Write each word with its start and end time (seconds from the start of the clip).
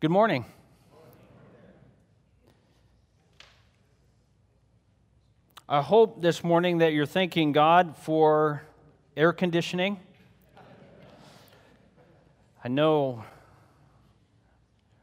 Good 0.00 0.10
morning. 0.10 0.44
I 5.66 5.80
hope 5.80 6.20
this 6.20 6.44
morning 6.44 6.78
that 6.78 6.92
you're 6.92 7.06
thanking 7.06 7.52
God 7.52 7.96
for 7.96 8.62
air 9.16 9.32
conditioning. 9.32 9.98
I 12.62 12.68
know 12.68 13.24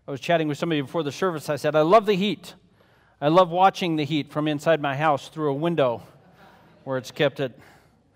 I 0.07 0.11
was 0.11 0.19
chatting 0.19 0.47
with 0.47 0.57
somebody 0.57 0.81
before 0.81 1.03
the 1.03 1.11
service. 1.11 1.49
I 1.49 1.55
said, 1.55 1.75
I 1.75 1.81
love 1.81 2.05
the 2.05 2.15
heat. 2.15 2.53
I 3.19 3.29
love 3.29 3.49
watching 3.49 3.95
the 3.95 4.03
heat 4.03 4.29
from 4.29 4.47
inside 4.47 4.81
my 4.81 4.95
house 4.95 5.29
through 5.29 5.49
a 5.51 5.55
window 5.55 6.03
where 6.83 6.97
it's 6.97 7.11
kept 7.11 7.39
at 7.39 7.53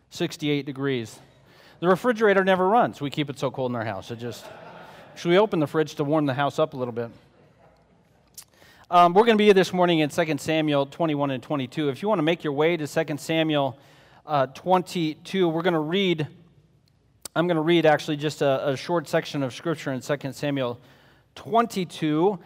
68 0.10 0.66
degrees. 0.66 1.20
The 1.80 1.88
refrigerator 1.88 2.44
never 2.44 2.68
runs. 2.68 3.02
We 3.02 3.10
keep 3.10 3.30
it 3.30 3.40
so 3.40 3.50
cold 3.50 3.72
in 3.72 3.76
our 3.76 3.86
house. 3.86 4.12
It 4.12 4.20
just. 4.20 4.46
Should 5.16 5.30
we 5.30 5.38
open 5.38 5.62
the 5.62 5.68
fridge 5.68 5.96
to 5.96 6.04
warm 6.04 6.26
the 6.26 6.34
house 6.34 6.60
up 6.60 6.74
a 6.74 6.78
little 6.78 6.92
bit? 6.92 7.10
Um, 8.92 9.14
we're 9.14 9.24
going 9.24 9.38
to 9.38 9.42
be 9.42 9.46
here 9.46 9.54
this 9.54 9.72
morning 9.72 10.00
in 10.00 10.10
2 10.10 10.38
Samuel 10.38 10.88
21 10.88 11.32
and 11.32 11.42
22. 11.42 11.88
If 11.88 12.02
you 12.02 12.10
want 12.10 12.20
to 12.20 12.24
make 12.24 12.44
your 12.44 12.52
way 12.52 12.76
to 12.76 12.86
2 12.86 13.18
Samuel 13.18 13.80
uh, 14.26 14.48
22, 14.48 15.48
we're 15.48 15.62
going 15.62 15.74
to 15.74 15.80
read, 15.80 16.28
I'm 17.34 17.48
going 17.48 17.56
to 17.56 17.62
read 17.62 17.86
actually 17.86 18.18
just 18.18 18.42
a, 18.42 18.72
a 18.72 18.76
short 18.76 19.08
section 19.08 19.42
of 19.42 19.54
Scripture 19.54 19.94
in 19.94 20.02
2 20.02 20.34
Samuel 20.34 20.82
22. 21.36 22.38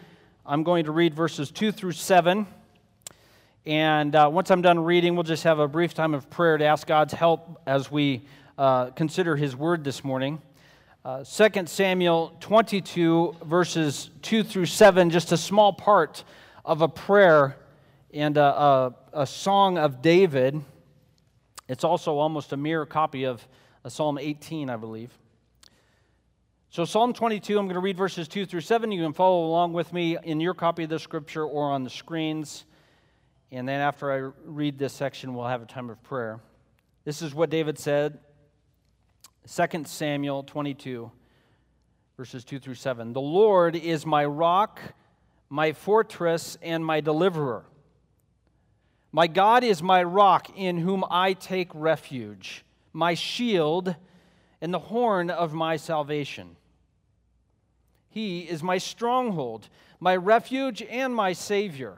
I'm 0.46 0.62
going 0.62 0.86
to 0.86 0.92
read 0.92 1.16
verses 1.16 1.50
2 1.50 1.72
through 1.72 1.94
7. 1.94 2.46
And 3.66 4.16
uh, 4.16 4.30
once 4.32 4.52
I'm 4.52 4.62
done 4.62 4.78
reading, 4.80 5.16
we'll 5.16 5.24
just 5.24 5.44
have 5.44 5.58
a 5.58 5.68
brief 5.68 5.96
time 5.96 6.14
of 6.14 6.30
prayer 6.30 6.60
to 6.60 6.66
ask 6.66 6.86
God's 6.86 7.14
help 7.14 7.60
as 7.66 7.90
we 7.90 8.28
uh, 8.60 8.92
consider 8.92 9.36
His 9.36 9.56
Word 9.56 9.84
this 9.84 10.04
morning. 10.04 10.40
Uh, 11.10 11.24
2 11.24 11.66
Samuel 11.66 12.38
22, 12.40 13.38
verses 13.44 14.12
2 14.22 14.44
through 14.44 14.68
7, 14.68 15.10
just 15.10 15.32
a 15.32 15.38
small 15.38 15.74
part 15.74 16.24
of 16.64 16.84
a 16.84 16.88
prayer 16.88 17.58
and 18.14 18.38
a, 18.38 18.44
a, 18.44 18.96
a, 19.14 19.26
song 19.26 19.80
of 19.80 20.04
David. 20.04 20.62
It's 21.68 21.84
also 21.84 22.20
almost 22.20 22.54
a 22.54 22.58
mirror 22.58 22.86
copy 22.86 23.24
of 23.24 23.48
Psalm 23.88 24.20
18, 24.20 24.70
I 24.70 24.76
believe. 24.76 25.10
So, 26.70 26.86
Psalm 26.86 27.12
22, 27.12 27.58
I'm 27.58 27.66
going 27.66 27.74
to 27.74 27.80
read 27.80 27.98
verses 27.98 28.28
2 28.28 28.46
through 28.46 28.62
7. 28.62 28.92
You 28.92 29.02
can 29.02 29.14
follow 29.14 29.48
along 29.48 29.74
with 29.74 29.92
me 29.92 30.16
in 30.22 30.40
your 30.40 30.54
copy 30.54 30.84
of 30.84 30.92
the 30.92 31.00
scripture 31.00 31.44
or 31.44 31.72
on 31.72 31.84
the 31.84 31.90
screens. 31.90 32.66
And 33.52 33.68
then 33.68 33.82
after 33.82 34.12
I 34.12 34.32
read 34.46 34.78
this 34.78 34.94
section, 34.94 35.34
we'll 35.34 35.48
have 35.48 35.64
a 35.64 35.66
time 35.66 35.90
of 35.90 36.04
prayer. 36.04 36.40
This 37.04 37.24
is 37.24 37.34
what 37.34 37.50
David 37.50 37.80
said 37.80 38.20
2 39.52 39.84
Samuel 39.86 40.44
22, 40.44 41.12
verses 42.16 42.46
2 42.46 42.60
through 42.60 42.76
7. 42.76 43.14
The 43.14 43.20
Lord 43.20 43.76
is 43.76 44.06
my 44.06 44.24
rock, 44.24 44.80
my 45.50 45.74
fortress, 45.74 46.56
and 46.62 46.86
my 46.86 47.02
deliverer. 47.02 47.66
My 49.12 49.26
God 49.26 49.64
is 49.64 49.82
my 49.82 50.04
rock 50.04 50.52
in 50.56 50.78
whom 50.78 51.04
I 51.10 51.34
take 51.34 51.70
refuge, 51.74 52.64
my 52.94 53.16
shield, 53.16 53.96
and 54.62 54.72
the 54.72 54.80
horn 54.80 55.32
of 55.32 55.52
my 55.52 55.78
salvation. 55.78 56.56
He 58.10 58.42
is 58.42 58.62
my 58.62 58.78
stronghold, 58.78 59.68
my 60.00 60.16
refuge, 60.16 60.84
and 60.84 61.14
my 61.14 61.34
Savior. 61.34 61.98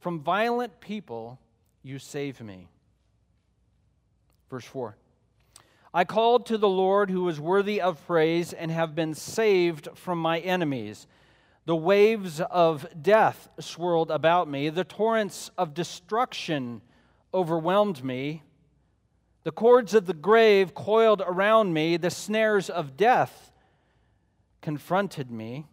From 0.00 0.20
violent 0.20 0.80
people 0.80 1.38
you 1.82 1.98
save 1.98 2.40
me. 2.40 2.68
Verse 4.48 4.64
4. 4.64 4.96
I 5.92 6.04
called 6.04 6.46
to 6.46 6.58
the 6.58 6.68
Lord 6.68 7.10
who 7.10 7.28
is 7.28 7.40
worthy 7.40 7.80
of 7.80 8.04
praise 8.06 8.52
and 8.52 8.70
have 8.70 8.94
been 8.94 9.14
saved 9.14 9.88
from 9.94 10.20
my 10.20 10.38
enemies. 10.40 11.06
The 11.64 11.76
waves 11.76 12.40
of 12.40 12.86
death 13.00 13.48
swirled 13.58 14.10
about 14.10 14.48
me, 14.48 14.68
the 14.68 14.84
torrents 14.84 15.50
of 15.56 15.74
destruction 15.74 16.82
overwhelmed 17.32 18.04
me. 18.04 18.42
The 19.44 19.52
cords 19.52 19.94
of 19.94 20.06
the 20.06 20.14
grave 20.14 20.74
coiled 20.74 21.22
around 21.24 21.72
me, 21.72 21.96
the 21.96 22.10
snares 22.10 22.68
of 22.68 22.96
death 22.96 23.52
confronted 24.60 25.30
me. 25.30 25.66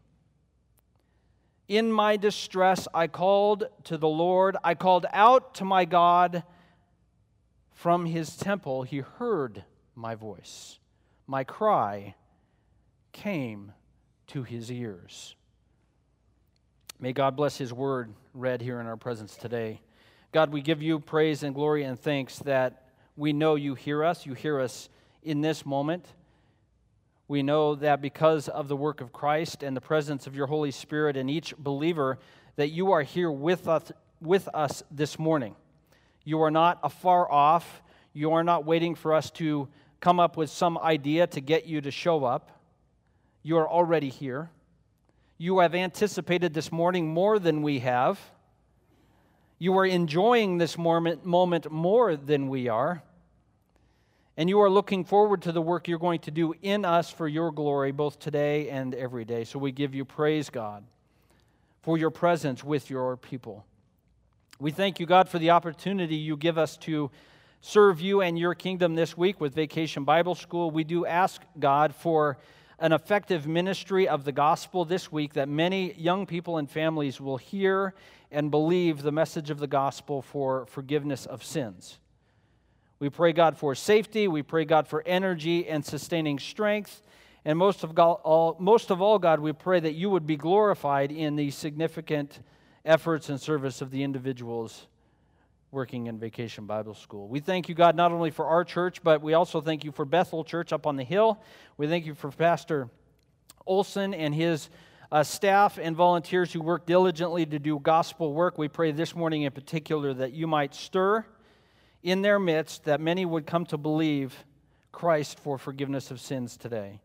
In 1.68 1.91
my 1.91 2.16
distress, 2.16 2.88
I 2.94 3.07
called 3.07 3.66
to 3.85 3.97
the 3.97 4.07
Lord. 4.07 4.56
I 4.63 4.75
called 4.75 5.07
out 5.12 5.56
to 5.56 5.66
my 5.66 5.84
God 5.84 6.44
from 7.73 8.06
his 8.06 8.38
temple. 8.38 8.84
He 8.84 9.00
heard 9.00 9.63
my 9.95 10.16
voice. 10.16 10.79
My 11.28 11.44
cry 11.44 12.16
came 13.11 13.72
to 14.28 14.44
his 14.44 14.72
ears. 14.72 15.35
May 17.00 17.13
God 17.13 17.35
bless 17.35 17.57
his 17.57 17.73
word 17.73 18.13
read 18.33 18.61
here 18.61 18.79
in 18.79 18.88
our 18.88 18.97
presence 18.97 19.35
today. 19.35 19.81
God, 20.31 20.51
we 20.51 20.61
give 20.61 20.81
you 20.81 21.00
praise 21.00 21.44
and 21.44 21.56
glory 21.56 21.83
and 21.83 22.00
thanks 22.00 22.39
that 22.39 22.89
we 23.16 23.33
know 23.33 23.56
you 23.56 23.75
hear 23.75 24.03
us. 24.03 24.25
You 24.25 24.33
hear 24.33 24.59
us 24.59 24.89
in 25.23 25.41
this 25.41 25.66
moment. 25.66 26.06
We 27.27 27.41
know 27.41 27.75
that 27.75 28.01
because 28.01 28.47
of 28.47 28.67
the 28.67 28.75
work 28.75 29.01
of 29.01 29.12
Christ 29.12 29.63
and 29.63 29.75
the 29.75 29.81
presence 29.81 30.27
of 30.27 30.35
your 30.35 30.47
Holy 30.47 30.72
Spirit 30.72 31.17
in 31.17 31.29
each 31.29 31.56
believer, 31.57 32.19
that 32.56 32.69
you 32.69 32.91
are 32.91 33.01
here 33.01 33.31
with 33.31 33.67
us, 33.67 33.91
with 34.22 34.47
us 34.53 34.83
this 34.91 35.17
morning. 35.17 35.56
You 36.23 36.41
are 36.44 36.51
not 36.51 36.79
afar 36.83 37.31
off. 37.31 37.81
You 38.13 38.33
are 38.33 38.44
not 38.44 38.66
waiting 38.66 38.95
for 38.95 39.13
us 39.13 39.31
to 39.31 39.67
come 40.05 40.19
up 40.19 40.38
with 40.38 40.51
some 40.51 40.77
idea 40.77 41.25
to 41.25 41.41
get 41.41 41.66
you 41.66 41.81
to 41.81 41.89
show 41.89 42.25
up. 42.25 42.51
You 43.41 43.57
are 43.57 43.67
already 43.67 44.09
here. 44.09 44.51
You 45.39 45.57
have 45.57 45.73
anticipated 45.73 46.53
this 46.53 46.71
morning 46.71 47.07
more 47.07 47.39
than 47.39 47.63
we 47.63 47.79
have. 47.79 48.19
You 49.57 49.75
are 49.79 49.85
enjoying 49.88 50.59
this 50.59 50.77
moment, 50.77 51.25
more 51.25 52.15
than 52.15 52.49
we 52.49 52.67
are. 52.67 53.01
And 54.38 54.47
you 54.47 54.61
are 54.61 54.69
looking 54.69 55.05
forward 55.05 55.41
to 55.41 55.51
the 55.51 55.59
work 55.59 55.88
you're 55.88 55.97
going 55.97 56.19
to 56.19 56.29
do 56.29 56.53
in 56.61 56.85
us 56.85 57.09
for 57.09 57.27
your 57.27 57.51
glory, 57.51 57.91
both 57.91 58.19
today 58.19 58.69
and 58.69 58.94
every 58.94 59.25
day. 59.25 59.44
So 59.44 59.57
we 59.57 59.71
give 59.71 59.95
you 59.95 60.05
praise, 60.05 60.51
God, 60.51 60.83
for 61.81 61.97
your 61.97 62.11
presence 62.11 62.63
with 62.63 62.91
your 62.91 63.17
people. 63.17 63.65
We 64.59 64.69
thank 64.69 64.99
you, 64.99 65.07
God, 65.07 65.29
for 65.29 65.39
the 65.39 65.49
opportunity 65.49 66.15
you 66.15 66.38
give 66.38 66.59
us 66.59 66.77
to 66.77 67.09
serve 67.67 67.99
you 67.99 68.21
and 68.21 68.37
your 68.37 68.53
kingdom 68.53 68.93
this 68.93 69.17
week 69.17 69.41
with 69.41 69.55
Vacation 69.55 70.03
Bible 70.03 70.35
School. 70.35 70.69
We 70.69 70.83
do 70.83 71.07
ask 71.07 71.41
God 71.57 71.95
for 71.95 72.37
an 72.77 72.93
effective 72.93 73.47
ministry 73.47 74.07
of 74.07 74.23
the 74.23 74.31
gospel 74.31 74.85
this 74.85 75.11
week 75.11 75.33
that 75.33 75.49
many 75.49 75.93
young 75.93 76.27
people 76.27 76.59
and 76.59 76.69
families 76.69 77.19
will 77.19 77.37
hear 77.37 77.95
and 78.29 78.51
believe 78.51 79.01
the 79.01 79.11
message 79.11 79.49
of 79.49 79.57
the 79.57 79.65
gospel 79.65 80.21
for 80.21 80.67
forgiveness 80.67 81.25
of 81.25 81.43
sins. 81.43 81.97
We 82.99 83.09
pray, 83.09 83.33
God, 83.33 83.57
for 83.57 83.73
safety. 83.73 84.27
We 84.27 84.43
pray, 84.43 84.65
God, 84.65 84.87
for 84.87 85.01
energy 85.03 85.67
and 85.67 85.83
sustaining 85.83 86.37
strength. 86.37 87.01
And 87.45 87.57
most 87.57 87.83
of, 87.83 87.95
God, 87.95 88.19
all, 88.23 88.57
most 88.59 88.91
of 88.91 89.01
all, 89.01 89.17
God, 89.17 89.39
we 89.39 89.53
pray 89.53 89.79
that 89.79 89.93
you 89.95 90.11
would 90.11 90.27
be 90.27 90.37
glorified 90.37 91.11
in 91.11 91.35
the 91.35 91.49
significant 91.49 92.41
efforts 92.85 93.29
and 93.29 93.41
service 93.41 93.81
of 93.81 93.89
the 93.89 94.03
individuals 94.03 94.85
working 95.71 96.07
in 96.07 96.17
Vacation 96.17 96.65
Bible 96.65 96.93
School. 96.93 97.27
We 97.27 97.39
thank 97.39 97.67
you, 97.67 97.75
God, 97.75 97.95
not 97.95 98.11
only 98.11 98.31
for 98.31 98.45
our 98.45 98.63
church, 98.63 99.03
but 99.03 99.21
we 99.21 99.33
also 99.33 99.61
thank 99.61 99.83
you 99.83 99.91
for 99.91 100.05
Bethel 100.05 100.43
Church 100.43 100.71
up 100.71 100.87
on 100.87 100.95
the 100.95 101.03
hill. 101.03 101.41
We 101.77 101.87
thank 101.87 102.05
you 102.05 102.13
for 102.13 102.31
Pastor 102.31 102.89
Olson 103.65 104.13
and 104.13 104.33
his 104.33 104.69
uh, 105.11 105.23
staff 105.23 105.77
and 105.77 105.95
volunteers 105.95 106.51
who 106.51 106.61
work 106.61 106.85
diligently 106.85 107.45
to 107.45 107.59
do 107.59 107.79
gospel 107.79 108.33
work. 108.33 108.57
We 108.57 108.67
pray 108.67 108.91
this 108.91 109.15
morning 109.15 109.43
in 109.43 109.51
particular 109.51 110.13
that 110.13 110.33
you 110.33 110.47
might 110.47 110.73
stir 110.73 111.25
in 112.03 112.21
their 112.21 112.39
midst, 112.39 112.85
that 112.85 113.01
many 113.01 113.25
would 113.25 113.45
come 113.47 113.65
to 113.67 113.77
believe 113.77 114.45
Christ 114.91 115.39
for 115.39 115.57
forgiveness 115.57 116.11
of 116.11 116.21
sins 116.21 116.55
today. 116.55 116.99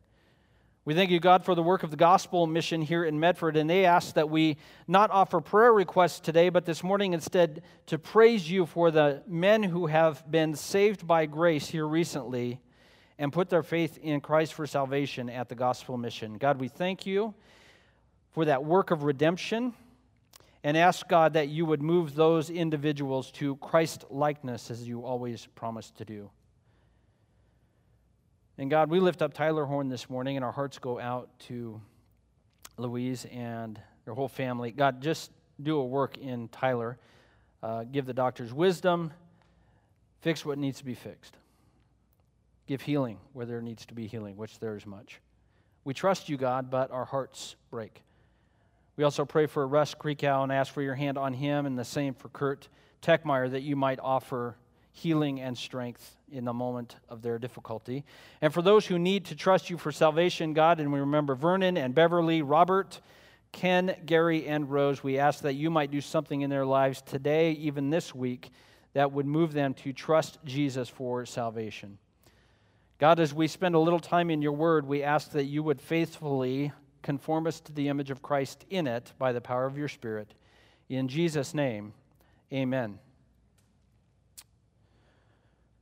We 0.91 0.97
thank 0.97 1.12
you, 1.12 1.21
God, 1.21 1.45
for 1.45 1.55
the 1.55 1.62
work 1.62 1.84
of 1.84 1.93
the 1.93 1.97
gospel 1.97 2.49
mission 2.49 2.83
here 2.83 3.04
in 3.04 3.21
Medford. 3.21 3.57
And 3.57 3.71
they 3.71 3.84
ask 3.84 4.15
that 4.15 4.28
we 4.28 4.57
not 4.89 5.13
offer 5.13 5.41
prayer 5.41 5.72
requests 5.72 6.19
today, 6.19 6.48
but 6.48 6.65
this 6.65 6.83
morning 6.83 7.13
instead 7.13 7.63
to 7.87 7.97
praise 7.97 8.51
you 8.51 8.66
for 8.66 8.91
the 8.91 9.22
men 9.25 9.63
who 9.63 9.87
have 9.87 10.28
been 10.28 10.57
saved 10.57 11.07
by 11.07 11.27
grace 11.27 11.69
here 11.69 11.87
recently 11.87 12.59
and 13.21 13.33
put 13.33 13.51
their 13.51 13.63
faith 13.63 13.98
in 13.98 14.21
Christ 14.21 14.53
for 14.53 14.66
salvation 14.66 15.31
at 15.31 15.48
the 15.48 15.54
gospel 15.54 15.97
mission. 15.97 16.39
God, 16.39 16.59
we 16.59 16.66
thank 16.66 17.07
you 17.07 17.34
for 18.33 18.47
that 18.47 18.65
work 18.65 18.91
of 18.91 19.04
redemption 19.04 19.72
and 20.65 20.77
ask 20.77 21.07
God 21.07 21.34
that 21.34 21.51
you 21.51 21.66
would 21.66 21.83
move 21.83 22.16
those 22.16 22.51
individuals 22.51 23.31
to 23.34 23.54
Christ 23.59 24.07
likeness 24.10 24.72
as 24.72 24.89
you 24.89 25.04
always 25.04 25.47
promised 25.54 25.98
to 25.98 26.04
do. 26.04 26.31
And 28.60 28.68
God, 28.68 28.91
we 28.91 29.01
lift 29.01 29.22
up 29.22 29.33
Tyler 29.33 29.65
Horn 29.65 29.89
this 29.89 30.10
morning, 30.10 30.36
and 30.36 30.45
our 30.45 30.53
hearts 30.53 30.78
go 30.78 31.01
out 31.01 31.30
to 31.47 31.80
Louise 32.77 33.24
and 33.33 33.80
their 34.04 34.12
whole 34.12 34.28
family. 34.28 34.71
God, 34.71 35.01
just 35.01 35.30
do 35.62 35.78
a 35.78 35.84
work 35.86 36.18
in 36.18 36.47
Tyler. 36.48 36.98
Uh, 37.62 37.84
give 37.84 38.04
the 38.04 38.12
doctors 38.12 38.53
wisdom, 38.53 39.15
fix 40.21 40.45
what 40.45 40.59
needs 40.59 40.77
to 40.77 40.84
be 40.84 40.92
fixed, 40.92 41.39
give 42.66 42.83
healing 42.83 43.16
where 43.33 43.47
there 43.47 43.62
needs 43.62 43.86
to 43.86 43.95
be 43.95 44.07
healing, 44.07 44.36
which 44.36 44.59
there 44.59 44.77
is 44.77 44.84
much. 44.84 45.22
We 45.84 45.95
trust 45.95 46.28
you, 46.28 46.36
God, 46.36 46.71
but 46.71 46.91
our 46.91 47.06
hearts 47.06 47.56
break. 47.71 48.03
We 48.97 49.04
also 49.04 49.24
pray 49.24 49.47
for 49.47 49.66
Russ 49.66 49.95
Kriekow 49.95 50.42
and 50.42 50.53
ask 50.53 50.71
for 50.71 50.83
your 50.83 50.97
hand 50.97 51.16
on 51.16 51.33
him, 51.33 51.65
and 51.65 51.78
the 51.78 51.84
same 51.86 52.13
for 52.13 52.28
Kurt 52.28 52.68
Techmeyer, 53.01 53.51
that 53.53 53.63
you 53.63 53.74
might 53.74 54.01
offer 54.03 54.56
healing 54.92 55.41
and 55.41 55.57
strength 55.57 56.16
in 56.31 56.45
the 56.45 56.53
moment 56.53 56.97
of 57.09 57.22
their 57.22 57.39
difficulty. 57.39 58.04
And 58.41 58.53
for 58.53 58.63
those 58.63 58.87
who 58.87 58.98
need 58.98 59.27
to 59.27 59.34
trust 59.34 59.71
you 59.71 59.78
for 59.78 59.92
salvation, 59.92 60.53
God, 60.53 60.81
and 60.81 60.92
we 60.92 61.01
remember 61.01 61.34
Vernon 61.34 61.77
and 61.77 61.95
Beverly, 61.95 62.42
Robert, 62.42 63.01
Ken, 63.53 63.97
Gary, 64.07 64.47
and 64.47 64.71
Rose, 64.71 65.03
we 65.03 65.19
ask 65.19 65.42
that 65.42 65.54
you 65.54 65.71
might 65.71 65.91
do 65.91 66.01
something 66.01 66.41
in 66.42 66.51
their 66.51 66.66
lives 66.66 67.03
today, 67.03 67.53
even 67.53 67.91
this 67.91 68.15
week, 68.15 68.51
that 68.92 69.13
would 69.13 69.27
move 69.27 69.53
them 69.53 69.75
to 69.75 69.92
trust 69.92 70.39
Jesus 70.45 70.89
for 70.89 71.25
salvation. 71.27 71.98
God, 72.98 73.19
as 73.19 73.33
we 73.33 73.48
spend 73.48 73.75
a 73.75 73.78
little 73.78 74.01
time 74.01 74.31
in 74.31 74.42
your 74.42 74.53
word, 74.53 74.87
we 74.87 75.03
ask 75.03 75.33
that 75.33 75.45
you 75.45 75.63
would 75.63 75.81
faithfully 75.81 76.72
conform 77.03 77.47
us 77.47 77.60
to 77.60 77.72
the 77.72 77.89
image 77.89 78.10
of 78.10 78.22
Christ 78.22 78.66
in 78.69 78.87
it 78.87 79.13
by 79.19 79.33
the 79.33 79.41
power 79.41 79.65
of 79.65 79.78
your 79.78 79.89
Spirit. 79.89 80.34
In 80.89 81.09
Jesus' 81.09 81.54
name, 81.54 81.95
amen. 82.53 82.98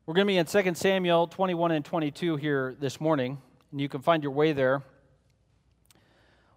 We're 0.08 0.14
going 0.14 0.26
to 0.26 0.32
be 0.32 0.38
in 0.38 0.46
2 0.46 0.75
Samuel 0.75 1.26
21 1.26 1.70
and 1.70 1.84
22 1.84 2.37
here 2.37 2.75
this 2.81 2.99
morning, 2.99 3.37
and 3.70 3.78
you 3.78 3.90
can 3.90 4.00
find 4.00 4.22
your 4.22 4.32
way 4.32 4.55
there. 4.55 4.82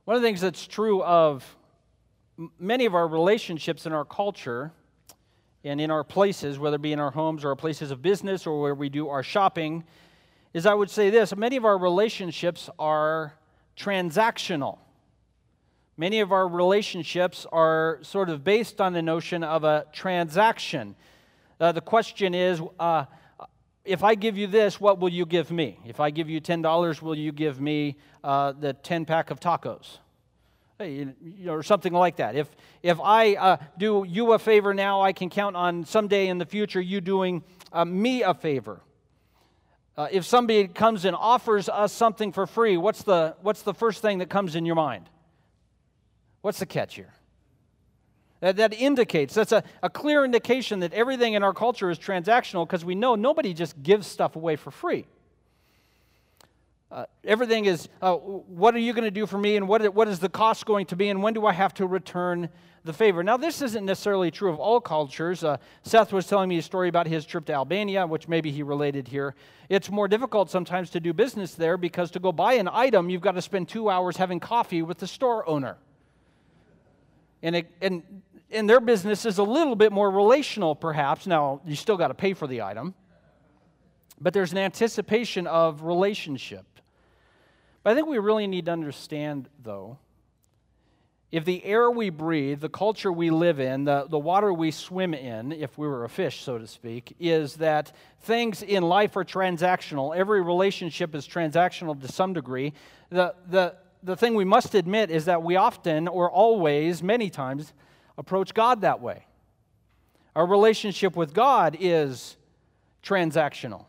One 0.05 0.15
of 0.15 0.21
the 0.21 0.25
things 0.29 0.39
that's 0.39 0.65
true 0.65 1.03
of 1.03 1.57
many 2.57 2.85
of 2.85 2.95
our 2.95 3.09
relationships 3.09 3.85
in 3.85 3.91
our 3.91 4.05
culture 4.05 4.71
and 5.65 5.81
in 5.81 5.91
our 5.91 6.05
places, 6.05 6.59
whether 6.59 6.77
it 6.77 6.81
be 6.81 6.93
in 6.93 6.99
our 7.01 7.11
homes 7.11 7.43
or 7.43 7.49
our 7.49 7.57
places 7.57 7.91
of 7.91 8.01
business 8.01 8.47
or 8.47 8.61
where 8.61 8.73
we 8.73 8.87
do 8.87 9.09
our 9.09 9.21
shopping, 9.21 9.83
is 10.53 10.65
I 10.65 10.73
would 10.73 10.89
say 10.89 11.09
this 11.09 11.35
many 11.35 11.57
of 11.57 11.65
our 11.65 11.77
relationships 11.77 12.69
are 12.79 13.33
transactional. 13.75 14.77
Many 15.97 16.21
of 16.21 16.31
our 16.31 16.47
relationships 16.47 17.45
are 17.51 17.99
sort 18.01 18.29
of 18.29 18.45
based 18.45 18.79
on 18.79 18.93
the 18.93 19.01
notion 19.01 19.43
of 19.43 19.65
a 19.65 19.87
transaction. 19.91 20.95
Uh, 21.59 21.73
the 21.73 21.81
question 21.81 22.33
is, 22.33 22.61
uh, 22.79 23.03
if 23.83 24.03
I 24.03 24.15
give 24.15 24.37
you 24.37 24.47
this, 24.47 24.79
what 24.79 24.99
will 24.99 25.09
you 25.09 25.25
give 25.25 25.51
me? 25.51 25.79
If 25.85 25.99
I 25.99 26.11
give 26.11 26.29
you 26.29 26.39
$10, 26.39 27.01
will 27.01 27.15
you 27.15 27.31
give 27.31 27.59
me 27.59 27.97
uh, 28.23 28.51
the 28.51 28.73
10 28.73 29.05
pack 29.05 29.31
of 29.31 29.39
tacos? 29.39 29.97
You 30.79 31.13
know, 31.39 31.53
or 31.53 31.63
something 31.63 31.93
like 31.93 32.15
that. 32.17 32.35
If, 32.35 32.49
if 32.81 32.99
I 32.99 33.35
uh, 33.35 33.57
do 33.77 34.03
you 34.07 34.33
a 34.33 34.39
favor 34.39 34.73
now, 34.73 35.01
I 35.01 35.13
can 35.13 35.29
count 35.29 35.55
on 35.55 35.85
someday 35.85 36.27
in 36.27 36.39
the 36.39 36.45
future 36.45 36.81
you 36.81 37.01
doing 37.01 37.43
uh, 37.71 37.85
me 37.85 38.23
a 38.23 38.33
favor. 38.33 38.81
Uh, 39.95 40.07
if 40.11 40.25
somebody 40.25 40.67
comes 40.67 41.05
and 41.05 41.15
offers 41.15 41.69
us 41.69 41.93
something 41.93 42.31
for 42.31 42.47
free, 42.47 42.77
what's 42.77 43.03
the, 43.03 43.35
what's 43.41 43.61
the 43.61 43.73
first 43.73 44.01
thing 44.01 44.19
that 44.19 44.29
comes 44.29 44.55
in 44.55 44.65
your 44.65 44.75
mind? 44.75 45.07
What's 46.41 46.59
the 46.59 46.65
catch 46.65 46.95
here? 46.95 47.13
That, 48.41 48.57
that 48.57 48.73
indicates, 48.73 49.33
that's 49.35 49.51
a, 49.51 49.63
a 49.81 49.89
clear 49.89 50.25
indication 50.25 50.79
that 50.79 50.93
everything 50.93 51.33
in 51.33 51.43
our 51.43 51.53
culture 51.53 51.89
is 51.89 51.97
transactional 51.97 52.67
because 52.67 52.83
we 52.83 52.95
know 52.95 53.15
nobody 53.15 53.53
just 53.53 53.81
gives 53.81 54.07
stuff 54.07 54.35
away 54.35 54.55
for 54.55 54.71
free. 54.71 55.05
Uh, 56.91 57.05
everything 57.23 57.65
is, 57.65 57.87
uh, 58.01 58.15
what 58.15 58.75
are 58.75 58.79
you 58.79 58.91
going 58.91 59.05
to 59.05 59.11
do 59.11 59.25
for 59.25 59.37
me, 59.37 59.55
and 59.55 59.67
what, 59.67 59.93
what 59.93 60.09
is 60.09 60.19
the 60.19 60.27
cost 60.27 60.65
going 60.65 60.85
to 60.87 60.95
be, 60.95 61.07
and 61.09 61.23
when 61.23 61.33
do 61.33 61.45
I 61.45 61.53
have 61.53 61.73
to 61.75 61.87
return 61.87 62.49
the 62.83 62.91
favor? 62.91 63.23
Now, 63.23 63.37
this 63.37 63.61
isn't 63.61 63.85
necessarily 63.85 64.29
true 64.29 64.51
of 64.51 64.59
all 64.59 64.81
cultures. 64.81 65.43
Uh, 65.43 65.55
Seth 65.83 66.11
was 66.11 66.27
telling 66.27 66.49
me 66.49 66.57
a 66.57 66.61
story 66.61 66.89
about 66.89 67.07
his 67.07 67.25
trip 67.25 67.45
to 67.45 67.53
Albania, 67.53 68.05
which 68.05 68.27
maybe 68.27 68.51
he 68.51 68.61
related 68.61 69.07
here. 69.07 69.35
It's 69.69 69.89
more 69.89 70.09
difficult 70.09 70.49
sometimes 70.49 70.89
to 70.89 70.99
do 70.99 71.13
business 71.13 71.53
there 71.53 71.77
because 71.77 72.11
to 72.11 72.19
go 72.19 72.33
buy 72.33 72.53
an 72.53 72.67
item, 72.67 73.09
you've 73.09 73.21
got 73.21 73.35
to 73.35 73.41
spend 73.41 73.69
two 73.69 73.89
hours 73.89 74.17
having 74.17 74.41
coffee 74.41 74.81
with 74.81 74.97
the 74.97 75.07
store 75.07 75.47
owner. 75.47 75.77
And, 77.41 77.55
it, 77.55 77.71
and 77.81 78.03
and 78.51 78.69
their 78.69 78.79
business 78.79 79.25
is 79.25 79.37
a 79.37 79.43
little 79.43 79.75
bit 79.75 79.91
more 79.91 80.09
relational, 80.09 80.75
perhaps. 80.75 81.27
Now, 81.27 81.61
you 81.65 81.75
still 81.75 81.97
got 81.97 82.09
to 82.09 82.13
pay 82.13 82.33
for 82.33 82.47
the 82.47 82.61
item, 82.61 82.93
but 84.19 84.33
there's 84.33 84.51
an 84.51 84.57
anticipation 84.57 85.47
of 85.47 85.83
relationship. 85.83 86.65
But 87.83 87.91
I 87.91 87.95
think 87.95 88.07
we 88.07 88.19
really 88.19 88.47
need 88.47 88.65
to 88.65 88.71
understand, 88.71 89.49
though, 89.63 89.97
if 91.31 91.45
the 91.45 91.63
air 91.63 91.89
we 91.89 92.09
breathe, 92.09 92.59
the 92.59 92.69
culture 92.69 93.11
we 93.11 93.29
live 93.29 93.61
in, 93.61 93.85
the, 93.85 94.05
the 94.09 94.19
water 94.19 94.53
we 94.53 94.69
swim 94.69 95.13
in, 95.13 95.53
if 95.53 95.77
we 95.77 95.87
were 95.87 96.03
a 96.03 96.09
fish, 96.09 96.41
so 96.41 96.57
to 96.57 96.67
speak, 96.67 97.15
is 97.19 97.55
that 97.55 97.93
things 98.19 98.61
in 98.61 98.83
life 98.83 99.15
are 99.15 99.23
transactional. 99.23 100.15
Every 100.15 100.41
relationship 100.41 101.15
is 101.15 101.25
transactional 101.25 101.99
to 102.01 102.11
some 102.11 102.33
degree. 102.33 102.73
The, 103.09 103.33
the, 103.49 103.75
the 104.03 104.17
thing 104.17 104.35
we 104.35 104.43
must 104.43 104.75
admit 104.75 105.09
is 105.09 105.25
that 105.25 105.41
we 105.41 105.55
often, 105.55 106.09
or 106.09 106.29
always, 106.29 107.01
many 107.01 107.29
times, 107.29 107.73
approach 108.21 108.53
God 108.53 108.81
that 108.81 109.01
way. 109.01 109.25
Our 110.35 110.45
relationship 110.45 111.15
with 111.15 111.33
God 111.33 111.75
is 111.79 112.37
transactional. 113.03 113.85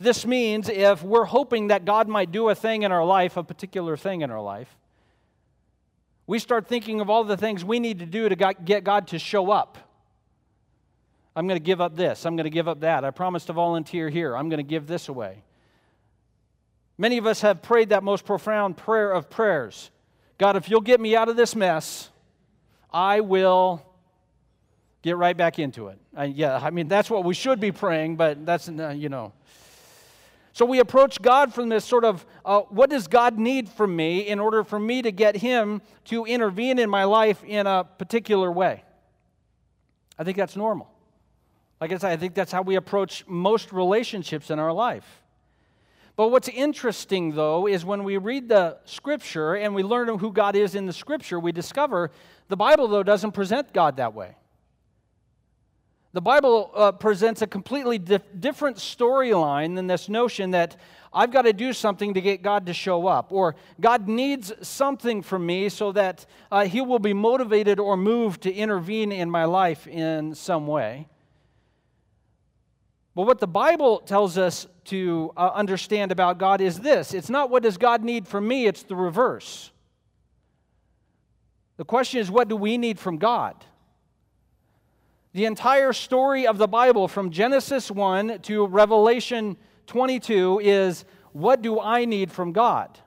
This 0.00 0.26
means 0.26 0.68
if 0.68 1.02
we're 1.04 1.24
hoping 1.24 1.68
that 1.68 1.84
God 1.84 2.08
might 2.08 2.32
do 2.32 2.48
a 2.48 2.54
thing 2.54 2.82
in 2.82 2.90
our 2.90 3.04
life, 3.04 3.36
a 3.36 3.44
particular 3.44 3.96
thing 3.96 4.22
in 4.22 4.32
our 4.32 4.40
life, 4.42 4.76
we 6.26 6.40
start 6.40 6.66
thinking 6.66 7.00
of 7.00 7.08
all 7.08 7.22
the 7.22 7.36
things 7.36 7.64
we 7.64 7.78
need 7.78 8.00
to 8.00 8.06
do 8.06 8.28
to 8.28 8.54
get 8.64 8.82
God 8.82 9.06
to 9.08 9.18
show 9.18 9.52
up. 9.52 9.78
I'm 11.36 11.46
going 11.46 11.58
to 11.58 11.64
give 11.64 11.80
up 11.80 11.94
this. 11.94 12.26
I'm 12.26 12.34
going 12.34 12.44
to 12.44 12.50
give 12.50 12.66
up 12.66 12.80
that. 12.80 13.04
I 13.04 13.10
promised 13.12 13.46
to 13.46 13.52
volunteer 13.52 14.08
here. 14.08 14.36
I'm 14.36 14.48
going 14.48 14.58
to 14.58 14.68
give 14.68 14.88
this 14.88 15.08
away. 15.08 15.44
Many 16.98 17.16
of 17.16 17.26
us 17.26 17.42
have 17.42 17.62
prayed 17.62 17.90
that 17.90 18.02
most 18.02 18.24
profound 18.24 18.76
prayer 18.76 19.12
of 19.12 19.30
prayers 19.30 19.92
God, 20.36 20.56
if 20.56 20.70
you'll 20.70 20.80
get 20.80 21.02
me 21.02 21.14
out 21.14 21.28
of 21.28 21.36
this 21.36 21.54
mess, 21.54 22.08
I 22.92 23.20
will 23.20 23.84
get 25.02 25.16
right 25.16 25.36
back 25.36 25.58
into 25.58 25.88
it. 25.88 25.98
Yeah, 26.34 26.58
I 26.62 26.70
mean, 26.70 26.88
that's 26.88 27.08
what 27.08 27.24
we 27.24 27.34
should 27.34 27.60
be 27.60 27.72
praying, 27.72 28.16
but 28.16 28.44
that's, 28.44 28.68
uh, 28.68 28.94
you 28.96 29.08
know. 29.08 29.32
So 30.52 30.64
we 30.66 30.80
approach 30.80 31.22
God 31.22 31.54
from 31.54 31.68
this 31.68 31.84
sort 31.84 32.04
of 32.04 32.26
uh, 32.44 32.60
what 32.62 32.90
does 32.90 33.06
God 33.06 33.38
need 33.38 33.68
from 33.68 33.94
me 33.94 34.26
in 34.26 34.40
order 34.40 34.64
for 34.64 34.78
me 34.78 35.00
to 35.02 35.12
get 35.12 35.36
Him 35.36 35.80
to 36.06 36.24
intervene 36.24 36.78
in 36.78 36.90
my 36.90 37.04
life 37.04 37.42
in 37.44 37.66
a 37.66 37.84
particular 37.84 38.50
way? 38.50 38.82
I 40.18 40.24
think 40.24 40.36
that's 40.36 40.56
normal. 40.56 40.90
Like 41.80 41.92
I 41.92 41.98
said, 41.98 42.10
I 42.10 42.16
think 42.16 42.34
that's 42.34 42.52
how 42.52 42.62
we 42.62 42.74
approach 42.76 43.24
most 43.26 43.72
relationships 43.72 44.50
in 44.50 44.58
our 44.58 44.72
life. 44.72 45.19
But 46.20 46.32
what's 46.32 46.48
interesting, 46.50 47.34
though, 47.34 47.66
is 47.66 47.82
when 47.82 48.04
we 48.04 48.18
read 48.18 48.46
the 48.46 48.76
scripture 48.84 49.54
and 49.54 49.74
we 49.74 49.82
learn 49.82 50.18
who 50.18 50.30
God 50.30 50.54
is 50.54 50.74
in 50.74 50.84
the 50.84 50.92
scripture, 50.92 51.40
we 51.40 51.50
discover 51.50 52.10
the 52.48 52.58
Bible, 52.58 52.88
though, 52.88 53.02
doesn't 53.02 53.32
present 53.32 53.72
God 53.72 53.96
that 53.96 54.12
way. 54.12 54.36
The 56.12 56.20
Bible 56.20 56.72
uh, 56.74 56.92
presents 56.92 57.40
a 57.40 57.46
completely 57.46 57.96
dif- 57.96 58.38
different 58.38 58.76
storyline 58.76 59.76
than 59.76 59.86
this 59.86 60.10
notion 60.10 60.50
that 60.50 60.76
I've 61.10 61.30
got 61.30 61.46
to 61.46 61.54
do 61.54 61.72
something 61.72 62.12
to 62.12 62.20
get 62.20 62.42
God 62.42 62.66
to 62.66 62.74
show 62.74 63.06
up, 63.06 63.32
or 63.32 63.56
God 63.80 64.06
needs 64.06 64.52
something 64.60 65.22
from 65.22 65.46
me 65.46 65.70
so 65.70 65.90
that 65.92 66.26
uh, 66.52 66.66
He 66.66 66.82
will 66.82 66.98
be 66.98 67.14
motivated 67.14 67.80
or 67.80 67.96
moved 67.96 68.42
to 68.42 68.52
intervene 68.52 69.10
in 69.10 69.30
my 69.30 69.46
life 69.46 69.86
in 69.86 70.34
some 70.34 70.66
way. 70.66 71.08
But 73.14 73.22
what 73.22 73.40
the 73.40 73.46
Bible 73.46 74.00
tells 74.00 74.38
us 74.38 74.66
to 74.86 75.32
uh, 75.36 75.50
understand 75.54 76.12
about 76.12 76.38
God 76.38 76.60
is 76.60 76.78
this 76.78 77.12
it's 77.12 77.30
not 77.30 77.50
what 77.50 77.62
does 77.62 77.76
God 77.76 78.04
need 78.04 78.28
from 78.28 78.46
me, 78.46 78.66
it's 78.66 78.82
the 78.82 78.96
reverse. 78.96 79.72
The 81.76 81.84
question 81.84 82.20
is, 82.20 82.30
what 82.30 82.48
do 82.48 82.56
we 82.56 82.76
need 82.76 82.98
from 82.98 83.16
God? 83.16 83.56
The 85.32 85.46
entire 85.46 85.92
story 85.92 86.46
of 86.46 86.58
the 86.58 86.68
Bible, 86.68 87.08
from 87.08 87.30
Genesis 87.30 87.90
1 87.90 88.40
to 88.40 88.66
Revelation 88.66 89.56
22, 89.86 90.60
is 90.62 91.04
what 91.32 91.62
do 91.62 91.80
I 91.80 92.04
need 92.04 92.30
from 92.30 92.52
God? 92.52 92.98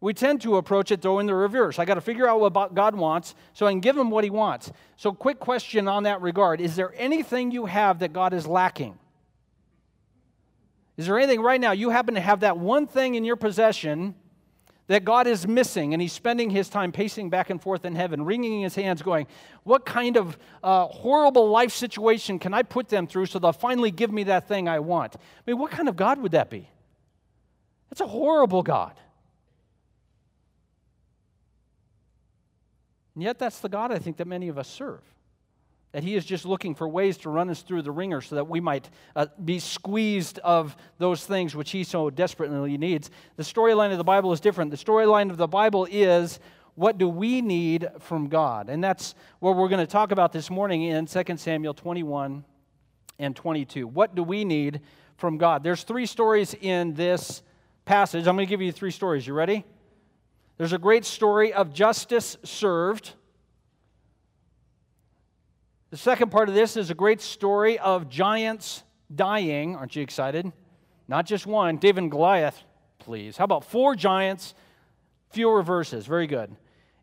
We 0.00 0.14
tend 0.14 0.40
to 0.42 0.56
approach 0.56 0.90
it, 0.90 1.02
though, 1.02 1.18
in 1.18 1.26
the 1.26 1.34
reverse. 1.34 1.78
I 1.78 1.84
got 1.84 1.94
to 1.94 2.00
figure 2.00 2.26
out 2.26 2.40
what 2.40 2.74
God 2.74 2.94
wants 2.94 3.34
so 3.52 3.66
I 3.66 3.72
can 3.72 3.80
give 3.80 3.96
him 3.96 4.10
what 4.10 4.24
he 4.24 4.30
wants. 4.30 4.72
So, 4.96 5.12
quick 5.12 5.38
question 5.38 5.88
on 5.88 6.04
that 6.04 6.22
regard 6.22 6.60
Is 6.60 6.74
there 6.76 6.94
anything 6.96 7.50
you 7.50 7.66
have 7.66 7.98
that 7.98 8.12
God 8.12 8.32
is 8.32 8.46
lacking? 8.46 8.98
Is 10.96 11.06
there 11.06 11.18
anything 11.18 11.40
right 11.40 11.60
now 11.60 11.72
you 11.72 11.90
happen 11.90 12.14
to 12.14 12.20
have 12.20 12.40
that 12.40 12.58
one 12.58 12.86
thing 12.86 13.14
in 13.14 13.24
your 13.24 13.36
possession 13.36 14.14
that 14.86 15.04
God 15.04 15.26
is 15.28 15.46
missing, 15.46 15.92
and 15.92 16.02
he's 16.02 16.12
spending 16.12 16.50
his 16.50 16.68
time 16.68 16.90
pacing 16.90 17.30
back 17.30 17.48
and 17.48 17.62
forth 17.62 17.84
in 17.84 17.94
heaven, 17.94 18.24
wringing 18.24 18.62
his 18.62 18.74
hands, 18.74 19.02
going, 19.02 19.26
What 19.62 19.84
kind 19.84 20.16
of 20.16 20.36
uh, 20.64 20.86
horrible 20.86 21.48
life 21.48 21.72
situation 21.72 22.38
can 22.38 22.54
I 22.54 22.62
put 22.62 22.88
them 22.88 23.06
through 23.06 23.26
so 23.26 23.38
they'll 23.38 23.52
finally 23.52 23.90
give 23.90 24.10
me 24.10 24.24
that 24.24 24.48
thing 24.48 24.66
I 24.66 24.80
want? 24.80 25.14
I 25.16 25.18
mean, 25.46 25.58
what 25.58 25.70
kind 25.70 25.88
of 25.88 25.94
God 25.94 26.20
would 26.22 26.32
that 26.32 26.50
be? 26.50 26.68
That's 27.88 28.00
a 28.00 28.06
horrible 28.06 28.62
God. 28.62 28.94
And 33.20 33.24
yet, 33.26 33.38
that's 33.38 33.60
the 33.60 33.68
God 33.68 33.92
I 33.92 33.98
think 33.98 34.16
that 34.16 34.26
many 34.26 34.48
of 34.48 34.56
us 34.56 34.66
serve. 34.66 35.02
That 35.92 36.02
he 36.02 36.14
is 36.14 36.24
just 36.24 36.46
looking 36.46 36.74
for 36.74 36.88
ways 36.88 37.18
to 37.18 37.28
run 37.28 37.50
us 37.50 37.60
through 37.60 37.82
the 37.82 37.90
wringer 37.90 38.22
so 38.22 38.36
that 38.36 38.48
we 38.48 38.60
might 38.60 38.88
uh, 39.14 39.26
be 39.44 39.58
squeezed 39.58 40.38
of 40.38 40.74
those 40.96 41.26
things 41.26 41.54
which 41.54 41.70
he 41.70 41.84
so 41.84 42.08
desperately 42.08 42.78
needs. 42.78 43.10
The 43.36 43.42
storyline 43.42 43.92
of 43.92 43.98
the 43.98 44.04
Bible 44.04 44.32
is 44.32 44.40
different. 44.40 44.70
The 44.70 44.78
storyline 44.78 45.28
of 45.28 45.36
the 45.36 45.46
Bible 45.46 45.86
is 45.90 46.40
what 46.76 46.96
do 46.96 47.10
we 47.10 47.42
need 47.42 47.86
from 47.98 48.28
God? 48.28 48.70
And 48.70 48.82
that's 48.82 49.14
what 49.38 49.54
we're 49.54 49.68
going 49.68 49.86
to 49.86 49.92
talk 49.92 50.12
about 50.12 50.32
this 50.32 50.48
morning 50.48 50.84
in 50.84 51.04
2 51.04 51.22
Samuel 51.36 51.74
21 51.74 52.42
and 53.18 53.36
22. 53.36 53.86
What 53.86 54.14
do 54.14 54.22
we 54.22 54.46
need 54.46 54.80
from 55.18 55.36
God? 55.36 55.62
There's 55.62 55.82
three 55.82 56.06
stories 56.06 56.54
in 56.58 56.94
this 56.94 57.42
passage. 57.84 58.26
I'm 58.26 58.34
going 58.34 58.46
to 58.46 58.50
give 58.50 58.62
you 58.62 58.72
three 58.72 58.90
stories. 58.90 59.26
You 59.26 59.34
ready? 59.34 59.66
There's 60.60 60.74
a 60.74 60.78
great 60.78 61.06
story 61.06 61.54
of 61.54 61.72
justice 61.72 62.36
served. 62.44 63.14
The 65.88 65.96
second 65.96 66.30
part 66.30 66.50
of 66.50 66.54
this 66.54 66.76
is 66.76 66.90
a 66.90 66.94
great 66.94 67.22
story 67.22 67.78
of 67.78 68.10
giants 68.10 68.82
dying. 69.14 69.74
Aren't 69.74 69.96
you 69.96 70.02
excited? 70.02 70.52
Not 71.08 71.24
just 71.24 71.46
one. 71.46 71.78
David 71.78 72.02
and 72.02 72.10
Goliath, 72.10 72.62
please. 72.98 73.38
How 73.38 73.44
about 73.44 73.64
four 73.64 73.96
giants, 73.96 74.52
fewer 75.30 75.62
verses? 75.62 76.04
Very 76.04 76.26
good. 76.26 76.54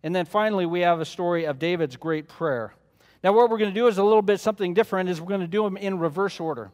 And 0.04 0.16
then 0.16 0.28
finally, 0.28 0.68
we 0.68 0.82
have 0.82 1.00
a 1.00 1.06
story 1.06 1.46
of 1.46 1.58
David's 1.58 1.96
great 1.96 2.28
prayer. 2.28 2.76
Now, 3.24 3.34
what 3.34 3.50
we're 3.50 3.58
going 3.58 3.74
to 3.74 3.80
do 3.80 3.88
is 3.88 3.98
a 3.98 4.04
little 4.04 4.22
bit 4.22 4.40
something 4.40 4.76
different, 4.76 5.10
is 5.10 5.20
we're 5.20 5.30
going 5.30 5.42
to 5.42 5.48
do 5.48 5.64
them 5.64 5.78
in 5.78 5.98
reverse 5.98 6.40
order. 6.40 6.70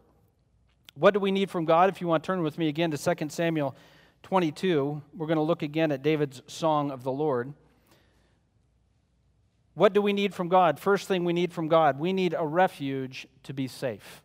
What 0.96 1.14
do 1.14 1.22
we 1.22 1.32
need 1.32 1.50
from 1.50 1.64
God? 1.64 1.90
If 1.90 2.02
you 2.02 2.08
want 2.08 2.24
to 2.24 2.28
turn 2.28 2.44
with 2.44 2.58
me 2.58 2.68
again 2.68 2.92
to 2.92 2.98
2 2.98 3.30
Samuel 3.30 3.74
22, 4.24 5.02
we're 5.16 5.28
going 5.28 5.38
to 5.38 5.44
look 5.44 5.62
again 5.62 5.92
at 5.92 6.02
David's 6.02 6.42
song 6.48 6.92
of 6.92 7.04
the 7.04 7.12
Lord. 7.12 7.54
What 9.76 9.94
do 9.94 10.02
we 10.02 10.14
need 10.14 10.34
from 10.34 10.50
God? 10.50 10.80
First 10.80 11.08
thing 11.08 11.26
we 11.26 11.34
need 11.34 11.52
from 11.52 11.68
God, 11.68 12.00
we 12.00 12.14
need 12.14 12.34
a 12.38 12.46
refuge 12.46 13.28
to 13.44 13.54
be 13.54 13.68
safe. 13.68 14.24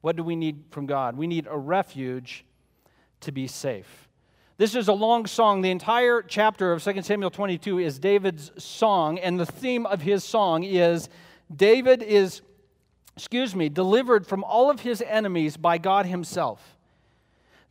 What 0.00 0.16
do 0.16 0.22
we 0.22 0.36
need 0.36 0.64
from 0.70 0.86
God? 0.86 1.16
We 1.16 1.26
need 1.26 1.46
a 1.50 1.56
refuge 1.56 2.44
to 3.20 3.32
be 3.32 3.46
safe. 3.46 4.08
This 4.56 4.74
is 4.74 4.88
a 4.88 4.92
long 4.92 5.26
song. 5.26 5.62
The 5.62 5.70
entire 5.70 6.22
chapter 6.22 6.72
of 6.72 6.82
2 6.82 7.02
Samuel 7.02 7.30
22 7.30 7.80
is 7.80 7.98
David's 7.98 8.50
song, 8.62 9.18
and 9.18 9.38
the 9.38 9.46
theme 9.46 9.84
of 9.84 10.02
his 10.02 10.22
song 10.24 10.62
is 10.62 11.08
David 11.54 12.02
is, 12.02 12.40
excuse 13.16 13.54
me, 13.54 13.68
delivered 13.68 14.26
from 14.26 14.44
all 14.44 14.70
of 14.70 14.80
his 14.80 15.02
enemies 15.02 15.56
by 15.56 15.78
God 15.78 16.06
himself. 16.06 16.73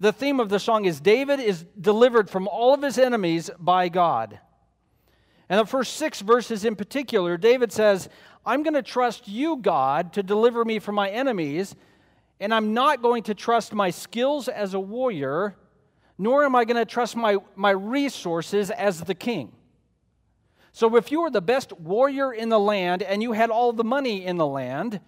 The 0.03 0.11
theme 0.11 0.41
of 0.41 0.49
the 0.49 0.59
song 0.59 0.83
is 0.83 0.99
David 0.99 1.39
is 1.39 1.63
delivered 1.79 2.29
from 2.29 2.45
all 2.49 2.73
of 2.73 2.81
his 2.81 2.97
enemies 2.97 3.49
by 3.57 3.87
God. 3.87 4.37
And 5.47 5.57
the 5.57 5.65
first 5.65 5.95
six 5.95 6.19
verses 6.19 6.65
in 6.65 6.75
particular, 6.75 7.37
David 7.37 7.71
says, 7.71 8.09
I'm 8.45 8.63
going 8.63 8.73
to 8.73 8.81
trust 8.81 9.29
you, 9.29 9.55
God, 9.55 10.11
to 10.11 10.21
deliver 10.21 10.65
me 10.65 10.79
from 10.79 10.95
my 10.95 11.09
enemies, 11.09 11.73
and 12.41 12.53
I'm 12.53 12.73
not 12.73 13.01
going 13.01 13.23
to 13.23 13.33
trust 13.33 13.71
my 13.71 13.91
skills 13.91 14.49
as 14.49 14.73
a 14.73 14.79
warrior, 14.79 15.55
nor 16.17 16.43
am 16.43 16.53
I 16.53 16.65
going 16.65 16.75
to 16.75 16.85
trust 16.85 17.15
my, 17.15 17.37
my 17.55 17.71
resources 17.71 18.71
as 18.71 18.99
the 18.99 19.15
king. 19.15 19.53
So 20.73 20.97
if 20.97 21.13
you 21.13 21.21
were 21.21 21.31
the 21.31 21.39
best 21.39 21.71
warrior 21.79 22.33
in 22.33 22.49
the 22.49 22.59
land 22.59 23.03
and 23.03 23.23
you 23.23 23.31
had 23.31 23.49
all 23.49 23.71
the 23.71 23.85
money 23.85 24.25
in 24.25 24.35
the 24.35 24.47
land, 24.47 24.99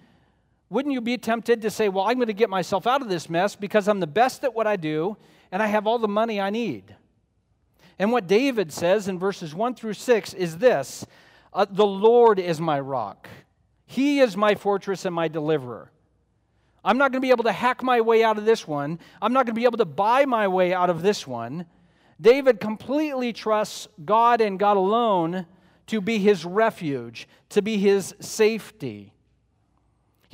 wouldn't 0.76 0.92
you 0.92 1.00
be 1.00 1.18
tempted 1.18 1.62
to 1.62 1.72
say, 1.72 1.88
Well, 1.88 2.04
I'm 2.04 2.16
going 2.16 2.28
to 2.28 2.34
get 2.34 2.50
myself 2.50 2.86
out 2.86 3.02
of 3.02 3.08
this 3.08 3.30
mess 3.30 3.56
because 3.56 3.88
I'm 3.88 4.02
the 4.02 4.08
best 4.08 4.44
at 4.44 4.54
what 4.54 4.68
I 4.68 4.76
do 4.76 5.16
and 5.50 5.64
I 5.64 5.68
have 5.68 5.88
all 5.88 5.98
the 6.00 6.10
money 6.10 6.42
I 6.42 6.50
need? 6.50 6.94
And 7.98 8.12
what 8.12 8.28
David 8.28 8.74
says 8.74 9.08
in 9.08 9.18
verses 9.18 9.56
1 9.56 9.76
through 9.76 9.94
6 9.94 10.34
is 10.34 10.58
this 10.58 11.06
uh, 11.54 11.66
The 11.70 11.86
Lord 11.86 12.40
is 12.40 12.60
my 12.60 12.78
rock, 12.82 13.30
He 13.86 14.20
is 14.20 14.36
my 14.36 14.56
fortress 14.56 15.06
and 15.06 15.16
my 15.16 15.30
deliverer. 15.30 15.94
I'm 16.84 16.98
not 16.98 17.14
going 17.14 17.22
to 17.22 17.26
be 17.26 17.32
able 17.32 17.46
to 17.46 17.54
hack 17.54 17.82
my 17.82 18.02
way 18.02 18.22
out 18.22 18.38
of 18.38 18.44
this 18.44 18.68
one. 18.68 19.00
I'm 19.22 19.32
not 19.32 19.46
going 19.46 19.56
to 19.56 19.62
be 19.62 19.64
able 19.64 19.78
to 19.78 19.86
buy 19.86 20.26
my 20.26 20.50
way 20.50 20.74
out 20.74 20.90
of 20.90 21.02
this 21.02 21.26
one. 21.26 21.68
David 22.20 22.60
completely 22.60 23.32
trusts 23.32 23.88
God 24.04 24.42
and 24.42 24.60
God 24.60 24.76
alone 24.76 25.46
to 25.88 26.02
be 26.02 26.18
his 26.18 26.44
refuge, 26.44 27.30
to 27.48 27.62
be 27.62 27.78
his 27.78 28.14
safety. 28.20 29.14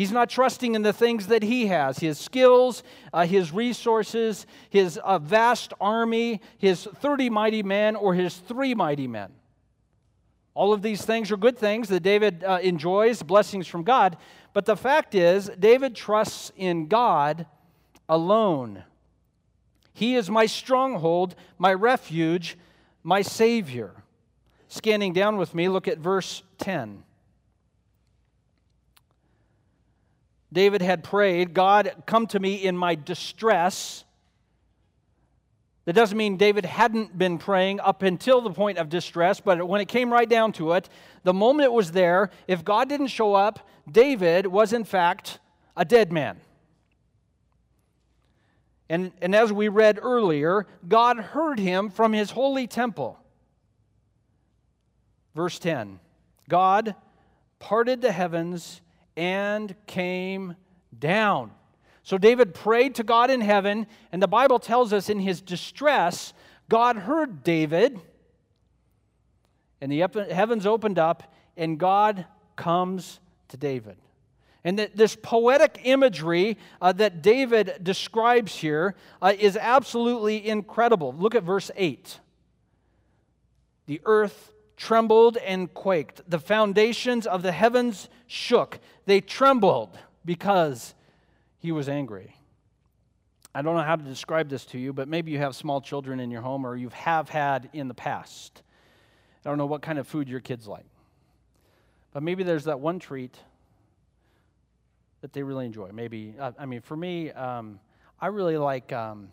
He's 0.01 0.11
not 0.11 0.31
trusting 0.31 0.73
in 0.73 0.81
the 0.81 0.93
things 0.93 1.27
that 1.27 1.43
he 1.43 1.67
has 1.67 1.99
his 1.99 2.17
skills, 2.17 2.81
uh, 3.13 3.23
his 3.23 3.51
resources, 3.51 4.47
his 4.71 4.97
uh, 4.97 5.19
vast 5.19 5.75
army, 5.79 6.41
his 6.57 6.85
30 6.85 7.29
mighty 7.29 7.61
men, 7.61 7.95
or 7.95 8.15
his 8.15 8.35
three 8.35 8.73
mighty 8.73 9.07
men. 9.07 9.31
All 10.55 10.73
of 10.73 10.81
these 10.81 11.05
things 11.05 11.31
are 11.31 11.37
good 11.37 11.55
things 11.55 11.87
that 11.89 11.99
David 11.99 12.43
uh, 12.43 12.57
enjoys, 12.63 13.21
blessings 13.21 13.67
from 13.67 13.83
God. 13.83 14.17
But 14.53 14.65
the 14.65 14.75
fact 14.75 15.13
is, 15.13 15.51
David 15.59 15.95
trusts 15.95 16.51
in 16.57 16.87
God 16.87 17.45
alone. 18.09 18.83
He 19.93 20.15
is 20.15 20.31
my 20.31 20.47
stronghold, 20.47 21.35
my 21.59 21.75
refuge, 21.75 22.57
my 23.03 23.21
Savior. 23.21 23.91
Scanning 24.67 25.13
down 25.13 25.37
with 25.37 25.53
me, 25.53 25.69
look 25.69 25.87
at 25.87 25.99
verse 25.99 26.41
10. 26.57 27.03
David 30.53 30.81
had 30.81 31.03
prayed, 31.03 31.53
God, 31.53 32.03
come 32.05 32.27
to 32.27 32.39
me 32.39 32.55
in 32.55 32.75
my 32.75 32.95
distress. 32.95 34.03
That 35.85 35.93
doesn't 35.93 36.17
mean 36.17 36.37
David 36.37 36.65
hadn't 36.65 37.17
been 37.17 37.37
praying 37.37 37.79
up 37.79 38.03
until 38.03 38.41
the 38.41 38.51
point 38.51 38.77
of 38.77 38.89
distress, 38.89 39.39
but 39.39 39.67
when 39.67 39.81
it 39.81 39.87
came 39.87 40.11
right 40.11 40.29
down 40.29 40.51
to 40.53 40.73
it, 40.73 40.89
the 41.23 41.33
moment 41.33 41.65
it 41.65 41.71
was 41.71 41.91
there, 41.91 42.29
if 42.47 42.63
God 42.63 42.89
didn't 42.89 43.07
show 43.07 43.33
up, 43.33 43.67
David 43.89 44.45
was 44.47 44.73
in 44.73 44.83
fact 44.83 45.39
a 45.75 45.85
dead 45.85 46.11
man. 46.11 46.39
And, 48.89 49.13
and 49.21 49.33
as 49.33 49.53
we 49.53 49.69
read 49.69 49.99
earlier, 50.01 50.67
God 50.85 51.17
heard 51.17 51.59
him 51.59 51.89
from 51.89 52.11
his 52.11 52.31
holy 52.31 52.67
temple. 52.67 53.17
Verse 55.33 55.57
10 55.59 55.99
God 56.49 56.95
parted 57.59 58.01
the 58.01 58.11
heavens 58.11 58.81
and 59.21 59.75
came 59.85 60.55
down. 60.97 61.51
So 62.01 62.17
David 62.17 62.55
prayed 62.55 62.95
to 62.95 63.03
God 63.03 63.29
in 63.29 63.39
heaven, 63.39 63.85
and 64.11 64.19
the 64.19 64.27
Bible 64.27 64.57
tells 64.57 64.91
us 64.93 65.09
in 65.09 65.19
his 65.19 65.41
distress, 65.41 66.33
God 66.69 66.95
heard 66.95 67.43
David, 67.43 68.01
and 69.79 69.91
the 69.91 69.99
heavens 70.31 70.65
opened 70.65 70.97
up, 70.97 71.35
and 71.55 71.77
God 71.77 72.25
comes 72.55 73.19
to 73.49 73.57
David. 73.57 73.97
And 74.63 74.79
that 74.79 74.97
this 74.97 75.15
poetic 75.15 75.81
imagery 75.83 76.57
uh, 76.81 76.91
that 76.93 77.21
David 77.21 77.75
describes 77.83 78.55
here 78.55 78.95
uh, 79.21 79.33
is 79.37 79.55
absolutely 79.55 80.47
incredible. 80.47 81.13
Look 81.13 81.35
at 81.35 81.43
verse 81.43 81.69
8. 81.75 82.19
The 83.85 84.01
earth 84.03 84.51
trembled 84.81 85.37
and 85.37 85.71
quaked. 85.75 86.27
The 86.27 86.39
foundations 86.39 87.27
of 87.27 87.43
the 87.43 87.51
heavens 87.51 88.09
shook. 88.25 88.79
They 89.05 89.21
trembled 89.21 89.95
because 90.25 90.95
he 91.59 91.71
was 91.71 91.87
angry. 91.87 92.35
I 93.53 93.61
don't 93.61 93.75
know 93.75 93.83
how 93.83 93.95
to 93.95 94.03
describe 94.03 94.49
this 94.49 94.65
to 94.67 94.79
you, 94.79 94.91
but 94.91 95.07
maybe 95.07 95.29
you 95.29 95.37
have 95.37 95.55
small 95.55 95.81
children 95.81 96.19
in 96.19 96.31
your 96.31 96.41
home 96.41 96.65
or 96.65 96.75
you 96.75 96.89
have 96.89 97.29
had 97.29 97.69
in 97.73 97.89
the 97.89 97.93
past. 97.93 98.63
I 99.45 99.49
don't 99.49 99.59
know 99.59 99.67
what 99.67 99.83
kind 99.83 99.99
of 99.99 100.07
food 100.07 100.27
your 100.27 100.39
kids 100.39 100.67
like. 100.67 100.85
But 102.11 102.23
maybe 102.23 102.41
there's 102.41 102.63
that 102.63 102.79
one 102.79 102.97
treat 102.97 103.37
that 105.21 105.31
they 105.31 105.43
really 105.43 105.67
enjoy. 105.67 105.91
Maybe, 105.93 106.33
uh, 106.39 106.53
I 106.57 106.65
mean, 106.65 106.81
for 106.81 106.97
me, 106.97 107.29
um, 107.33 107.79
I 108.19 108.27
really 108.27 108.57
like 108.57 108.91
um, 108.91 109.31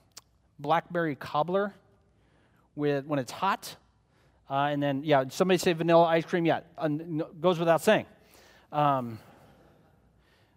blackberry 0.58 1.14
cobbler 1.14 1.72
with 2.76 3.06
when 3.06 3.18
it's 3.18 3.32
hot 3.32 3.76
uh, 4.50 4.68
and 4.70 4.82
then, 4.82 5.02
yeah, 5.04 5.24
somebody 5.28 5.58
say 5.58 5.72
vanilla 5.74 6.04
ice 6.04 6.24
cream. 6.24 6.46
Yeah, 6.46 6.60
goes 7.40 7.58
without 7.58 7.82
saying. 7.82 8.06
Um, 8.72 9.18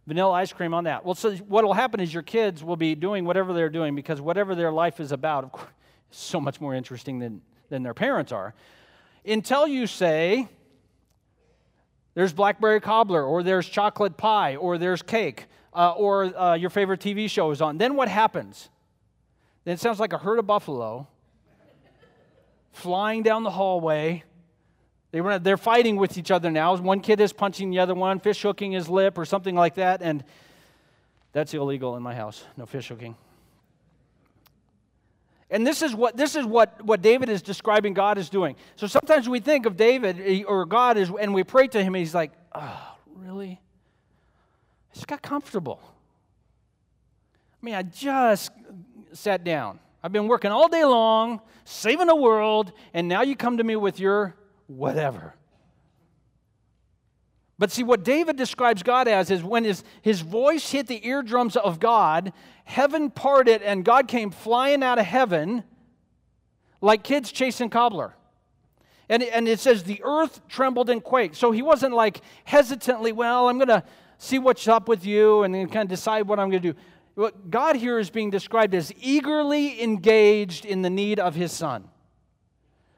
vanilla 0.07 0.31
ice 0.31 0.53
cream 0.53 0.74
on 0.74 0.86
that. 0.86 1.05
Well, 1.05 1.15
so 1.15 1.36
what 1.36 1.65
will 1.65 1.74
happen 1.74 2.00
is 2.00 2.13
your 2.13 2.24
kids 2.24 2.63
will 2.63 2.77
be 2.77 2.95
doing 2.95 3.25
whatever 3.25 3.53
they're 3.53 3.69
doing 3.69 3.95
because 3.95 4.21
whatever 4.21 4.55
their 4.55 4.71
life 4.71 5.00
is 5.00 5.12
about, 5.12 5.43
of 5.43 5.51
course, 5.51 5.69
is 6.12 6.17
so 6.17 6.39
much 6.39 6.62
more 6.62 6.74
interesting 6.74 7.19
than, 7.19 7.41
than 7.69 7.83
their 7.83 7.93
parents 7.93 8.31
are. 8.31 8.53
Until 9.25 9.67
you 9.67 9.88
say, 9.88 10.48
there's 12.13 12.33
blackberry 12.33 12.81
cobbler, 12.81 13.24
or 13.24 13.43
there's 13.43 13.67
chocolate 13.67 14.17
pie, 14.17 14.55
or 14.55 14.77
there's 14.77 15.01
cake, 15.01 15.45
uh, 15.74 15.91
or 15.91 16.38
uh, 16.38 16.55
your 16.55 16.69
favorite 16.69 17.00
TV 17.00 17.29
show 17.29 17.51
is 17.51 17.62
on. 17.62 17.77
Then 17.77 17.95
what 17.95 18.07
happens? 18.07 18.69
Then 19.63 19.75
it 19.75 19.79
sounds 19.79 20.00
like 20.00 20.12
a 20.12 20.17
herd 20.17 20.39
of 20.39 20.48
buffalo 20.48 21.07
flying 22.72 23.24
down 23.24 23.44
the 23.44 23.51
hallway. 23.51 24.24
They 25.12 25.22
were, 25.22 25.40
they're 25.40 25.58
fighting 25.58 25.98
with 25.98 26.18
each 26.18 26.32
other 26.32 26.50
now. 26.50 26.75
One 26.78 27.01
kid 27.01 27.20
is 27.20 27.34
punching 27.34 27.70
the 27.70 27.80
other 27.80 27.94
one, 27.94 28.20
fish 28.20 28.42
hooking 28.42 28.72
his 28.72 28.88
lip 28.88 29.18
or 29.18 29.25
something 29.25 29.56
like 29.56 29.75
that, 29.75 30.01
and 30.01 30.24
that's 31.34 31.54
illegal 31.54 31.96
in 31.98 32.04
my 32.04 32.16
house. 32.16 32.44
No 32.58 32.66
fish 32.66 32.88
hooking. 32.88 33.16
And 35.50 35.68
this 35.68 35.82
is 35.82 35.94
what 35.94 36.16
this 36.16 36.38
is 36.38 36.46
what, 36.46 36.82
what 36.82 37.01
David 37.01 37.28
is 37.28 37.42
describing 37.42 37.94
God 37.94 38.18
is 38.18 38.30
doing. 38.30 38.56
So 38.78 38.88
sometimes 38.88 39.28
we 39.28 39.42
think 39.42 39.66
of 39.66 39.75
David 39.75 40.18
eh, 40.22 40.44
or 40.48 40.66
God 40.66 40.98
is, 40.98 41.12
and 41.20 41.34
we 41.34 41.44
pray 41.44 41.68
to 41.68 41.84
him, 41.84 41.94
and 41.94 41.98
he's 41.98 42.16
like, 42.16 42.32
oh, 42.56 42.96
really? 43.18 43.60
I 44.92 44.94
just 44.94 45.08
got 45.08 45.22
comfortable. 45.22 45.82
I 47.62 47.66
mean, 47.66 47.75
I 47.75 47.84
just 47.84 48.51
sat 49.12 49.44
down. 49.44 49.80
I've 50.03 50.12
been 50.12 50.27
working 50.27 50.51
all 50.51 50.67
day 50.67 50.84
long, 50.84 51.41
saving 51.63 52.08
the 52.08 52.15
world, 52.15 52.72
and 52.93 53.08
now 53.08 53.22
you 53.22 53.36
come 53.36 53.58
to 53.58 53.63
me 53.63 53.75
with 53.75 54.00
your 54.00 54.36
whatever. 54.67 55.36
But 57.60 57.72
see, 57.72 57.84
what 57.84 58.03
David 58.03 58.38
describes 58.38 58.81
God 58.81 59.08
as 59.08 59.29
is 59.29 59.43
when 59.43 59.65
his, 59.65 59.84
his 60.01 60.22
voice 60.22 60.72
hit 60.72 60.88
the 60.88 61.05
eardrums 61.05 61.55
of 61.55 61.79
God, 61.79 62.34
heaven 62.63 63.12
parted, 63.12 63.62
and 63.62 63.86
God 63.86 64.08
came 64.08 64.31
flying 64.31 64.81
out 64.81 64.98
of 64.98 65.05
heaven 65.05 65.63
like 66.81 67.03
kids 67.03 67.31
chasing 67.31 67.70
cobbler. 67.70 68.15
And, 69.10 69.22
and 69.22 69.48
it 69.48 69.60
says 69.60 69.84
the 69.84 70.01
earth 70.03 70.41
trembled 70.48 70.89
and 70.89 71.03
quaked. 71.03 71.36
So 71.36 71.51
he 71.51 71.62
wasn't 71.62 71.93
like 71.93 72.22
hesitantly, 72.46 73.12
well, 73.12 73.48
I'm 73.48 73.58
going 73.58 73.67
to 73.67 73.84
see 74.17 74.39
what's 74.39 74.67
up 74.67 74.88
with 74.88 75.05
you 75.05 75.43
and 75.43 75.53
then 75.53 75.67
kind 75.67 75.84
of 75.84 75.89
decide 75.89 76.27
what 76.27 76.39
I'm 76.39 76.50
going 76.50 76.63
to 76.63 76.74
do. 76.74 76.79
What 77.15 77.51
God 77.51 77.75
here 77.75 78.00
is 78.00 78.10
being 78.10 78.30
described 78.30 78.74
as 78.74 78.94
eagerly 79.00 79.82
engaged 79.82 80.65
in 80.65 80.82
the 80.82 80.89
need 80.89 81.20
of 81.20 81.36
his 81.36 81.51
son. 81.51 81.89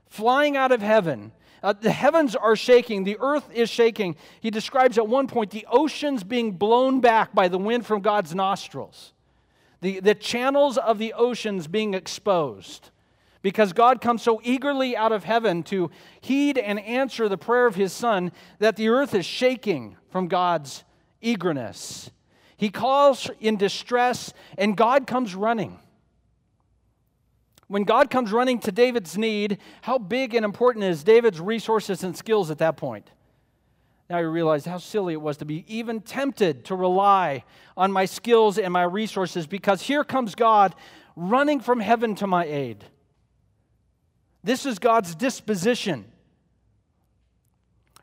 Flying 0.08 0.56
out 0.56 0.72
of 0.72 0.82
heaven. 0.82 1.32
Uh, 1.64 1.74
the 1.74 1.92
heavens 1.92 2.36
are 2.36 2.56
shaking, 2.56 3.06
the 3.06 3.18
earth 3.22 3.50
is 3.54 3.70
shaking. 3.70 4.16
He 4.42 4.52
describes 4.52 4.98
at 4.98 5.08
one 5.08 5.28
point 5.28 5.52
the 5.52 5.66
oceans 5.72 6.24
being 6.24 6.52
blown 6.52 7.00
back 7.00 7.34
by 7.34 7.48
the 7.48 7.58
wind 7.58 7.86
from 7.86 8.02
God's 8.02 8.36
nostrils, 8.36 9.14
the, 9.80 10.02
the 10.02 10.14
channels 10.14 10.78
of 10.78 10.98
the 10.98 11.14
oceans 11.14 11.68
being 11.68 11.94
exposed 11.94 12.90
because 13.44 13.74
God 13.74 14.02
comes 14.02 14.24
so 14.24 14.42
eagerly 14.44 14.98
out 14.98 15.12
of 15.12 15.26
heaven 15.26 15.62
to 15.64 15.92
heed 16.22 16.58
and 16.58 16.80
answer 16.80 17.30
the 17.30 17.38
prayer 17.38 17.68
of 17.68 17.76
his 17.76 17.94
son 17.94 18.32
that 18.58 18.78
the 18.78 18.88
earth 18.88 19.14
is 19.14 19.26
shaking 19.26 19.98
from 20.10 20.28
God's 20.28 20.84
eagerness. 21.22 22.10
He 22.64 22.70
calls 22.70 23.30
in 23.42 23.58
distress, 23.58 24.32
and 24.58 24.78
God 24.78 25.06
comes 25.06 25.36
running. 25.36 25.80
When 27.68 27.84
God 27.84 28.10
comes 28.10 28.32
running 28.32 28.58
to 28.60 28.72
David's 28.72 29.18
need, 29.18 29.58
how 29.82 29.98
big 29.98 30.34
and 30.34 30.46
important 30.46 30.86
is 30.86 31.04
David's 31.04 31.42
resources 31.42 32.06
and 32.06 32.16
skills 32.16 32.50
at 32.50 32.60
that 32.60 32.78
point? 32.78 33.12
Now 34.10 34.20
you 34.20 34.30
realize 34.30 34.64
how 34.64 34.78
silly 34.78 35.12
it 35.12 35.20
was 35.20 35.36
to 35.40 35.46
be 35.46 35.66
even 35.68 36.00
tempted 36.00 36.64
to 36.64 36.76
rely 36.76 37.44
on 37.76 37.92
my 37.92 38.06
skills 38.06 38.58
and 38.58 38.72
my 38.72 38.84
resources 38.84 39.46
because 39.46 39.82
here 39.82 40.06
comes 40.06 40.34
God 40.34 40.74
running 41.18 41.60
from 41.60 41.82
heaven 41.82 42.16
to 42.16 42.28
my 42.28 42.46
aid. 42.46 42.86
This 44.42 44.66
is 44.66 44.80
God's 44.80 45.16
disposition. 45.16 46.06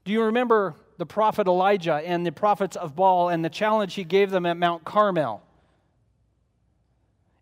Do 0.05 0.13
you 0.13 0.25
remember 0.25 0.75
the 1.01 1.07
prophet 1.07 1.47
Elijah 1.47 1.95
and 1.95 2.27
the 2.27 2.31
prophets 2.31 2.77
of 2.77 2.95
Baal 2.95 3.31
and 3.31 3.43
the 3.43 3.49
challenge 3.49 3.95
he 3.95 4.05
gave 4.05 4.31
them 4.31 4.45
at 4.45 4.59
Mount 4.59 4.85
Carmel. 4.85 5.43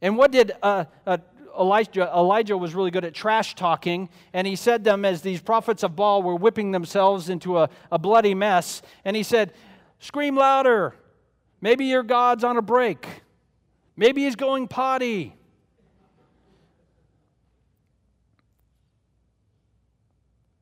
And 0.00 0.16
what 0.16 0.30
did 0.30 0.52
uh, 0.62 0.84
uh, 1.04 1.18
Elijah? 1.58 2.08
Elijah 2.14 2.56
was 2.56 2.72
really 2.76 2.92
good 2.92 3.04
at 3.04 3.14
trash 3.14 3.56
talking, 3.56 4.10
and 4.32 4.46
he 4.46 4.54
said 4.54 4.84
them 4.84 5.04
as 5.04 5.22
these 5.22 5.40
prophets 5.40 5.82
of 5.82 5.96
Baal 5.96 6.22
were 6.22 6.36
whipping 6.36 6.70
themselves 6.70 7.28
into 7.28 7.58
a, 7.58 7.68
a 7.90 7.98
bloody 7.98 8.32
mess. 8.32 8.80
And 9.04 9.16
he 9.16 9.24
said, 9.24 9.52
Scream 9.98 10.36
louder. 10.36 10.94
Maybe 11.60 11.86
your 11.86 12.04
God's 12.04 12.44
on 12.44 12.58
a 12.58 12.62
break. 12.62 13.08
Maybe 13.96 14.22
he's 14.22 14.36
going 14.36 14.68
potty. 14.68 15.34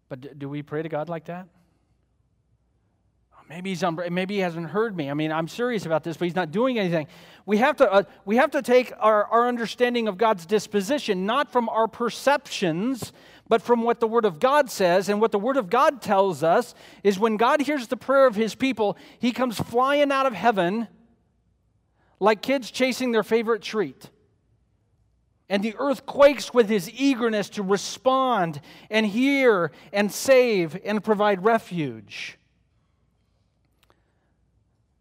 But 0.08 0.38
do 0.38 0.48
we 0.48 0.62
pray 0.62 0.82
to 0.82 0.88
God 0.88 1.10
like 1.10 1.26
that? 1.26 1.48
Maybe 3.48 3.70
he's 3.70 3.84
maybe 4.10 4.34
he 4.34 4.40
hasn't 4.40 4.68
heard 4.70 4.96
me. 4.96 5.10
I 5.10 5.14
mean, 5.14 5.32
I'm 5.32 5.48
serious 5.48 5.86
about 5.86 6.04
this, 6.04 6.16
but 6.16 6.26
he's 6.26 6.34
not 6.34 6.50
doing 6.50 6.78
anything. 6.78 7.06
We 7.44 7.58
have 7.58 7.76
to 7.76 7.90
uh, 7.90 8.02
we 8.24 8.36
have 8.36 8.50
to 8.52 8.62
take 8.62 8.92
our, 8.98 9.24
our 9.26 9.48
understanding 9.48 10.08
of 10.08 10.18
God's 10.18 10.46
disposition 10.46 11.26
not 11.26 11.50
from 11.50 11.68
our 11.68 11.88
perceptions, 11.88 13.12
but 13.48 13.62
from 13.62 13.82
what 13.82 14.00
the 14.00 14.08
Word 14.08 14.24
of 14.24 14.40
God 14.40 14.70
says. 14.70 15.08
And 15.08 15.20
what 15.20 15.32
the 15.32 15.38
Word 15.38 15.56
of 15.56 15.70
God 15.70 16.02
tells 16.02 16.42
us 16.42 16.74
is 17.02 17.18
when 17.18 17.36
God 17.36 17.60
hears 17.60 17.86
the 17.86 17.96
prayer 17.96 18.26
of 18.26 18.34
His 18.34 18.54
people, 18.54 18.96
He 19.18 19.32
comes 19.32 19.58
flying 19.58 20.10
out 20.10 20.26
of 20.26 20.32
heaven 20.32 20.88
like 22.18 22.42
kids 22.42 22.70
chasing 22.70 23.12
their 23.12 23.22
favorite 23.22 23.62
treat. 23.62 24.10
And 25.48 25.62
the 25.62 25.76
earth 25.78 26.06
quakes 26.06 26.52
with 26.52 26.68
his 26.68 26.90
eagerness 26.90 27.50
to 27.50 27.62
respond 27.62 28.60
and 28.90 29.06
hear 29.06 29.70
and 29.92 30.10
save 30.10 30.76
and 30.84 31.04
provide 31.04 31.44
refuge. 31.44 32.36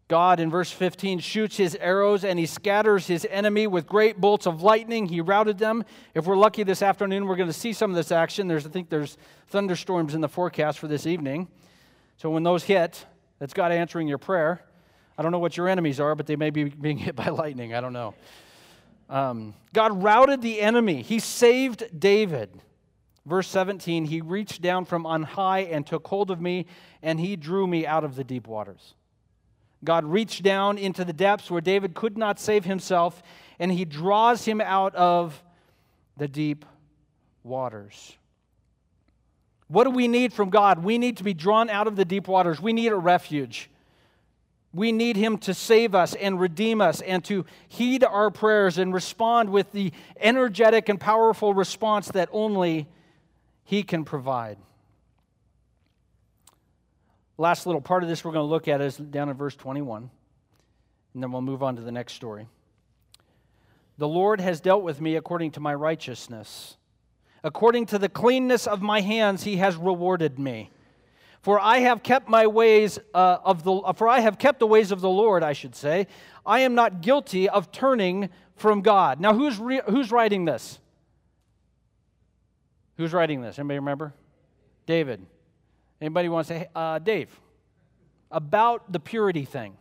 God, 0.08 0.38
in 0.38 0.50
verse 0.50 0.70
15, 0.70 1.18
shoots 1.18 1.56
his 1.56 1.74
arrows 1.80 2.24
and 2.24 2.38
he 2.38 2.46
scatters 2.46 3.08
his 3.08 3.26
enemy 3.28 3.66
with 3.66 3.86
great 3.86 4.20
bolts 4.20 4.46
of 4.46 4.62
lightning. 4.62 5.06
He 5.06 5.20
routed 5.20 5.58
them. 5.58 5.84
If 6.14 6.26
we're 6.26 6.36
lucky 6.36 6.62
this 6.62 6.80
afternoon, 6.80 7.26
we're 7.26 7.34
going 7.34 7.48
to 7.48 7.52
see 7.52 7.72
some 7.72 7.90
of 7.90 7.96
this 7.96 8.12
action. 8.12 8.46
There's, 8.46 8.66
I 8.66 8.70
think 8.70 8.88
there's 8.88 9.18
thunderstorms 9.48 10.14
in 10.14 10.20
the 10.20 10.28
forecast 10.28 10.78
for 10.78 10.86
this 10.86 11.06
evening. 11.06 11.48
So 12.18 12.30
when 12.30 12.44
those 12.44 12.62
hit, 12.62 13.04
that's 13.40 13.52
God 13.52 13.72
answering 13.72 14.06
your 14.06 14.18
prayer. 14.18 14.62
I 15.18 15.22
don't 15.22 15.32
know 15.32 15.40
what 15.40 15.56
your 15.56 15.68
enemies 15.68 15.98
are, 15.98 16.14
but 16.14 16.26
they 16.26 16.36
may 16.36 16.50
be 16.50 16.64
being 16.64 16.98
hit 16.98 17.16
by 17.16 17.28
lightning. 17.30 17.74
I 17.74 17.80
don't 17.80 17.92
know. 17.92 18.14
Um, 19.10 19.54
God 19.72 20.02
routed 20.02 20.40
the 20.40 20.60
enemy, 20.60 21.02
he 21.02 21.18
saved 21.18 21.84
David. 21.98 22.50
Verse 23.24 23.48
17, 23.48 24.04
he 24.04 24.20
reached 24.20 24.62
down 24.62 24.84
from 24.84 25.04
on 25.04 25.24
high 25.24 25.60
and 25.60 25.84
took 25.84 26.06
hold 26.06 26.30
of 26.30 26.40
me, 26.40 26.66
and 27.02 27.18
he 27.18 27.34
drew 27.34 27.66
me 27.66 27.84
out 27.84 28.04
of 28.04 28.14
the 28.14 28.22
deep 28.22 28.46
waters. 28.46 28.94
God 29.86 30.04
reached 30.04 30.42
down 30.42 30.76
into 30.76 31.04
the 31.04 31.12
depths 31.12 31.50
where 31.50 31.62
David 31.62 31.94
could 31.94 32.18
not 32.18 32.38
save 32.38 32.64
himself, 32.66 33.22
and 33.58 33.72
he 33.72 33.84
draws 33.84 34.44
him 34.44 34.60
out 34.60 34.94
of 34.94 35.42
the 36.16 36.28
deep 36.28 36.64
waters. 37.42 38.16
What 39.68 39.84
do 39.84 39.90
we 39.90 40.08
need 40.08 40.32
from 40.32 40.50
God? 40.50 40.84
We 40.84 40.98
need 40.98 41.16
to 41.16 41.24
be 41.24 41.34
drawn 41.34 41.70
out 41.70 41.86
of 41.86 41.96
the 41.96 42.04
deep 42.04 42.28
waters. 42.28 42.60
We 42.60 42.72
need 42.72 42.92
a 42.92 42.96
refuge. 42.96 43.70
We 44.72 44.92
need 44.92 45.16
Him 45.16 45.38
to 45.38 45.54
save 45.54 45.94
us 45.94 46.14
and 46.14 46.38
redeem 46.38 46.80
us 46.80 47.00
and 47.00 47.24
to 47.24 47.46
heed 47.68 48.04
our 48.04 48.30
prayers 48.30 48.78
and 48.78 48.92
respond 48.92 49.50
with 49.50 49.72
the 49.72 49.90
energetic 50.20 50.88
and 50.88 51.00
powerful 51.00 51.54
response 51.54 52.08
that 52.08 52.28
only 52.30 52.86
He 53.64 53.82
can 53.82 54.04
provide. 54.04 54.58
Last 57.38 57.66
little 57.66 57.80
part 57.80 58.02
of 58.02 58.08
this 58.08 58.24
we're 58.24 58.32
going 58.32 58.46
to 58.46 58.50
look 58.50 58.68
at 58.68 58.80
is 58.80 58.96
down 58.96 59.28
in 59.28 59.36
verse 59.36 59.54
21, 59.56 60.10
and 61.14 61.22
then 61.22 61.32
we'll 61.32 61.42
move 61.42 61.62
on 61.62 61.76
to 61.76 61.82
the 61.82 61.92
next 61.92 62.14
story. 62.14 62.48
The 63.98 64.08
Lord 64.08 64.40
has 64.40 64.60
dealt 64.60 64.82
with 64.82 65.00
me 65.00 65.16
according 65.16 65.52
to 65.52 65.60
my 65.60 65.74
righteousness. 65.74 66.76
According 67.42 67.86
to 67.86 67.98
the 67.98 68.08
cleanness 68.08 68.66
of 68.66 68.82
my 68.82 69.00
hands, 69.00 69.44
he 69.44 69.56
has 69.56 69.76
rewarded 69.76 70.38
me. 70.38 70.70
For 71.40 71.60
I 71.60 71.78
have 71.78 72.02
kept 72.02 72.28
my 72.28 72.46
ways 72.46 72.98
uh, 73.14 73.38
of 73.44 73.62
the 73.62 73.92
for 73.94 74.08
I 74.08 74.20
have 74.20 74.36
kept 74.38 74.58
the 74.58 74.66
ways 74.66 74.90
of 74.90 75.00
the 75.00 75.08
Lord, 75.08 75.44
I 75.44 75.52
should 75.52 75.76
say. 75.76 76.08
I 76.44 76.60
am 76.60 76.74
not 76.74 77.02
guilty 77.02 77.48
of 77.48 77.70
turning 77.70 78.30
from 78.56 78.80
God. 78.80 79.20
Now, 79.20 79.32
who's 79.32 79.58
re- 79.58 79.82
who's 79.88 80.10
writing 80.10 80.44
this? 80.44 80.80
Who's 82.96 83.12
writing 83.12 83.42
this? 83.42 83.58
Anybody 83.58 83.78
remember? 83.78 84.12
David. 84.86 85.24
Anybody 86.00 86.28
want 86.28 86.46
to 86.48 86.54
say, 86.54 86.68
uh, 86.74 86.98
Dave, 86.98 87.28
about 88.30 88.92
the 88.92 89.00
purity 89.00 89.44
thing? 89.44 89.76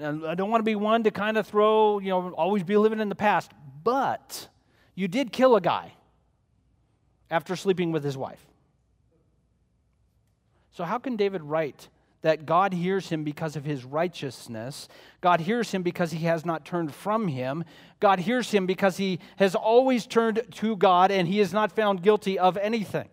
I 0.00 0.34
don't 0.34 0.50
want 0.50 0.60
to 0.60 0.64
be 0.64 0.74
one 0.74 1.04
to 1.04 1.10
kind 1.10 1.36
of 1.36 1.46
throw, 1.46 1.98
you 2.00 2.08
know, 2.10 2.30
always 2.30 2.64
be 2.64 2.76
living 2.76 3.00
in 3.00 3.08
the 3.08 3.14
past, 3.14 3.52
but 3.84 4.48
you 4.94 5.06
did 5.08 5.32
kill 5.32 5.56
a 5.56 5.60
guy 5.60 5.92
after 7.30 7.54
sleeping 7.54 7.92
with 7.92 8.02
his 8.02 8.16
wife. 8.16 8.44
So, 10.70 10.82
how 10.82 10.98
can 10.98 11.14
David 11.14 11.42
write 11.42 11.88
that 12.22 12.46
God 12.46 12.72
hears 12.72 13.08
him 13.08 13.22
because 13.22 13.54
of 13.54 13.64
his 13.64 13.84
righteousness? 13.84 14.88
God 15.20 15.40
hears 15.40 15.70
him 15.70 15.82
because 15.82 16.10
he 16.10 16.26
has 16.26 16.44
not 16.44 16.64
turned 16.64 16.92
from 16.92 17.28
him. 17.28 17.64
God 18.00 18.18
hears 18.18 18.50
him 18.50 18.66
because 18.66 18.96
he 18.96 19.20
has 19.36 19.54
always 19.54 20.06
turned 20.06 20.42
to 20.52 20.76
God 20.76 21.12
and 21.12 21.28
he 21.28 21.38
is 21.38 21.52
not 21.52 21.70
found 21.70 22.02
guilty 22.02 22.38
of 22.38 22.56
anything. 22.56 23.08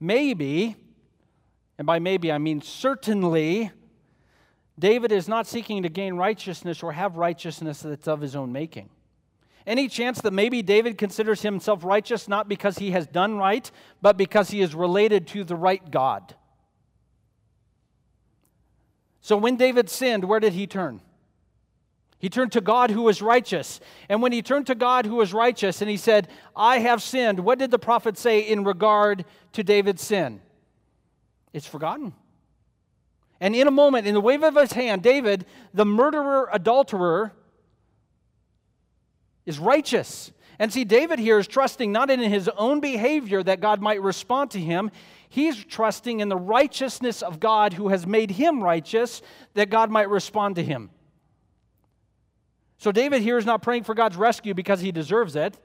Maybe, 0.00 0.76
and 1.76 1.86
by 1.86 1.98
maybe 1.98 2.30
I 2.30 2.38
mean 2.38 2.60
certainly, 2.60 3.70
David 4.78 5.10
is 5.10 5.28
not 5.28 5.46
seeking 5.46 5.82
to 5.82 5.88
gain 5.88 6.14
righteousness 6.14 6.82
or 6.82 6.92
have 6.92 7.16
righteousness 7.16 7.80
that's 7.80 8.06
of 8.06 8.20
his 8.20 8.36
own 8.36 8.52
making. 8.52 8.90
Any 9.66 9.88
chance 9.88 10.20
that 10.22 10.32
maybe 10.32 10.62
David 10.62 10.96
considers 10.96 11.42
himself 11.42 11.84
righteous 11.84 12.28
not 12.28 12.48
because 12.48 12.78
he 12.78 12.92
has 12.92 13.06
done 13.06 13.36
right, 13.36 13.70
but 14.00 14.16
because 14.16 14.50
he 14.50 14.60
is 14.60 14.74
related 14.74 15.26
to 15.28 15.44
the 15.44 15.56
right 15.56 15.90
God? 15.90 16.34
So 19.20 19.36
when 19.36 19.56
David 19.56 19.90
sinned, 19.90 20.24
where 20.24 20.40
did 20.40 20.54
he 20.54 20.66
turn? 20.66 21.02
He 22.18 22.28
turned 22.28 22.52
to 22.52 22.60
God 22.60 22.90
who 22.90 23.02
was 23.02 23.22
righteous. 23.22 23.80
And 24.08 24.20
when 24.20 24.32
he 24.32 24.42
turned 24.42 24.66
to 24.66 24.74
God 24.74 25.06
who 25.06 25.16
was 25.16 25.32
righteous 25.32 25.80
and 25.80 25.90
he 25.90 25.96
said, 25.96 26.28
I 26.56 26.80
have 26.80 27.00
sinned, 27.00 27.40
what 27.40 27.58
did 27.58 27.70
the 27.70 27.78
prophet 27.78 28.18
say 28.18 28.40
in 28.40 28.64
regard 28.64 29.24
to 29.52 29.62
David's 29.62 30.02
sin? 30.02 30.40
It's 31.52 31.66
forgotten. 31.66 32.12
And 33.40 33.54
in 33.54 33.68
a 33.68 33.70
moment, 33.70 34.06
in 34.06 34.14
the 34.14 34.20
wave 34.20 34.42
of 34.42 34.56
his 34.56 34.72
hand, 34.72 35.02
David, 35.02 35.46
the 35.72 35.84
murderer, 35.84 36.48
adulterer, 36.52 37.32
is 39.46 39.60
righteous. 39.60 40.32
And 40.58 40.72
see, 40.72 40.84
David 40.84 41.20
here 41.20 41.38
is 41.38 41.46
trusting 41.46 41.92
not 41.92 42.10
in 42.10 42.18
his 42.18 42.48
own 42.56 42.80
behavior 42.80 43.44
that 43.44 43.60
God 43.60 43.80
might 43.80 44.02
respond 44.02 44.50
to 44.50 44.60
him. 44.60 44.90
He's 45.28 45.64
trusting 45.64 46.18
in 46.18 46.28
the 46.28 46.36
righteousness 46.36 47.22
of 47.22 47.38
God 47.38 47.74
who 47.74 47.88
has 47.88 48.08
made 48.08 48.32
him 48.32 48.62
righteous 48.62 49.22
that 49.54 49.70
God 49.70 49.88
might 49.88 50.08
respond 50.08 50.56
to 50.56 50.64
him. 50.64 50.90
So 52.78 52.92
David 52.92 53.22
here 53.22 53.36
is 53.36 53.44
not 53.44 53.60
praying 53.60 53.84
for 53.84 53.94
God's 53.94 54.16
rescue 54.16 54.54
because 54.54 54.80
he 54.80 54.92
deserves 54.92 55.34
it. 55.34 55.58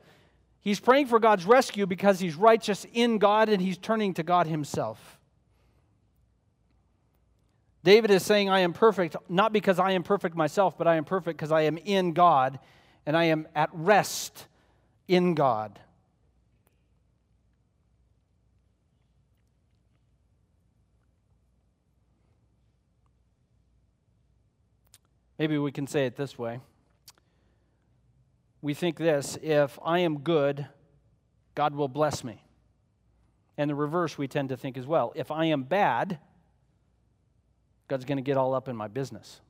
He's 0.60 0.80
praying 0.80 1.08
for 1.08 1.20
God's 1.20 1.46
rescue 1.46 1.86
because 1.86 2.20
he's 2.20 2.36
righteous 2.36 2.86
in 2.92 3.20
God 3.20 3.50
and 3.50 3.62
he's 3.62 3.78
turning 3.78 4.14
to 4.16 4.24
God 4.24 4.48
himself. 4.48 5.20
David 7.84 8.12
is 8.12 8.24
saying, 8.24 8.50
I 8.50 8.62
am 8.62 8.74
perfect, 8.74 9.16
not 9.30 9.52
because 9.54 9.78
I 9.78 9.92
am 9.92 10.04
perfect 10.04 10.36
myself, 10.36 10.78
but 10.78 10.88
I 10.88 10.96
am 10.96 11.04
perfect 11.04 11.38
because 11.38 11.52
I 11.52 11.64
am 11.64 11.78
in 11.78 12.14
God 12.14 12.60
and 13.06 13.16
I 13.16 13.26
am 13.26 13.48
at 13.54 13.70
rest 13.74 14.48
in 15.08 15.36
God. 15.36 15.80
Maybe 25.38 25.58
we 25.58 25.72
can 25.72 25.88
say 25.88 26.06
it 26.06 26.16
this 26.16 26.40
way. 26.40 26.62
We 28.64 28.74
think 28.74 28.98
this 28.98 29.38
if 29.44 29.78
I 29.84 30.00
am 30.00 30.20
good, 30.20 30.66
God 31.54 31.76
will 31.76 31.90
bless 31.90 32.24
me. 32.24 32.42
And 33.58 33.70
the 33.70 33.76
reverse 33.76 34.18
we 34.18 34.28
tend 34.30 34.50
to 34.50 34.58
think 34.58 34.78
as 34.78 34.88
well. 34.88 35.12
If 35.16 35.32
I 35.32 35.46
am 35.46 35.64
bad, 35.64 36.18
God's 37.90 38.06
going 38.06 38.18
to 38.18 38.24
get 38.24 38.38
all 38.38 38.56
up 38.56 38.70
in 38.70 38.76
my 38.78 38.88
business, 38.88 39.42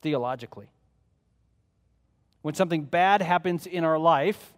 theologically. 0.00 0.70
When 2.40 2.54
something 2.54 2.84
bad 2.84 3.20
happens 3.20 3.66
in 3.66 3.84
our 3.84 3.98
life, 3.98 4.54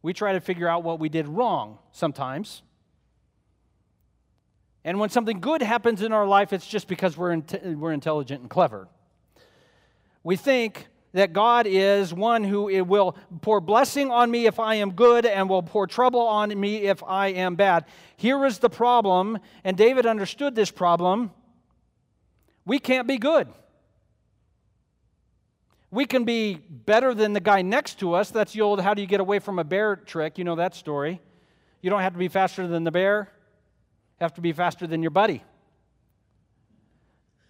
we 0.00 0.14
try 0.14 0.32
to 0.32 0.40
figure 0.40 0.66
out 0.66 0.82
what 0.82 0.98
we 0.98 1.10
did 1.10 1.28
wrong 1.28 1.78
sometimes. 1.92 2.62
And 4.82 4.98
when 4.98 5.10
something 5.10 5.40
good 5.40 5.60
happens 5.60 6.00
in 6.00 6.14
our 6.14 6.26
life, 6.26 6.54
it's 6.54 6.66
just 6.66 6.88
because 6.88 7.18
we're, 7.18 7.32
in, 7.32 7.44
we're 7.78 7.92
intelligent 7.92 8.40
and 8.40 8.48
clever. 8.48 8.88
We 10.24 10.36
think 10.36 10.88
that 11.12 11.32
God 11.32 11.66
is 11.66 12.12
one 12.12 12.44
who 12.44 12.84
will 12.84 13.16
pour 13.40 13.60
blessing 13.60 14.10
on 14.10 14.30
me 14.30 14.46
if 14.46 14.60
I 14.60 14.76
am 14.76 14.92
good 14.92 15.24
and 15.24 15.48
will 15.48 15.62
pour 15.62 15.86
trouble 15.86 16.20
on 16.20 16.58
me 16.58 16.78
if 16.82 17.02
I 17.02 17.28
am 17.28 17.56
bad. 17.56 17.86
Here 18.16 18.44
is 18.44 18.58
the 18.58 18.70
problem, 18.70 19.38
and 19.64 19.76
David 19.76 20.06
understood 20.06 20.54
this 20.54 20.70
problem. 20.70 21.30
We 22.66 22.78
can't 22.78 23.08
be 23.08 23.18
good. 23.18 23.48
We 25.90 26.04
can 26.04 26.24
be 26.24 26.54
better 26.54 27.14
than 27.14 27.32
the 27.32 27.40
guy 27.40 27.62
next 27.62 27.98
to 28.00 28.12
us. 28.12 28.30
That's 28.30 28.52
the 28.52 28.60
old 28.60 28.80
how 28.80 28.92
do 28.92 29.00
you 29.00 29.08
get 29.08 29.20
away 29.20 29.38
from 29.38 29.58
a 29.58 29.64
bear 29.64 29.96
trick. 29.96 30.36
You 30.36 30.44
know 30.44 30.56
that 30.56 30.74
story. 30.74 31.20
You 31.80 31.88
don't 31.88 32.02
have 32.02 32.12
to 32.12 32.18
be 32.18 32.28
faster 32.28 32.66
than 32.66 32.84
the 32.84 32.90
bear, 32.90 33.32
you 34.20 34.24
have 34.24 34.34
to 34.34 34.40
be 34.40 34.52
faster 34.52 34.86
than 34.86 35.02
your 35.02 35.10
buddy. 35.10 35.42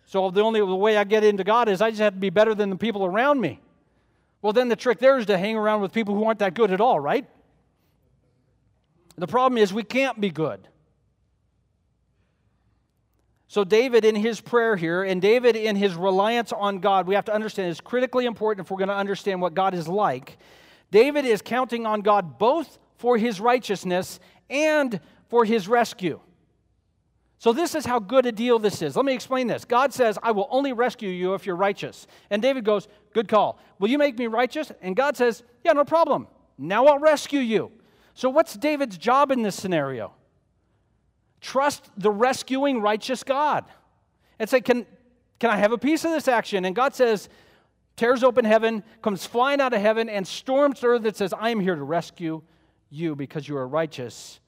So 0.08 0.30
the 0.30 0.40
only 0.40 0.62
way 0.62 0.96
I 0.96 1.04
get 1.04 1.22
into 1.22 1.44
God 1.44 1.68
is 1.68 1.82
I 1.82 1.90
just 1.90 2.00
have 2.00 2.14
to 2.14 2.18
be 2.18 2.30
better 2.30 2.54
than 2.54 2.70
the 2.70 2.76
people 2.76 3.04
around 3.04 3.42
me. 3.42 3.60
Well, 4.40 4.54
then 4.54 4.70
the 4.70 4.76
trick 4.76 5.00
there 5.00 5.18
is 5.18 5.26
to 5.26 5.36
hang 5.36 5.54
around 5.54 5.82
with 5.82 5.92
people 5.92 6.14
who 6.14 6.24
aren't 6.24 6.38
that 6.38 6.54
good 6.54 6.72
at 6.72 6.80
all, 6.80 6.98
right? 6.98 7.28
The 9.18 9.26
problem 9.26 9.58
is 9.58 9.70
we 9.70 9.82
can't 9.82 10.18
be 10.18 10.30
good. 10.30 10.66
So, 13.48 13.64
David, 13.64 14.06
in 14.06 14.14
his 14.14 14.40
prayer 14.40 14.76
here, 14.76 15.02
and 15.02 15.20
David, 15.20 15.56
in 15.56 15.76
his 15.76 15.94
reliance 15.94 16.52
on 16.52 16.78
God, 16.78 17.06
we 17.06 17.14
have 17.14 17.26
to 17.26 17.34
understand 17.34 17.70
is 17.70 17.80
critically 17.80 18.24
important 18.24 18.64
if 18.64 18.70
we're 18.70 18.78
going 18.78 18.88
to 18.88 18.96
understand 18.96 19.42
what 19.42 19.52
God 19.52 19.74
is 19.74 19.88
like. 19.88 20.38
David 20.90 21.26
is 21.26 21.42
counting 21.42 21.84
on 21.84 22.00
God 22.00 22.38
both 22.38 22.78
for 22.96 23.18
his 23.18 23.40
righteousness 23.40 24.20
and 24.48 25.00
for 25.28 25.44
his 25.44 25.68
rescue. 25.68 26.18
So, 27.40 27.52
this 27.52 27.76
is 27.76 27.86
how 27.86 28.00
good 28.00 28.26
a 28.26 28.32
deal 28.32 28.58
this 28.58 28.82
is. 28.82 28.96
Let 28.96 29.04
me 29.04 29.14
explain 29.14 29.46
this. 29.46 29.64
God 29.64 29.92
says, 29.94 30.18
I 30.22 30.32
will 30.32 30.48
only 30.50 30.72
rescue 30.72 31.08
you 31.08 31.34
if 31.34 31.46
you're 31.46 31.54
righteous. 31.56 32.08
And 32.30 32.42
David 32.42 32.64
goes, 32.64 32.88
Good 33.14 33.28
call. 33.28 33.60
Will 33.78 33.88
you 33.88 33.98
make 33.98 34.18
me 34.18 34.26
righteous? 34.26 34.72
And 34.82 34.96
God 34.96 35.16
says, 35.16 35.44
Yeah, 35.64 35.72
no 35.72 35.84
problem. 35.84 36.26
Now 36.58 36.86
I'll 36.86 36.98
rescue 36.98 37.38
you. 37.38 37.70
So, 38.14 38.28
what's 38.28 38.54
David's 38.54 38.98
job 38.98 39.30
in 39.30 39.42
this 39.42 39.54
scenario? 39.54 40.12
Trust 41.40 41.88
the 41.96 42.10
rescuing 42.10 42.80
righteous 42.80 43.22
God. 43.22 43.64
And 44.40 44.50
say, 44.50 44.60
can, 44.60 44.86
can 45.38 45.50
I 45.50 45.56
have 45.56 45.72
a 45.72 45.78
piece 45.78 46.04
of 46.04 46.10
this 46.10 46.26
action? 46.26 46.64
And 46.64 46.74
God 46.74 46.94
says, 46.94 47.28
tears 47.96 48.24
open 48.24 48.44
heaven, 48.44 48.82
comes 49.02 49.26
flying 49.26 49.60
out 49.60 49.72
of 49.72 49.80
heaven, 49.80 50.08
and 50.08 50.26
storms 50.26 50.82
earth 50.82 51.02
that 51.02 51.16
says, 51.16 51.32
I 51.32 51.50
am 51.50 51.60
here 51.60 51.74
to 51.74 51.82
rescue 51.82 52.42
you 52.90 53.14
because 53.14 53.48
you 53.48 53.56
are 53.56 53.66
righteous 53.66 54.40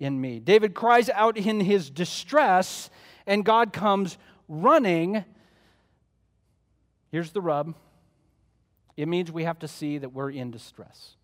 in 0.00 0.20
me. 0.20 0.38
David 0.40 0.74
cries 0.74 1.08
out 1.10 1.36
in 1.36 1.60
his 1.60 1.90
distress, 1.90 2.90
and 3.26 3.44
God 3.44 3.72
comes 3.72 4.18
running. 4.48 5.24
Here's 7.10 7.32
the 7.32 7.40
rub 7.40 7.74
it 8.96 9.06
means 9.06 9.30
we 9.30 9.44
have 9.44 9.60
to 9.60 9.68
see 9.68 9.98
that 9.98 10.12
we're 10.12 10.30
in 10.30 10.50
distress. 10.50 11.14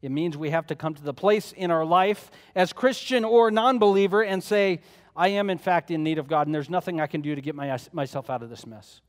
It 0.00 0.10
means 0.10 0.34
we 0.34 0.50
have 0.50 0.66
to 0.68 0.74
come 0.74 0.94
to 0.94 1.02
the 1.02 1.12
place 1.12 1.52
in 1.52 1.70
our 1.70 1.84
life 1.84 2.30
as 2.54 2.72
Christian 2.72 3.24
or 3.24 3.50
non 3.50 3.78
believer 3.78 4.22
and 4.22 4.42
say, 4.42 4.80
I 5.16 5.28
am 5.28 5.50
in 5.50 5.58
fact 5.58 5.90
in 5.90 6.02
need 6.02 6.18
of 6.18 6.26
God, 6.26 6.46
and 6.46 6.54
there's 6.54 6.70
nothing 6.70 7.00
I 7.00 7.06
can 7.06 7.20
do 7.20 7.34
to 7.34 7.40
get 7.40 7.54
my, 7.54 7.78
myself 7.92 8.30
out 8.30 8.42
of 8.42 8.50
this 8.50 8.66
mess. 8.66 9.00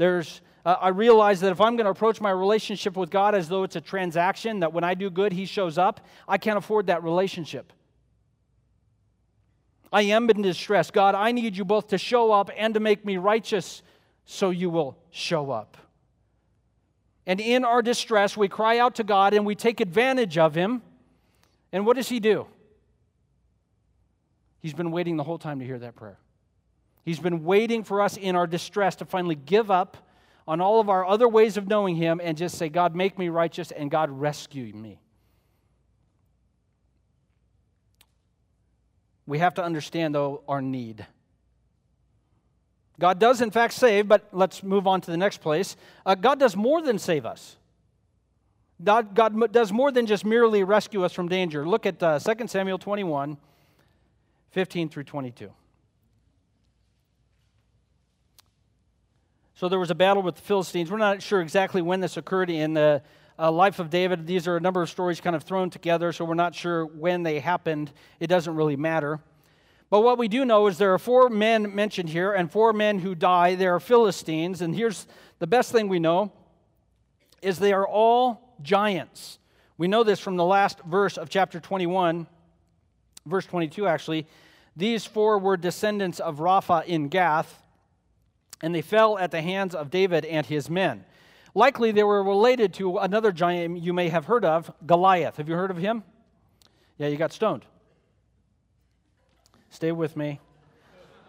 There's, 0.00 0.40
uh, 0.64 0.76
I 0.80 0.88
realize 0.88 1.40
that 1.40 1.52
if 1.52 1.60
I'm 1.60 1.76
going 1.76 1.84
to 1.84 1.90
approach 1.90 2.22
my 2.22 2.30
relationship 2.30 2.96
with 2.96 3.10
God 3.10 3.34
as 3.34 3.50
though 3.50 3.64
it's 3.64 3.76
a 3.76 3.82
transaction, 3.82 4.60
that 4.60 4.72
when 4.72 4.82
I 4.82 4.94
do 4.94 5.10
good, 5.10 5.30
He 5.30 5.44
shows 5.44 5.76
up, 5.76 6.06
I 6.26 6.38
can't 6.38 6.56
afford 6.56 6.86
that 6.86 7.04
relationship. 7.04 7.70
I 9.92 10.00
am 10.04 10.30
in 10.30 10.40
distress. 10.40 10.90
God, 10.90 11.14
I 11.14 11.32
need 11.32 11.54
you 11.54 11.66
both 11.66 11.88
to 11.88 11.98
show 11.98 12.32
up 12.32 12.50
and 12.56 12.72
to 12.72 12.80
make 12.80 13.04
me 13.04 13.18
righteous 13.18 13.82
so 14.24 14.48
you 14.48 14.70
will 14.70 14.96
show 15.10 15.50
up. 15.50 15.76
And 17.26 17.38
in 17.38 17.66
our 17.66 17.82
distress, 17.82 18.38
we 18.38 18.48
cry 18.48 18.78
out 18.78 18.94
to 18.94 19.04
God 19.04 19.34
and 19.34 19.44
we 19.44 19.54
take 19.54 19.80
advantage 19.80 20.38
of 20.38 20.54
Him. 20.54 20.80
And 21.72 21.84
what 21.84 21.96
does 21.96 22.08
He 22.08 22.20
do? 22.20 22.46
He's 24.60 24.72
been 24.72 24.92
waiting 24.92 25.18
the 25.18 25.24
whole 25.24 25.38
time 25.38 25.58
to 25.58 25.66
hear 25.66 25.78
that 25.80 25.94
prayer. 25.94 26.16
He's 27.04 27.18
been 27.18 27.44
waiting 27.44 27.82
for 27.82 28.02
us 28.02 28.16
in 28.16 28.36
our 28.36 28.46
distress 28.46 28.96
to 28.96 29.04
finally 29.04 29.34
give 29.34 29.70
up 29.70 29.96
on 30.46 30.60
all 30.60 30.80
of 30.80 30.88
our 30.88 31.06
other 31.06 31.28
ways 31.28 31.56
of 31.56 31.68
knowing 31.68 31.96
Him 31.96 32.20
and 32.22 32.36
just 32.36 32.58
say, 32.58 32.68
God, 32.68 32.94
make 32.94 33.18
me 33.18 33.28
righteous 33.28 33.70
and 33.70 33.90
God, 33.90 34.10
rescue 34.10 34.72
me. 34.72 35.00
We 39.26 39.38
have 39.38 39.54
to 39.54 39.64
understand, 39.64 40.14
though, 40.14 40.42
our 40.48 40.60
need. 40.60 41.06
God 42.98 43.18
does, 43.18 43.40
in 43.40 43.50
fact, 43.50 43.74
save, 43.74 44.08
but 44.08 44.28
let's 44.32 44.62
move 44.62 44.86
on 44.86 45.00
to 45.02 45.10
the 45.10 45.16
next 45.16 45.38
place. 45.38 45.76
Uh, 46.04 46.14
God 46.14 46.38
does 46.40 46.56
more 46.56 46.82
than 46.82 46.98
save 46.98 47.24
us. 47.24 47.56
God, 48.82 49.14
God, 49.14 49.52
does 49.52 49.72
more 49.72 49.92
than 49.92 50.06
just 50.06 50.24
merely 50.24 50.64
rescue 50.64 51.04
us 51.04 51.12
from 51.12 51.28
danger. 51.28 51.66
Look 51.66 51.86
at 51.86 52.02
uh, 52.02 52.18
2 52.18 52.48
Samuel 52.48 52.78
21, 52.78 53.36
15 54.50 54.88
through 54.88 55.04
22. 55.04 55.50
So 59.60 59.68
there 59.68 59.78
was 59.78 59.90
a 59.90 59.94
battle 59.94 60.22
with 60.22 60.36
the 60.36 60.40
Philistines. 60.40 60.90
We're 60.90 60.96
not 60.96 61.20
sure 61.20 61.42
exactly 61.42 61.82
when 61.82 62.00
this 62.00 62.16
occurred 62.16 62.48
in 62.48 62.72
the 62.72 63.02
uh, 63.38 63.52
life 63.52 63.78
of 63.78 63.90
David. 63.90 64.26
These 64.26 64.48
are 64.48 64.56
a 64.56 64.60
number 64.60 64.80
of 64.80 64.88
stories 64.88 65.20
kind 65.20 65.36
of 65.36 65.42
thrown 65.42 65.68
together, 65.68 66.12
so 66.12 66.24
we're 66.24 66.32
not 66.32 66.54
sure 66.54 66.86
when 66.86 67.24
they 67.24 67.40
happened. 67.40 67.92
It 68.20 68.28
doesn't 68.28 68.56
really 68.56 68.76
matter. 68.76 69.20
But 69.90 70.00
what 70.00 70.16
we 70.16 70.28
do 70.28 70.46
know 70.46 70.66
is 70.66 70.78
there 70.78 70.94
are 70.94 70.98
four 70.98 71.28
men 71.28 71.74
mentioned 71.74 72.08
here, 72.08 72.32
and 72.32 72.50
four 72.50 72.72
men 72.72 73.00
who 73.00 73.14
die. 73.14 73.54
They 73.54 73.66
are 73.66 73.78
Philistines. 73.78 74.62
And 74.62 74.74
here's 74.74 75.06
the 75.40 75.46
best 75.46 75.72
thing 75.72 75.88
we 75.88 75.98
know 75.98 76.32
is 77.42 77.58
they 77.58 77.74
are 77.74 77.86
all 77.86 78.56
giants. 78.62 79.38
We 79.76 79.88
know 79.88 80.04
this 80.04 80.20
from 80.20 80.36
the 80.36 80.44
last 80.46 80.80
verse 80.86 81.18
of 81.18 81.28
chapter 81.28 81.60
21, 81.60 82.26
verse 83.26 83.44
22, 83.44 83.86
actually. 83.86 84.26
These 84.74 85.04
four 85.04 85.38
were 85.38 85.58
descendants 85.58 86.18
of 86.18 86.38
Rapha 86.38 86.86
in 86.86 87.08
Gath, 87.08 87.59
and 88.62 88.74
they 88.74 88.82
fell 88.82 89.18
at 89.18 89.30
the 89.30 89.42
hands 89.42 89.74
of 89.74 89.90
David 89.90 90.24
and 90.24 90.46
his 90.46 90.68
men. 90.68 91.04
Likely 91.54 91.90
they 91.92 92.02
were 92.02 92.22
related 92.22 92.74
to 92.74 92.98
another 92.98 93.32
giant 93.32 93.80
you 93.80 93.92
may 93.92 94.08
have 94.08 94.26
heard 94.26 94.44
of, 94.44 94.72
Goliath. 94.86 95.36
Have 95.36 95.48
you 95.48 95.54
heard 95.54 95.70
of 95.70 95.76
him? 95.76 96.04
Yeah, 96.98 97.08
you 97.08 97.16
got 97.16 97.32
stoned. 97.32 97.64
Stay 99.70 99.92
with 99.92 100.16
me. 100.16 100.40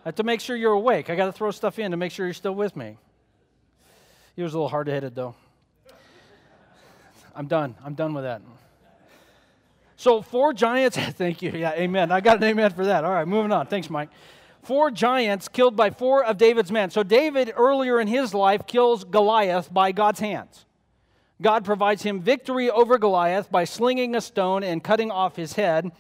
I 0.04 0.10
have 0.10 0.16
to 0.16 0.24
make 0.24 0.42
sure 0.42 0.56
you're 0.56 0.74
awake. 0.74 1.10
I 1.10 1.16
got 1.16 1.28
to 1.28 1.32
throw 1.32 1.52
stuff 1.52 1.80
in 1.80 1.92
to 1.92 1.98
make 1.98 2.12
sure 2.12 2.26
you're 2.26 2.34
still 2.34 2.56
with 2.56 2.76
me. 2.76 2.98
He 4.36 4.44
was 4.44 4.54
a 4.54 4.58
little 4.58 4.70
hard 4.70 4.88
headed, 4.88 5.16
though. 5.16 5.36
I'm 7.36 7.48
done. 7.48 7.76
I'm 7.84 7.94
done 7.94 8.14
with 8.14 8.24
that. 8.24 8.42
So, 9.96 10.22
four 10.22 10.54
giants, 10.54 10.98
thank 11.12 11.42
you. 11.42 11.52
Yeah, 11.52 11.74
amen. 11.74 12.12
I 12.12 12.22
got 12.22 12.38
an 12.38 12.44
amen 12.44 12.72
for 12.72 12.86
that. 12.86 13.04
All 13.04 13.12
right, 13.12 13.28
moving 13.28 13.52
on. 13.52 13.68
Thanks, 13.68 13.90
Mike. 13.90 14.10
Four 14.64 14.92
giants 14.92 15.48
killed 15.48 15.76
by 15.76 15.90
four 15.90 16.24
of 16.24 16.38
David's 16.38 16.72
men. 16.72 16.92
So, 16.92 17.04
David, 17.04 17.52
earlier 17.56 18.00
in 18.00 18.08
his 18.08 18.34
life, 18.34 18.68
kills 18.68 19.04
Goliath 19.04 19.74
by 19.74 19.92
God's 19.92 20.20
hands. 20.20 20.66
God 21.42 21.66
provides 21.66 22.04
him 22.04 22.22
victory 22.22 22.70
over 22.70 23.00
Goliath 23.00 23.52
by 23.52 23.64
slinging 23.64 24.16
a 24.16 24.22
stone 24.22 24.64
and 24.64 24.84
cutting 24.84 25.10
off 25.10 25.36
his 25.36 25.54
head. 25.54 25.92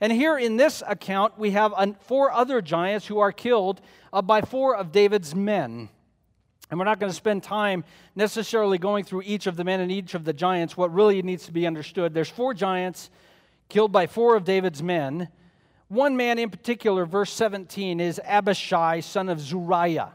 And 0.00 0.12
here 0.12 0.38
in 0.38 0.56
this 0.56 0.82
account, 0.86 1.38
we 1.38 1.52
have 1.52 1.74
four 2.02 2.30
other 2.30 2.62
giants 2.62 3.06
who 3.06 3.18
are 3.18 3.32
killed 3.32 3.80
uh, 4.12 4.22
by 4.22 4.42
four 4.42 4.76
of 4.76 4.92
David's 4.92 5.34
men. 5.34 5.88
And 6.70 6.78
we're 6.78 6.84
not 6.84 7.00
going 7.00 7.10
to 7.10 7.16
spend 7.16 7.42
time 7.42 7.84
necessarily 8.14 8.78
going 8.78 9.04
through 9.04 9.22
each 9.24 9.46
of 9.46 9.56
the 9.56 9.64
men 9.64 9.80
and 9.80 9.90
each 9.90 10.14
of 10.14 10.24
the 10.24 10.32
giants. 10.32 10.76
What 10.76 10.92
really 10.92 11.20
needs 11.22 11.46
to 11.46 11.52
be 11.52 11.66
understood 11.66 12.14
there's 12.14 12.28
four 12.28 12.54
giants 12.54 13.10
killed 13.68 13.92
by 13.92 14.06
four 14.06 14.36
of 14.36 14.44
David's 14.44 14.82
men. 14.82 15.28
One 15.94 16.16
man 16.16 16.40
in 16.40 16.50
particular, 16.50 17.06
verse 17.06 17.32
17, 17.32 18.00
is 18.00 18.20
Abishai, 18.24 18.98
son 18.98 19.28
of 19.28 19.38
Zeruiah, 19.38 20.10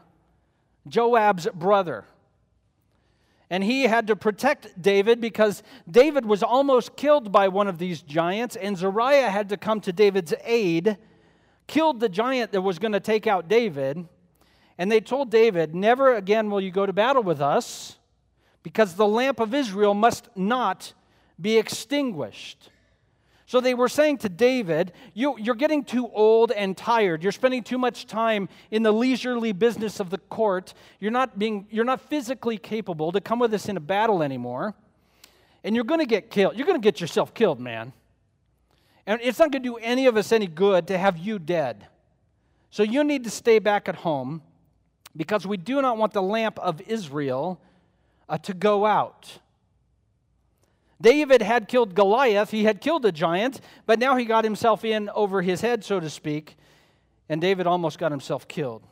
Joab's 0.86 1.48
brother. 1.54 2.04
And 3.48 3.64
he 3.64 3.84
had 3.84 4.06
to 4.08 4.14
protect 4.14 4.80
David 4.80 5.22
because 5.22 5.62
David 5.90 6.26
was 6.26 6.42
almost 6.42 6.96
killed 6.96 7.32
by 7.32 7.48
one 7.48 7.66
of 7.66 7.78
these 7.78 8.02
giants, 8.02 8.56
and 8.56 8.76
Zeruiah 8.76 9.30
had 9.30 9.48
to 9.48 9.56
come 9.56 9.80
to 9.80 9.92
David's 9.92 10.34
aid, 10.44 10.98
killed 11.66 11.98
the 11.98 12.10
giant 12.10 12.52
that 12.52 12.60
was 12.60 12.78
going 12.78 12.92
to 12.92 13.00
take 13.00 13.26
out 13.26 13.48
David. 13.48 14.06
And 14.76 14.92
they 14.92 15.00
told 15.00 15.30
David, 15.30 15.74
Never 15.74 16.14
again 16.14 16.50
will 16.50 16.60
you 16.60 16.70
go 16.70 16.84
to 16.84 16.92
battle 16.92 17.22
with 17.22 17.40
us, 17.40 17.96
because 18.62 18.96
the 18.96 19.08
lamp 19.08 19.40
of 19.40 19.54
Israel 19.54 19.94
must 19.94 20.28
not 20.36 20.92
be 21.40 21.56
extinguished. 21.56 22.68
So 23.50 23.60
they 23.60 23.74
were 23.74 23.88
saying 23.88 24.18
to 24.18 24.28
David, 24.28 24.92
you, 25.12 25.34
are 25.50 25.56
getting 25.56 25.82
too 25.82 26.08
old 26.14 26.52
and 26.52 26.76
tired. 26.76 27.24
You're 27.24 27.32
spending 27.32 27.64
too 27.64 27.78
much 27.78 28.06
time 28.06 28.48
in 28.70 28.84
the 28.84 28.92
leisurely 28.92 29.50
business 29.50 29.98
of 29.98 30.08
the 30.08 30.18
court. 30.18 30.72
You're 31.00 31.10
not, 31.10 31.36
being, 31.36 31.66
you're 31.68 31.84
not 31.84 32.00
physically 32.00 32.58
capable 32.58 33.10
to 33.10 33.20
come 33.20 33.40
with 33.40 33.52
us 33.52 33.68
in 33.68 33.76
a 33.76 33.80
battle 33.80 34.22
anymore. 34.22 34.76
And 35.64 35.74
you're 35.74 35.84
going 35.84 35.98
to 35.98 36.06
get 36.06 36.30
killed. 36.30 36.56
You're 36.56 36.64
going 36.64 36.80
to 36.80 36.84
get 36.84 37.00
yourself 37.00 37.34
killed, 37.34 37.58
man. 37.58 37.92
And 39.04 39.20
it's 39.20 39.40
not 39.40 39.50
going 39.50 39.64
to 39.64 39.68
do 39.68 39.78
any 39.78 40.06
of 40.06 40.16
us 40.16 40.30
any 40.30 40.46
good 40.46 40.86
to 40.86 40.96
have 40.96 41.18
you 41.18 41.40
dead. 41.40 41.88
So 42.70 42.84
you 42.84 43.02
need 43.02 43.24
to 43.24 43.30
stay 43.30 43.58
back 43.58 43.88
at 43.88 43.96
home 43.96 44.42
because 45.16 45.44
we 45.44 45.56
do 45.56 45.82
not 45.82 45.96
want 45.96 46.12
the 46.12 46.22
lamp 46.22 46.56
of 46.60 46.80
Israel 46.82 47.60
uh, 48.28 48.38
to 48.38 48.54
go 48.54 48.86
out. 48.86 49.40
David 51.00 51.40
had 51.40 51.66
killed 51.66 51.94
Goliath, 51.94 52.50
he 52.50 52.64
had 52.64 52.80
killed 52.80 53.04
a 53.06 53.12
giant, 53.12 53.60
but 53.86 53.98
now 53.98 54.16
he 54.16 54.24
got 54.24 54.44
himself 54.44 54.84
in 54.84 55.08
over 55.10 55.40
his 55.40 55.62
head, 55.62 55.84
so 55.84 55.98
to 55.98 56.10
speak, 56.10 56.56
and 57.28 57.40
David 57.40 57.66
almost 57.66 57.98
got 57.98 58.10
himself 58.10 58.46
killed. 58.46 58.86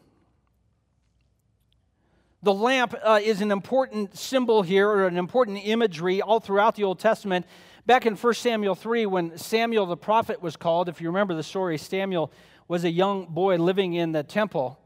The 2.42 2.54
lamp 2.54 2.94
uh, 3.02 3.20
is 3.22 3.40
an 3.40 3.50
important 3.50 4.16
symbol 4.16 4.62
here, 4.62 4.88
or 4.88 5.06
an 5.06 5.18
important 5.18 5.66
imagery 5.66 6.22
all 6.22 6.40
throughout 6.40 6.76
the 6.76 6.84
Old 6.84 7.00
Testament. 7.00 7.44
Back 7.84 8.06
in 8.06 8.14
1 8.14 8.34
Samuel 8.34 8.74
3, 8.74 9.06
when 9.06 9.36
Samuel 9.36 9.86
the 9.86 9.96
prophet 9.96 10.40
was 10.40 10.56
called, 10.56 10.88
if 10.88 11.00
you 11.00 11.08
remember 11.08 11.34
the 11.34 11.42
story, 11.42 11.76
Samuel 11.78 12.30
was 12.68 12.84
a 12.84 12.90
young 12.90 13.26
boy 13.26 13.56
living 13.56 13.94
in 13.94 14.12
the 14.12 14.22
temple. 14.22 14.78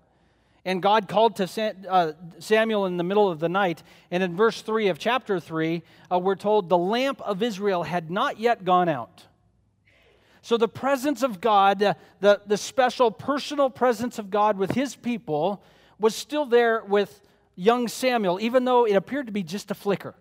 And 0.65 0.81
God 0.81 1.09
called 1.09 1.37
to 1.37 1.75
uh, 1.89 2.13
Samuel 2.39 2.87
in 2.87 2.97
the 2.97 3.03
middle 3.03 3.29
of 3.29 3.41
the 3.41 3.49
night. 3.49 3.83
And 4.13 4.23
in 4.23 4.37
verse 4.37 4.63
3 4.63 4.89
of 4.89 4.99
chapter 4.99 5.41
3, 5.41 5.83
uh, 6.11 6.19
we're 6.21 6.37
told 6.37 6.69
the 6.69 6.79
lamp 6.79 7.21
of 7.23 7.43
Israel 7.43 7.83
had 7.83 8.11
not 8.11 8.39
yet 8.39 8.65
gone 8.65 8.89
out. 8.89 9.25
So 10.41 10.57
the 10.57 10.69
presence 10.69 11.23
of 11.23 11.41
God, 11.41 11.83
uh, 11.83 11.95
the, 12.21 12.41
the 12.47 12.57
special 12.57 13.11
personal 13.11 13.71
presence 13.71 14.19
of 14.19 14.31
God 14.31 14.57
with 14.57 14.73
his 14.73 14.95
people, 14.95 15.65
was 15.99 16.15
still 16.15 16.47
there 16.47 16.85
with 16.85 17.21
young 17.57 17.89
Samuel, 17.89 18.41
even 18.41 18.65
though 18.65 18.85
it 18.85 18.95
appeared 18.95 19.27
to 19.27 19.33
be 19.33 19.43
just 19.43 19.71
a 19.71 19.75
flicker. 19.75 20.15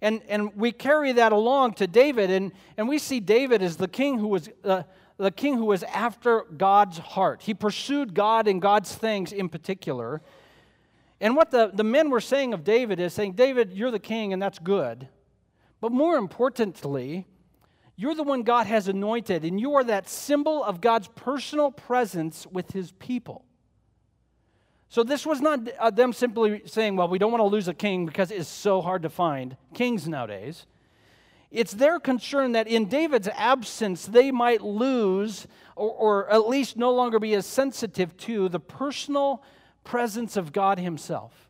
And, 0.00 0.22
and 0.28 0.56
we 0.56 0.72
carry 0.72 1.12
that 1.12 1.32
along 1.32 1.74
to 1.74 1.86
David, 1.86 2.30
and, 2.30 2.52
and 2.76 2.88
we 2.88 2.98
see 2.98 3.20
David 3.20 3.62
as 3.62 3.76
the 3.76 3.88
king 3.88 4.18
who 4.18 4.28
was. 4.28 4.48
Uh, 4.64 4.82
the 5.18 5.30
king 5.30 5.56
who 5.56 5.66
was 5.66 5.82
after 5.84 6.44
God's 6.56 6.98
heart. 6.98 7.42
He 7.42 7.54
pursued 7.54 8.14
God 8.14 8.48
and 8.48 8.60
God's 8.60 8.94
things 8.94 9.32
in 9.32 9.48
particular. 9.48 10.22
And 11.20 11.36
what 11.36 11.50
the, 11.50 11.70
the 11.72 11.84
men 11.84 12.10
were 12.10 12.20
saying 12.20 12.52
of 12.52 12.64
David 12.64 12.98
is 12.98 13.12
saying, 13.12 13.32
David, 13.32 13.72
you're 13.72 13.90
the 13.90 13.98
king, 13.98 14.32
and 14.32 14.42
that's 14.42 14.58
good. 14.58 15.08
But 15.80 15.92
more 15.92 16.16
importantly, 16.16 17.26
you're 17.96 18.14
the 18.14 18.22
one 18.22 18.42
God 18.42 18.66
has 18.66 18.88
anointed, 18.88 19.44
and 19.44 19.60
you 19.60 19.74
are 19.74 19.84
that 19.84 20.08
symbol 20.08 20.64
of 20.64 20.80
God's 20.80 21.08
personal 21.08 21.70
presence 21.70 22.46
with 22.50 22.72
his 22.72 22.92
people. 22.92 23.44
So 24.88 25.02
this 25.02 25.24
was 25.24 25.40
not 25.40 25.60
uh, 25.78 25.90
them 25.90 26.12
simply 26.12 26.62
saying, 26.66 26.96
well, 26.96 27.08
we 27.08 27.18
don't 27.18 27.30
want 27.30 27.40
to 27.40 27.46
lose 27.46 27.68
a 27.68 27.74
king 27.74 28.04
because 28.04 28.30
it's 28.30 28.48
so 28.48 28.82
hard 28.82 29.02
to 29.02 29.08
find 29.08 29.56
kings 29.72 30.06
nowadays. 30.06 30.66
It's 31.52 31.72
their 31.72 32.00
concern 32.00 32.52
that 32.52 32.66
in 32.66 32.86
David's 32.86 33.28
absence, 33.28 34.06
they 34.06 34.30
might 34.30 34.62
lose 34.62 35.46
or, 35.76 35.90
or, 35.90 36.30
at 36.30 36.48
least 36.48 36.76
no 36.76 36.92
longer 36.92 37.18
be 37.18 37.34
as 37.34 37.46
sensitive 37.46 38.14
to 38.18 38.48
the 38.48 38.60
personal 38.60 39.42
presence 39.84 40.36
of 40.36 40.52
God 40.52 40.78
Himself. 40.78 41.48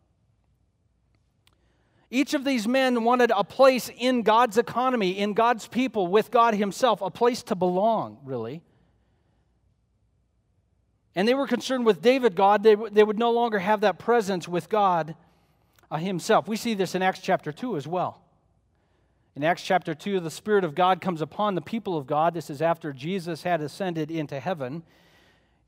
Each 2.08 2.32
of 2.34 2.44
these 2.44 2.68
men 2.68 3.04
wanted 3.04 3.32
a 3.34 3.42
place 3.42 3.90
in 3.96 4.22
God's 4.22 4.58
economy, 4.58 5.18
in 5.18 5.34
God's 5.34 5.66
people, 5.66 6.06
with 6.06 6.30
God 6.30 6.54
Himself, 6.54 7.00
a 7.00 7.10
place 7.10 7.42
to 7.44 7.56
belong, 7.56 8.18
really. 8.24 8.62
And 11.14 11.26
they 11.26 11.34
were 11.34 11.46
concerned 11.46 11.84
with 11.84 12.00
David, 12.00 12.36
God, 12.36 12.62
they, 12.62 12.74
they 12.74 13.02
would 13.02 13.18
no 13.18 13.32
longer 13.32 13.58
have 13.58 13.80
that 13.80 13.98
presence 13.98 14.46
with 14.46 14.68
God 14.68 15.16
uh, 15.90 15.96
Himself. 15.96 16.46
We 16.46 16.56
see 16.56 16.74
this 16.74 16.94
in 16.94 17.02
Acts 17.02 17.20
chapter 17.20 17.52
2 17.52 17.76
as 17.76 17.86
well. 17.88 18.21
In 19.34 19.44
Acts 19.44 19.62
chapter 19.62 19.94
2, 19.94 20.20
the 20.20 20.30
Spirit 20.30 20.62
of 20.62 20.74
God 20.74 21.00
comes 21.00 21.22
upon 21.22 21.54
the 21.54 21.62
people 21.62 21.96
of 21.96 22.06
God. 22.06 22.34
This 22.34 22.50
is 22.50 22.60
after 22.60 22.92
Jesus 22.92 23.42
had 23.42 23.62
ascended 23.62 24.10
into 24.10 24.38
heaven. 24.38 24.82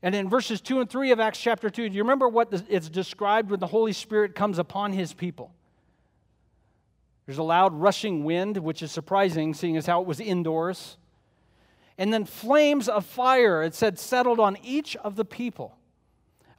And 0.03 0.13
in 0.13 0.29
verses 0.29 0.61
2 0.61 0.81
and 0.81 0.89
3 0.89 1.11
of 1.11 1.19
Acts 1.19 1.39
chapter 1.39 1.71
2, 1.71 1.89
do 1.89 1.95
you 1.95 2.03
remember 2.03 2.29
what 2.29 2.49
it's 2.69 2.89
described 2.89 3.49
when 3.49 3.59
the 3.59 3.67
Holy 3.67 3.93
Spirit 3.93 4.35
comes 4.35 4.59
upon 4.59 4.93
his 4.93 5.13
people? 5.13 5.51
There's 7.25 7.39
a 7.39 7.43
loud 7.43 7.73
rushing 7.73 8.23
wind, 8.23 8.57
which 8.57 8.83
is 8.83 8.91
surprising, 8.91 9.55
seeing 9.55 9.77
as 9.77 9.87
how 9.87 9.99
it 10.01 10.07
was 10.07 10.19
indoors. 10.19 10.97
And 11.97 12.13
then 12.13 12.25
flames 12.25 12.87
of 12.87 13.03
fire, 13.03 13.63
it 13.63 13.73
said, 13.73 13.97
settled 13.97 14.39
on 14.39 14.57
each 14.63 14.95
of 14.97 15.15
the 15.15 15.25
people. 15.25 15.75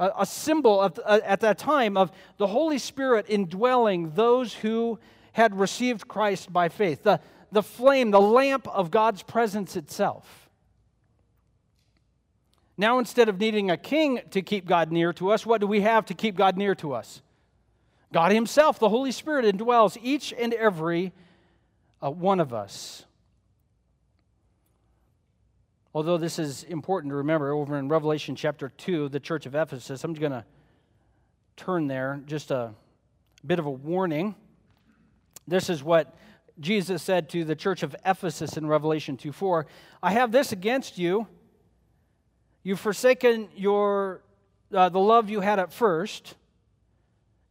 A, 0.01 0.11
a 0.19 0.27
symbol 0.27 0.81
of, 0.81 0.99
uh, 1.05 1.21
at 1.25 1.39
that 1.41 1.57
time 1.57 1.97
of 1.97 2.11
the 2.37 2.49
Holy 2.49 2.79
Spirit 2.79 3.27
indwelling 3.29 4.11
those 4.17 4.55
who 4.55 4.99
had 5.37 5.61
received 5.61 6.09
Christ 6.09 6.51
by 6.51 6.71
faith, 6.71 7.03
the, 7.03 7.21
the 7.53 7.63
flame, 7.63 8.11
the 8.11 8.21
lamp 8.21 8.67
of 8.69 8.91
God's 8.91 9.23
presence 9.23 9.77
itself. 9.77 10.49
Now, 12.79 12.99
instead 12.99 13.29
of 13.29 13.39
needing 13.39 13.71
a 13.71 13.77
king 13.77 14.21
to 14.31 14.41
keep 14.41 14.65
God 14.65 14.91
near 14.91 15.13
to 15.13 15.31
us, 15.31 15.45
what 15.45 15.61
do 15.61 15.67
we 15.67 15.83
have 15.83 16.07
to 16.07 16.15
keep 16.15 16.37
God 16.37 16.57
near 16.57 16.75
to 16.77 16.95
us? 16.95 17.21
God 18.15 18.33
Himself, 18.33 18.79
the 18.79 18.89
Holy 18.89 19.13
Spirit, 19.13 19.45
indwells 19.45 19.99
each 20.03 20.33
and 20.33 20.55
every 20.55 21.13
uh, 22.03 22.11
one 22.11 22.41
of 22.41 22.55
us. 22.55 23.05
Although 25.95 26.17
this 26.17 26.39
is 26.39 26.63
important 26.63 27.13
to 27.13 27.17
remember, 27.17 27.53
over 27.53 27.77
in 27.77 27.91
Revelation 27.91 28.37
chapter 28.37 28.71
2, 28.71 29.11
the 29.11 29.21
church 29.21 29.45
of 29.45 29.55
Ephesus, 29.55 30.03
I'm 30.03 30.15
going 30.15 30.33
to 30.33 30.47
turn 31.59 31.89
there, 31.89 32.23
just 32.25 32.51
a 32.51 32.73
bit 33.45 33.59
of 33.59 33.67
a 33.67 33.71
warning. 33.71 34.35
This 35.47 35.71
is 35.71 35.83
what 35.83 36.15
Jesus 36.59 37.03
said 37.03 37.29
to 37.31 37.45
the 37.45 37.55
church 37.55 37.83
of 37.83 37.95
Ephesus 38.05 38.57
in 38.57 38.67
Revelation 38.67 39.17
2 39.17 39.33
4. 39.33 39.67
I 40.03 40.13
have 40.13 40.33
this 40.33 40.53
against 40.53 40.99
you. 40.99 41.27
You've 42.63 42.81
forsaken 42.81 43.49
your, 43.55 44.23
uh, 44.73 44.89
the 44.89 44.99
love 44.99 45.31
you 45.31 45.41
had 45.41 45.59
at 45.59 45.73
first. 45.73 46.35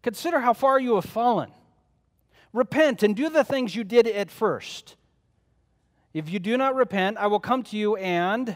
Consider 0.01 0.39
how 0.39 0.53
far 0.53 0.79
you 0.79 0.95
have 0.95 1.05
fallen. 1.05 1.51
Repent 2.51 3.03
and 3.03 3.15
do 3.15 3.29
the 3.29 3.43
things 3.43 3.75
you 3.75 3.83
did 3.83 4.07
at 4.07 4.29
first. 4.29 4.95
If 6.13 6.29
you 6.29 6.39
do 6.39 6.57
not 6.57 6.75
repent, 6.75 7.17
I 7.17 7.27
will 7.27 7.39
come 7.39 7.63
to 7.63 7.77
you 7.77 7.95
and 7.97 8.55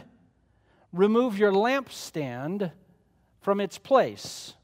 remove 0.92 1.38
your 1.38 1.52
lampstand 1.52 2.72
from 3.40 3.60
its 3.60 3.78
place. 3.78 4.54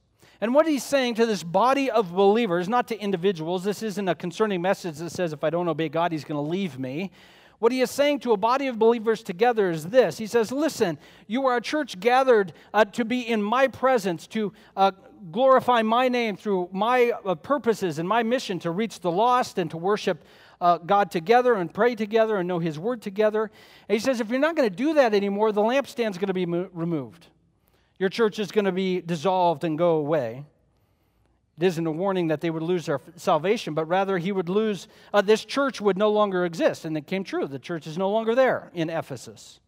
And 0.40 0.55
what 0.55 0.66
he's 0.66 0.85
saying 0.85 1.14
to 1.16 1.27
this 1.27 1.42
body 1.42 1.90
of 1.90 2.12
believers, 2.12 2.68
not 2.68 2.88
to 2.88 2.99
individuals, 2.99 3.64
this 3.64 3.83
isn't 3.83 4.09
a 4.09 4.14
concerning 4.14 4.61
message 4.61 4.96
that 4.99 5.11
says 5.11 5.33
if 5.33 5.42
I 5.42 5.51
don't 5.51 5.68
obey 5.68 5.88
God, 5.88 6.12
he's 6.12 6.25
going 6.25 6.42
to 6.42 6.51
leave 6.51 6.79
me. 6.79 7.11
What 7.59 7.72
he 7.72 7.81
is 7.81 7.90
saying 7.90 8.20
to 8.20 8.33
a 8.33 8.37
body 8.37 8.66
of 8.66 8.79
believers 8.79 9.22
together 9.22 9.70
is 9.70 9.87
this 9.87 10.18
He 10.18 10.27
says, 10.27 10.53
Listen, 10.53 10.99
you 11.27 11.46
are 11.46 11.57
a 11.57 11.61
church 11.61 11.99
gathered 12.01 12.53
uh, 12.75 12.85
to 12.85 13.05
be 13.05 13.20
in 13.20 13.42
my 13.42 13.68
presence, 13.68 14.27
to 14.29 14.53
uh, 14.77 14.90
glorify 15.33 15.83
my 15.83 16.09
name 16.09 16.37
through 16.37 16.68
my 16.72 17.12
uh, 17.25 17.35
purposes 17.35 17.99
and 17.99 18.09
my 18.09 18.22
mission 18.22 18.59
to 18.61 18.70
reach 18.70 19.01
the 19.01 19.11
lost 19.11 19.59
and 19.59 19.70
to 19.70 19.77
worship 19.77 20.25
uh, 20.61 20.79
God 20.79 21.11
together 21.11 21.55
and 21.55 21.72
pray 21.72 21.94
together 21.94 22.37
and 22.37 22.49
know 22.49 22.59
His 22.59 22.79
Word 22.79 23.03
together. 23.03 23.51
And 23.88 23.96
he 23.96 23.99
says, 23.99 24.20
if 24.20 24.31
you're 24.31 24.38
not 24.38 24.57
going 24.57 24.68
to 24.68 24.75
do 24.75 24.94
that 24.94 25.14
anymore, 25.14 25.53
the 25.53 25.62
lampstand's 25.62 26.18
going 26.18 26.29
to 26.29 26.35
be 26.35 26.46
mo- 26.46 26.68
removed. 26.72 27.27
Your 27.98 28.09
church 28.09 28.38
is 28.38 28.52
going 28.52 28.66
to 28.66 28.72
be 28.72 29.00
dissolved 29.00 29.64
and 29.64 29.78
go 29.78 29.96
away. 29.96 30.44
It 31.59 31.64
isn't 31.64 31.87
a 31.87 31.90
warning 31.90 32.28
that 32.28 32.42
they 32.42 32.50
would 32.50 32.62
lose 32.62 32.85
their 32.85 33.00
salvation, 33.16 33.72
but 33.72 33.87
rather 33.87 34.18
he 34.18 34.30
would 34.30 34.50
lose, 34.50 34.88
uh, 35.14 35.22
this 35.22 35.44
church 35.44 35.80
would 35.80 35.96
no 35.96 36.11
longer 36.11 36.44
exist. 36.44 36.85
And 36.85 36.96
it 36.96 37.06
came 37.06 37.24
true. 37.24 37.46
The 37.46 37.59
church 37.59 37.87
is 37.87 37.96
no 37.96 38.11
longer 38.11 38.35
there 38.35 38.70
in 38.74 38.90
Ephesus. 38.90 39.61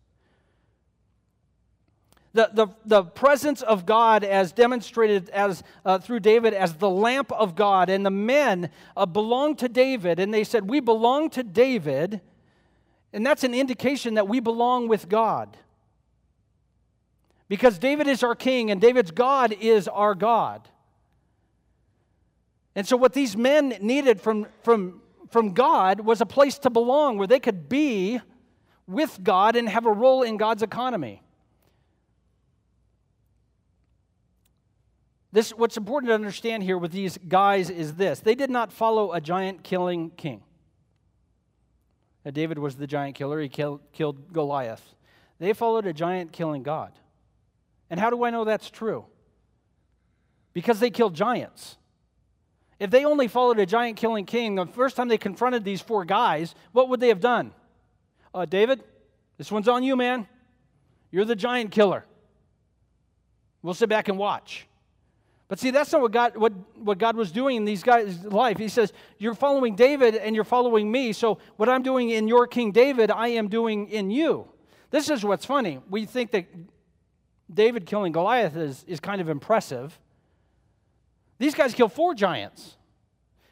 The, 2.34 2.50
the, 2.52 2.68
the 2.84 3.02
presence 3.04 3.62
of 3.62 3.86
God, 3.86 4.22
as 4.22 4.52
demonstrated 4.52 5.30
as, 5.30 5.62
uh, 5.86 5.98
through 5.98 6.20
David, 6.20 6.52
as 6.52 6.74
the 6.74 6.90
lamp 6.90 7.32
of 7.32 7.56
God, 7.56 7.88
and 7.88 8.04
the 8.04 8.10
men 8.10 8.70
uh, 8.94 9.06
belonged 9.06 9.58
to 9.60 9.68
David, 9.68 10.20
and 10.20 10.32
they 10.32 10.44
said, 10.44 10.68
We 10.68 10.80
belong 10.80 11.30
to 11.30 11.42
David, 11.42 12.20
and 13.14 13.24
that's 13.24 13.44
an 13.44 13.54
indication 13.54 14.14
that 14.14 14.28
we 14.28 14.40
belong 14.40 14.88
with 14.88 15.08
God. 15.08 15.56
Because 17.48 17.78
David 17.78 18.06
is 18.06 18.22
our 18.22 18.34
king, 18.34 18.70
and 18.70 18.80
David's 18.80 19.10
God 19.10 19.54
is 19.58 19.88
our 19.88 20.14
God. 20.14 20.68
And 22.74 22.86
so, 22.86 22.96
what 22.96 23.14
these 23.14 23.36
men 23.36 23.74
needed 23.80 24.20
from, 24.20 24.46
from, 24.62 25.00
from 25.30 25.54
God 25.54 26.00
was 26.00 26.20
a 26.20 26.26
place 26.26 26.58
to 26.60 26.70
belong 26.70 27.18
where 27.18 27.26
they 27.26 27.40
could 27.40 27.68
be 27.68 28.20
with 28.86 29.22
God 29.22 29.56
and 29.56 29.68
have 29.68 29.86
a 29.86 29.92
role 29.92 30.22
in 30.22 30.36
God's 30.36 30.62
economy. 30.62 31.22
This, 35.32 35.50
what's 35.50 35.76
important 35.76 36.08
to 36.08 36.14
understand 36.14 36.62
here 36.62 36.78
with 36.78 36.92
these 36.92 37.18
guys 37.28 37.68
is 37.68 37.94
this 37.94 38.20
they 38.20 38.34
did 38.34 38.50
not 38.50 38.72
follow 38.72 39.12
a 39.12 39.20
giant 39.20 39.62
killing 39.62 40.10
king. 40.10 40.42
Now, 42.24 42.30
David 42.30 42.58
was 42.58 42.76
the 42.76 42.86
giant 42.86 43.14
killer, 43.14 43.40
he 43.40 43.48
killed, 43.48 43.80
killed 43.92 44.32
Goliath. 44.32 44.94
They 45.38 45.52
followed 45.52 45.86
a 45.86 45.92
giant 45.92 46.32
killing 46.32 46.62
God. 46.62 46.92
And 47.90 47.98
how 47.98 48.10
do 48.10 48.24
I 48.24 48.30
know 48.30 48.44
that's 48.44 48.70
true? 48.70 49.06
Because 50.52 50.80
they 50.80 50.90
killed 50.90 51.14
giants. 51.14 51.76
If 52.78 52.90
they 52.90 53.04
only 53.04 53.28
followed 53.28 53.58
a 53.58 53.66
giant 53.66 53.96
killing 53.96 54.24
king, 54.24 54.54
the 54.54 54.66
first 54.66 54.96
time 54.96 55.08
they 55.08 55.18
confronted 55.18 55.64
these 55.64 55.80
four 55.80 56.04
guys, 56.04 56.54
what 56.72 56.88
would 56.88 57.00
they 57.00 57.08
have 57.08 57.20
done? 57.20 57.52
Uh, 58.32 58.44
David, 58.44 58.82
this 59.36 59.50
one's 59.50 59.68
on 59.68 59.82
you, 59.82 59.96
man. 59.96 60.28
You're 61.10 61.24
the 61.24 61.36
giant 61.36 61.72
killer. 61.72 62.04
We'll 63.62 63.74
sit 63.74 63.88
back 63.88 64.08
and 64.08 64.18
watch. 64.18 64.66
But 65.48 65.58
see, 65.58 65.70
that's 65.70 65.90
not 65.92 66.02
what 66.02 66.12
God, 66.12 66.36
what, 66.36 66.52
what 66.76 66.98
God 66.98 67.16
was 67.16 67.32
doing 67.32 67.56
in 67.56 67.64
these 67.64 67.82
guys' 67.82 68.22
life. 68.24 68.58
He 68.58 68.68
says, 68.68 68.92
You're 69.18 69.34
following 69.34 69.74
David 69.74 70.14
and 70.14 70.34
you're 70.34 70.44
following 70.44 70.92
me. 70.92 71.14
So, 71.14 71.38
what 71.56 71.70
I'm 71.70 71.82
doing 71.82 72.10
in 72.10 72.28
your 72.28 72.46
King 72.46 72.70
David, 72.70 73.10
I 73.10 73.28
am 73.28 73.48
doing 73.48 73.88
in 73.88 74.10
you. 74.10 74.46
This 74.90 75.08
is 75.08 75.24
what's 75.24 75.46
funny. 75.46 75.80
We 75.88 76.04
think 76.04 76.32
that 76.32 76.46
David 77.52 77.86
killing 77.86 78.12
Goliath 78.12 78.56
is, 78.56 78.84
is 78.86 79.00
kind 79.00 79.20
of 79.20 79.28
impressive. 79.28 79.98
These 81.38 81.54
guys 81.54 81.74
kill 81.74 81.88
four 81.88 82.14
giants. 82.14 82.76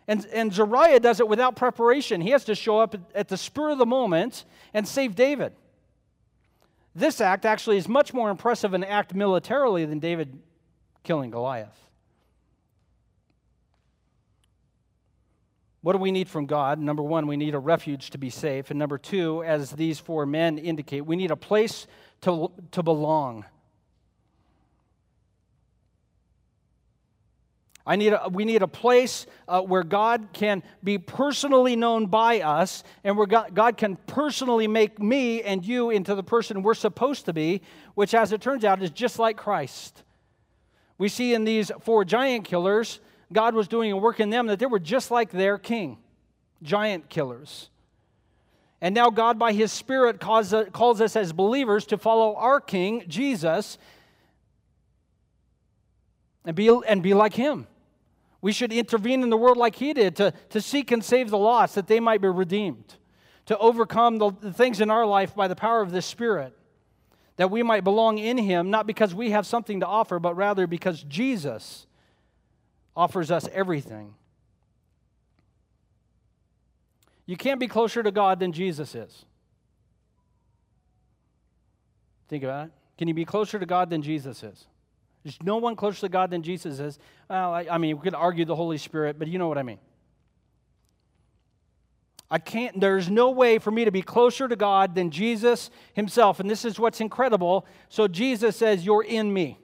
And, 0.08 0.24
and 0.32 0.52
Zariah 0.52 1.00
does 1.00 1.20
it 1.20 1.28
without 1.28 1.56
preparation. 1.56 2.20
He 2.20 2.30
has 2.30 2.44
to 2.44 2.54
show 2.54 2.78
up 2.78 2.94
at 3.14 3.28
the 3.28 3.36
spur 3.36 3.70
of 3.70 3.78
the 3.78 3.86
moment 3.86 4.44
and 4.72 4.86
save 4.86 5.14
David. 5.14 5.52
This 6.94 7.20
act 7.20 7.44
actually 7.44 7.76
is 7.76 7.88
much 7.88 8.14
more 8.14 8.30
impressive 8.30 8.72
an 8.72 8.84
act 8.84 9.14
militarily 9.14 9.84
than 9.84 9.98
David 9.98 10.38
killing 11.02 11.30
Goliath. 11.30 11.76
What 15.82 15.92
do 15.92 15.98
we 15.98 16.10
need 16.10 16.28
from 16.28 16.46
God? 16.46 16.80
Number 16.80 17.02
one, 17.02 17.26
we 17.26 17.36
need 17.36 17.54
a 17.54 17.60
refuge 17.60 18.10
to 18.10 18.18
be 18.18 18.30
safe. 18.30 18.70
And 18.70 18.78
number 18.78 18.98
two, 18.98 19.44
as 19.44 19.70
these 19.70 20.00
four 20.00 20.26
men 20.26 20.58
indicate, 20.58 21.02
we 21.02 21.14
need 21.14 21.30
a 21.30 21.36
place 21.36 21.86
to, 22.22 22.50
to 22.72 22.82
belong. 22.82 23.44
I 27.86 27.94
need 27.94 28.12
a, 28.12 28.28
we 28.30 28.44
need 28.44 28.62
a 28.62 28.68
place 28.68 29.26
uh, 29.46 29.62
where 29.62 29.84
God 29.84 30.30
can 30.32 30.64
be 30.82 30.98
personally 30.98 31.76
known 31.76 32.06
by 32.06 32.40
us 32.40 32.82
and 33.04 33.16
where 33.16 33.28
God, 33.28 33.54
God 33.54 33.76
can 33.76 33.94
personally 33.94 34.66
make 34.66 34.98
me 34.98 35.40
and 35.42 35.64
you 35.64 35.90
into 35.90 36.16
the 36.16 36.24
person 36.24 36.62
we're 36.62 36.74
supposed 36.74 37.26
to 37.26 37.32
be, 37.32 37.62
which, 37.94 38.12
as 38.12 38.32
it 38.32 38.40
turns 38.40 38.64
out, 38.64 38.82
is 38.82 38.90
just 38.90 39.20
like 39.20 39.36
Christ. 39.36 40.02
We 40.98 41.08
see 41.08 41.32
in 41.32 41.44
these 41.44 41.70
four 41.82 42.04
giant 42.04 42.44
killers, 42.44 42.98
God 43.32 43.54
was 43.54 43.68
doing 43.68 43.92
a 43.92 43.96
work 43.96 44.18
in 44.18 44.30
them 44.30 44.48
that 44.48 44.58
they 44.58 44.66
were 44.66 44.80
just 44.80 45.12
like 45.12 45.30
their 45.30 45.56
king, 45.56 45.98
giant 46.62 47.08
killers. 47.08 47.70
And 48.80 48.94
now 48.94 49.10
God, 49.10 49.38
by 49.38 49.52
His 49.52 49.72
Spirit, 49.72 50.20
calls, 50.20 50.52
calls 50.72 51.00
us 51.00 51.14
as 51.14 51.32
believers 51.32 51.86
to 51.86 51.98
follow 51.98 52.34
our 52.34 52.60
King, 52.60 53.04
Jesus, 53.06 53.78
and 56.44 56.54
be, 56.54 56.68
and 56.86 57.02
be 57.02 57.14
like 57.14 57.34
Him. 57.34 57.66
We 58.46 58.52
should 58.52 58.72
intervene 58.72 59.24
in 59.24 59.30
the 59.30 59.36
world 59.36 59.56
like 59.56 59.74
he 59.74 59.92
did 59.92 60.14
to, 60.14 60.32
to 60.50 60.60
seek 60.60 60.92
and 60.92 61.04
save 61.04 61.30
the 61.30 61.36
lost 61.36 61.74
that 61.74 61.88
they 61.88 61.98
might 61.98 62.20
be 62.20 62.28
redeemed, 62.28 62.94
to 63.46 63.58
overcome 63.58 64.18
the, 64.18 64.30
the 64.40 64.52
things 64.52 64.80
in 64.80 64.88
our 64.88 65.04
life 65.04 65.34
by 65.34 65.48
the 65.48 65.56
power 65.56 65.80
of 65.80 65.90
the 65.90 66.00
Spirit, 66.00 66.56
that 67.38 67.50
we 67.50 67.64
might 67.64 67.82
belong 67.82 68.18
in 68.18 68.38
him, 68.38 68.70
not 68.70 68.86
because 68.86 69.12
we 69.12 69.32
have 69.32 69.46
something 69.46 69.80
to 69.80 69.86
offer, 69.86 70.20
but 70.20 70.36
rather 70.36 70.68
because 70.68 71.02
Jesus 71.02 71.88
offers 72.94 73.32
us 73.32 73.48
everything. 73.52 74.14
You 77.26 77.36
can't 77.36 77.58
be 77.58 77.66
closer 77.66 78.00
to 78.00 78.12
God 78.12 78.38
than 78.38 78.52
Jesus 78.52 78.94
is. 78.94 79.24
Think 82.28 82.44
about 82.44 82.66
it. 82.66 82.72
Can 82.96 83.08
you 83.08 83.14
be 83.14 83.24
closer 83.24 83.58
to 83.58 83.66
God 83.66 83.90
than 83.90 84.02
Jesus 84.02 84.44
is? 84.44 84.66
There's 85.26 85.42
no 85.42 85.56
one 85.56 85.74
closer 85.74 86.02
to 86.02 86.08
God 86.08 86.30
than 86.30 86.44
Jesus 86.44 86.78
is. 86.78 87.00
Well, 87.28 87.52
I, 87.52 87.66
I 87.68 87.78
mean, 87.78 87.96
we 87.96 88.02
could 88.04 88.14
argue 88.14 88.44
the 88.44 88.54
Holy 88.54 88.78
Spirit, 88.78 89.18
but 89.18 89.26
you 89.26 89.40
know 89.40 89.48
what 89.48 89.58
I 89.58 89.64
mean. 89.64 89.80
I 92.30 92.38
can't, 92.38 92.78
there's 92.78 93.10
no 93.10 93.32
way 93.32 93.58
for 93.58 93.72
me 93.72 93.84
to 93.84 93.90
be 93.90 94.02
closer 94.02 94.46
to 94.46 94.54
God 94.54 94.94
than 94.94 95.10
Jesus 95.10 95.70
himself. 95.94 96.38
And 96.38 96.48
this 96.48 96.64
is 96.64 96.78
what's 96.78 97.00
incredible. 97.00 97.66
So 97.88 98.06
Jesus 98.06 98.56
says, 98.56 98.86
You're 98.86 99.02
in 99.02 99.32
me. 99.32 99.58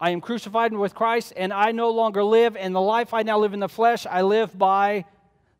I 0.00 0.08
am 0.08 0.22
crucified 0.22 0.72
with 0.72 0.94
Christ, 0.94 1.34
and 1.36 1.52
I 1.52 1.72
no 1.72 1.90
longer 1.90 2.24
live. 2.24 2.56
And 2.56 2.74
the 2.74 2.80
life 2.80 3.12
I 3.12 3.24
now 3.24 3.38
live 3.38 3.52
in 3.52 3.60
the 3.60 3.68
flesh, 3.68 4.06
I 4.06 4.22
live 4.22 4.58
by 4.58 5.04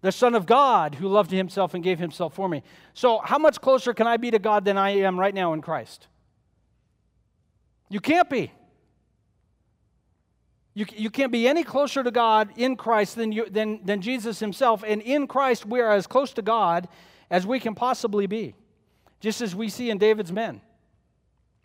the 0.00 0.10
Son 0.10 0.34
of 0.34 0.46
God 0.46 0.94
who 0.94 1.06
loved 1.06 1.32
himself 1.32 1.74
and 1.74 1.84
gave 1.84 1.98
himself 1.98 2.32
for 2.32 2.48
me. 2.48 2.62
So, 2.94 3.18
how 3.22 3.36
much 3.36 3.60
closer 3.60 3.92
can 3.92 4.06
I 4.06 4.16
be 4.16 4.30
to 4.30 4.38
God 4.38 4.64
than 4.64 4.78
I 4.78 4.92
am 5.00 5.20
right 5.20 5.34
now 5.34 5.52
in 5.52 5.60
Christ? 5.60 6.06
You 7.88 8.00
can't 8.00 8.28
be. 8.28 8.52
You, 10.74 10.84
you 10.94 11.08
can't 11.08 11.32
be 11.32 11.48
any 11.48 11.64
closer 11.64 12.04
to 12.04 12.10
God 12.10 12.50
in 12.56 12.76
Christ 12.76 13.16
than, 13.16 13.32
you, 13.32 13.48
than, 13.48 13.80
than 13.84 14.02
Jesus 14.02 14.38
himself. 14.40 14.84
And 14.86 15.00
in 15.00 15.26
Christ, 15.26 15.64
we 15.64 15.80
are 15.80 15.92
as 15.92 16.06
close 16.06 16.34
to 16.34 16.42
God 16.42 16.86
as 17.30 17.46
we 17.46 17.58
can 17.58 17.74
possibly 17.74 18.26
be, 18.26 18.54
just 19.20 19.40
as 19.40 19.54
we 19.54 19.70
see 19.70 19.88
in 19.88 19.96
David's 19.96 20.32
men. 20.32 20.60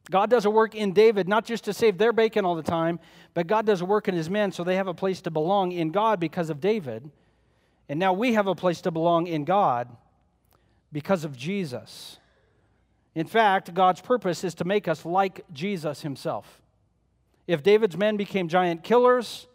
God 0.10 0.30
does 0.30 0.46
a 0.46 0.50
work 0.50 0.76
in 0.76 0.94
David, 0.94 1.28
not 1.28 1.46
just 1.46 1.66
to 1.66 1.74
save 1.74 1.98
their 1.98 2.14
bacon 2.14 2.46
all 2.46 2.56
the 2.56 2.64
time, 2.64 3.00
but 3.34 3.48
God 3.48 3.66
does 3.66 3.82
a 3.82 3.86
work 3.86 4.08
in 4.08 4.16
his 4.16 4.30
men 4.30 4.52
so 4.52 4.64
they 4.64 4.78
have 4.78 4.88
a 4.88 4.94
place 4.94 5.22
to 5.22 5.32
belong 5.32 5.74
in 5.74 5.92
God 5.92 6.20
because 6.20 6.50
of 6.50 6.62
David. 6.62 7.12
And 7.90 8.00
now 8.00 8.14
we 8.14 8.34
have 8.34 8.48
a 8.48 8.56
place 8.56 8.80
to 8.82 8.92
belong 8.92 9.28
in 9.28 9.44
God 9.44 9.90
because 10.94 11.26
of 11.26 11.36
Jesus. 11.36 12.18
In 13.14 13.28
fact, 13.28 13.74
God's 13.74 14.02
purpose 14.02 14.44
is 14.44 14.56
to 14.56 14.66
make 14.66 14.88
us 14.88 15.06
like 15.06 15.42
Jesus 15.52 16.02
himself. 16.02 16.62
If 17.48 17.64
David's 17.64 17.98
men 17.98 18.18
became 18.18 18.48
giant 18.48 18.84
killers, 18.84 19.48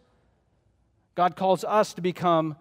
God 1.15 1.35
calls 1.35 1.63
us 1.63 1.93
to 1.95 2.01
become 2.01 2.55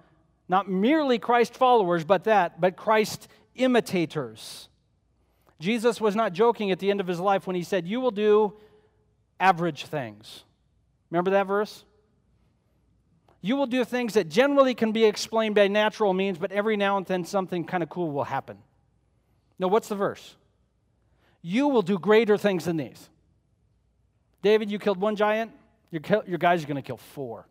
not 0.49 0.71
merely 0.71 1.19
Christ 1.19 1.55
followers, 1.55 2.05
but 2.05 2.25
that, 2.25 2.61
but 2.61 2.77
Christ 2.77 3.29
imitators. 3.55 4.69
Jesus 5.59 6.01
was 6.01 6.15
not 6.15 6.33
joking 6.33 6.71
at 6.71 6.79
the 6.79 6.91
end 6.91 7.01
of 7.01 7.07
his 7.07 7.21
life 7.21 7.47
when 7.47 7.57
he 7.57 7.63
said, 7.63 7.87
You 7.87 8.01
will 8.01 8.11
do 8.11 8.55
average 9.41 9.87
things. 9.87 10.45
Remember 11.11 11.33
that 11.33 11.47
verse? 11.47 11.85
You 13.41 13.57
will 13.57 13.67
do 13.67 13.85
things 13.85 14.15
that 14.15 14.29
generally 14.29 14.75
can 14.75 14.93
be 14.93 15.05
explained 15.05 15.55
by 15.55 15.69
natural 15.69 16.13
means, 16.15 16.39
but 16.39 16.53
every 16.53 16.77
now 16.77 16.97
and 16.97 17.07
then 17.07 17.25
something 17.25 17.65
kind 17.65 17.83
of 17.83 17.89
cool 17.89 18.11
will 18.11 18.25
happen. 18.25 18.59
Now, 19.59 19.69
what's 19.69 19.89
the 19.89 19.95
verse? 19.95 20.37
You 21.47 21.69
will 21.69 21.83
do 21.83 21.97
greater 21.97 22.37
things 22.37 22.65
than 22.65 22.77
these. 22.77 23.09
David, 24.43 24.69
you 24.69 24.81
killed 24.81 25.01
one 25.01 25.15
giant, 25.15 25.53
your, 25.93 26.03
your 26.27 26.39
guys 26.39 26.65
are 26.65 26.67
going 26.67 26.75
to 26.75 26.83
kill 26.83 26.97
four. 26.97 27.47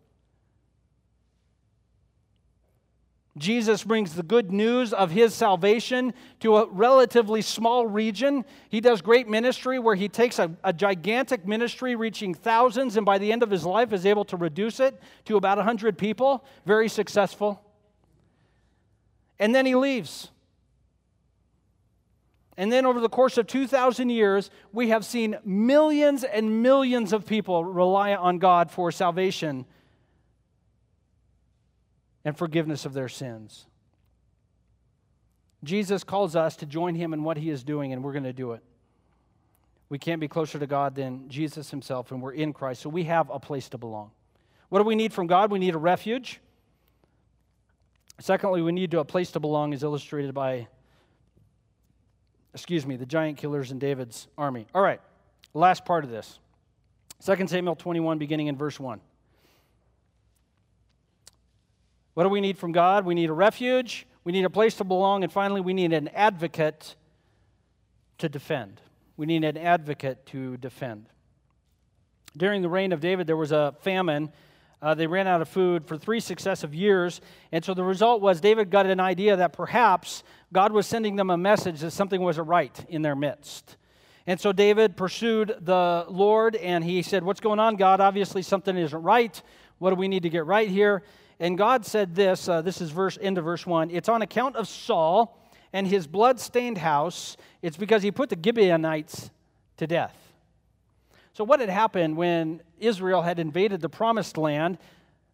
Jesus 3.38 3.86
brings 3.86 4.14
the 4.14 4.24
good 4.24 4.52
news 4.52 4.92
of 4.92 5.12
his 5.12 5.34
salvation 5.34 6.14
to 6.42 6.58
a 6.58 6.68
relatively 6.68 7.42
small 7.42 7.88
region. 7.88 8.44
He 8.68 8.82
does 8.82 9.02
great 9.02 9.30
ministry 9.30 9.80
where 9.80 9.96
he 9.96 10.10
takes 10.10 10.40
a, 10.40 10.52
a, 10.62 10.74
gigantic 10.74 11.48
ministry 11.48 11.96
reaching 11.96 12.34
thousands, 12.34 12.98
and 12.98 13.06
by 13.06 13.18
the 13.18 13.32
end 13.32 13.44
of 13.44 13.50
his 13.50 13.64
life 13.64 13.94
is 13.94 14.06
able 14.06 14.26
to 14.26 14.36
reduce 14.36 14.82
it 14.82 15.02
to 15.24 15.38
about 15.38 15.58
100 15.58 15.98
people. 15.98 16.44
Very 16.66 16.90
successful. 16.90 17.62
And 19.40 19.56
then 19.56 19.66
he 19.66 19.76
leaves. 19.76 20.32
And 22.58 22.72
then 22.72 22.86
over 22.86 23.00
the 23.00 23.10
course 23.10 23.38
of 23.38 23.48
2,000 23.48 24.10
years, 24.10 24.50
we 24.72 24.90
have 24.90 25.04
seen 25.04 25.38
millions 25.44 26.24
and 26.24 26.64
millions 26.64 27.12
of 27.12 27.26
people 27.26 27.66
rely 27.66 28.16
on 28.16 28.40
God 28.40 28.72
for 28.72 28.92
salvation 28.92 29.66
and 32.24 32.38
forgiveness 32.38 32.86
of 32.86 32.94
their 32.94 33.10
sins. 33.10 33.66
Jesus 35.64 36.04
calls 36.04 36.36
us 36.36 36.56
to 36.58 36.66
join 36.66 36.96
him 36.96 37.14
in 37.14 37.24
what 37.24 37.38
he 37.38 37.50
is 37.50 37.64
doing, 37.64 37.92
and 37.92 38.04
we're 38.04 38.14
going 38.14 38.24
to 38.24 38.34
do 38.34 38.54
it. 38.54 38.64
We 39.90 40.00
can't 40.00 40.22
be 40.22 40.28
closer 40.28 40.58
to 40.58 40.68
God 40.68 40.96
than 40.96 41.30
Jesus 41.30 41.72
himself, 41.72 42.12
and 42.12 42.22
we're 42.22 42.34
in 42.34 42.54
Christ, 42.54 42.82
so 42.82 42.90
we 42.90 43.04
have 43.04 43.30
a 43.30 43.40
place 43.40 43.70
to 43.70 43.78
belong. 43.78 44.12
What 44.70 44.80
do 44.80 44.86
we 44.86 44.96
need 44.96 45.14
from 45.14 45.28
God? 45.28 45.52
We 45.52 45.60
need 45.60 45.76
a 45.76 45.80
refuge. 45.80 46.40
Secondly, 48.20 48.62
we 48.62 48.72
need 48.72 48.92
to 48.92 49.00
a 49.00 49.06
place 49.06 49.32
to 49.32 49.40
belong, 49.40 49.74
as 49.74 49.84
illustrated 49.84 50.34
by, 50.34 50.68
excuse 52.56 52.86
me, 52.86 52.96
the 52.96 53.06
giant 53.06 53.38
killers 53.38 53.72
in 53.72 53.80
David's 53.80 54.30
army. 54.38 54.66
All 54.74 54.82
right, 54.82 55.02
last 55.54 55.84
part 55.84 56.06
of 56.06 56.10
this 56.10 56.40
2 57.26 57.48
Samuel 57.48 57.76
21, 57.76 58.18
beginning 58.18 58.48
in 58.48 58.56
verse 58.56 58.80
1. 58.80 59.02
What 62.14 62.24
do 62.24 62.30
we 62.30 62.40
need 62.40 62.58
from 62.58 62.72
God? 62.72 63.06
We 63.06 63.14
need 63.14 63.30
a 63.30 63.34
refuge, 63.34 64.08
we 64.24 64.32
need 64.32 64.46
a 64.46 64.50
place 64.50 64.76
to 64.76 64.86
belong, 64.86 65.24
and 65.24 65.32
finally, 65.32 65.60
we 65.60 65.74
need 65.74 65.92
an 65.92 66.08
advocate 66.08 66.96
to 68.20 68.30
defend. 68.30 68.80
We 69.18 69.26
need 69.26 69.44
an 69.44 69.58
advocate 69.58 70.26
to 70.28 70.56
defend. 70.56 71.08
During 72.38 72.62
the 72.62 72.70
reign 72.70 72.94
of 72.94 73.02
David, 73.02 73.28
there 73.28 73.36
was 73.36 73.52
a 73.52 73.76
famine. 73.82 74.32
Uh, 74.82 74.94
they 74.94 75.08
ran 75.08 75.28
out 75.28 75.42
of 75.42 75.50
food 75.50 75.86
for 75.86 75.98
three 75.98 76.20
successive 76.20 76.76
years. 76.76 77.22
And 77.52 77.64
so 77.64 77.74
the 77.74 77.84
result 77.84 78.22
was 78.22 78.42
David 78.42 78.70
got 78.70 78.86
an 78.86 79.00
idea 79.00 79.36
that 79.36 79.54
perhaps 79.54 80.24
God 80.54 80.72
was 80.72 80.86
sending 80.86 81.16
them 81.16 81.30
a 81.30 81.38
message 81.38 81.80
that 81.82 81.92
something 81.92 82.22
wasn't 82.22 82.48
right 82.48 82.86
in 82.90 83.02
their 83.02 83.16
midst. 83.16 83.78
And 84.28 84.40
so 84.40 84.52
David 84.52 84.98
pursued 84.98 85.56
the 85.62 86.06
Lord 86.10 86.56
and 86.56 86.84
he 86.84 87.02
said, 87.02 87.24
What's 87.24 87.40
going 87.40 87.60
on, 87.60 87.76
God? 87.76 88.02
Obviously, 88.02 88.42
something 88.42 88.76
isn't 88.76 89.02
right. 89.02 89.42
What 89.78 89.92
do 89.92 89.96
we 89.96 90.08
need 90.08 90.24
to 90.24 90.30
get 90.30 90.46
right 90.46 90.70
here? 90.70 91.04
And 91.40 91.58
God 91.58 91.86
said 91.86 92.16
this 92.16 92.48
uh, 92.48 92.62
this 92.62 92.82
is 92.82 92.92
verse 92.92 93.18
into 93.18 93.42
verse 93.42 93.66
1 93.66 93.92
it's 93.92 94.10
on 94.10 94.22
account 94.22 94.56
of 94.56 94.68
Saul 94.68 95.38
and 95.76 95.86
his 95.86 96.08
blood 96.08 96.40
stained 96.40 96.78
house, 96.78 97.36
it's 97.62 97.76
because 97.76 98.02
he 98.02 98.10
put 98.10 98.30
the 98.30 98.40
Gibeonites 98.42 99.30
to 99.76 99.86
death. 99.86 100.25
So, 101.36 101.44
what 101.44 101.60
had 101.60 101.68
happened 101.68 102.16
when 102.16 102.62
Israel 102.80 103.22
had 103.22 103.40
invaded 103.40 103.82
the 103.82 103.90
promised 103.90 104.38
land? 104.38 104.78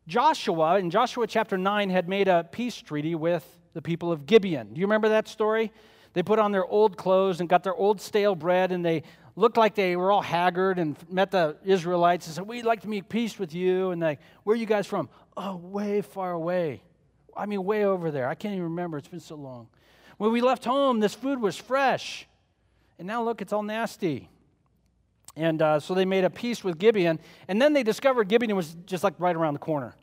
Joshua, 0.08 0.80
in 0.80 0.90
Joshua 0.90 1.28
chapter 1.28 1.60
9, 1.60 1.92
had 1.92 2.10
made 2.10 2.28
a 2.28 2.44
peace 2.44 2.76
treaty 2.76 3.14
with 3.14 3.46
the 3.76 3.84
people 3.84 4.12
of 4.12 4.26
Gibeon. 4.26 4.74
Do 4.74 4.82
you 4.82 4.88
remember 4.88 5.10
that 5.10 5.28
story? 5.28 5.72
They 6.14 6.24
put 6.24 6.40
on 6.40 6.52
their 6.52 6.66
old 6.66 6.98
clothes 6.98 7.40
and 7.40 7.48
got 7.48 7.64
their 7.64 7.76
old 7.76 8.02
stale 8.02 8.34
bread, 8.34 8.72
and 8.72 8.84
they 8.84 9.04
looked 9.36 9.58
like 9.58 9.76
they 9.76 9.96
were 9.96 10.12
all 10.12 10.24
haggard 10.24 10.80
and 10.80 10.98
met 11.08 11.30
the 11.30 11.56
Israelites 11.64 12.26
and 12.26 12.36
said, 12.36 12.48
We'd 12.48 12.66
like 12.66 12.82
to 12.82 12.90
make 12.90 13.08
peace 13.08 13.38
with 13.38 13.54
you. 13.54 13.92
And 13.92 14.02
they, 14.02 14.18
Where 14.44 14.56
are 14.56 14.58
you 14.58 14.66
guys 14.66 14.88
from? 14.88 15.08
Oh, 15.38 15.58
way 15.58 16.02
far 16.02 16.32
away. 16.32 16.82
I 17.38 17.46
mean, 17.46 17.64
way 17.64 17.86
over 17.86 18.10
there. 18.10 18.28
I 18.28 18.34
can't 18.34 18.54
even 18.56 18.64
remember. 18.64 18.98
It's 18.98 19.08
been 19.08 19.20
so 19.20 19.36
long. 19.36 19.68
When 20.18 20.32
we 20.32 20.42
left 20.42 20.66
home, 20.66 21.00
this 21.00 21.14
food 21.14 21.40
was 21.40 21.58
fresh. 21.58 22.28
And 22.98 23.08
now 23.08 23.22
look, 23.22 23.40
it's 23.40 23.54
all 23.54 23.62
nasty. 23.62 24.32
And 25.36 25.62
uh, 25.62 25.80
so 25.80 25.94
they 25.94 26.06
made 26.06 26.24
a 26.24 26.30
peace 26.30 26.64
with 26.64 26.78
Gibeon. 26.78 27.20
And 27.48 27.62
then 27.62 27.74
they 27.74 27.84
discovered 27.84 28.28
Gibeon 28.28 28.56
was 28.56 28.76
just 28.86 29.04
like 29.04 29.14
right 29.18 29.36
around 29.36 29.54
the 29.54 29.60
corner, 29.60 29.96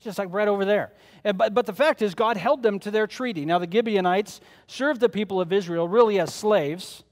just 0.00 0.18
like 0.18 0.28
right 0.32 0.48
over 0.48 0.64
there. 0.64 0.92
And, 1.22 1.38
but, 1.38 1.54
but 1.54 1.66
the 1.66 1.72
fact 1.72 2.02
is, 2.02 2.14
God 2.14 2.36
held 2.36 2.62
them 2.62 2.78
to 2.80 2.90
their 2.90 3.06
treaty. 3.06 3.44
Now, 3.44 3.58
the 3.58 3.70
Gibeonites 3.70 4.40
served 4.66 5.00
the 5.00 5.08
people 5.08 5.40
of 5.40 5.52
Israel 5.52 5.86
really 5.86 6.18
as 6.18 6.34
slaves 6.34 7.04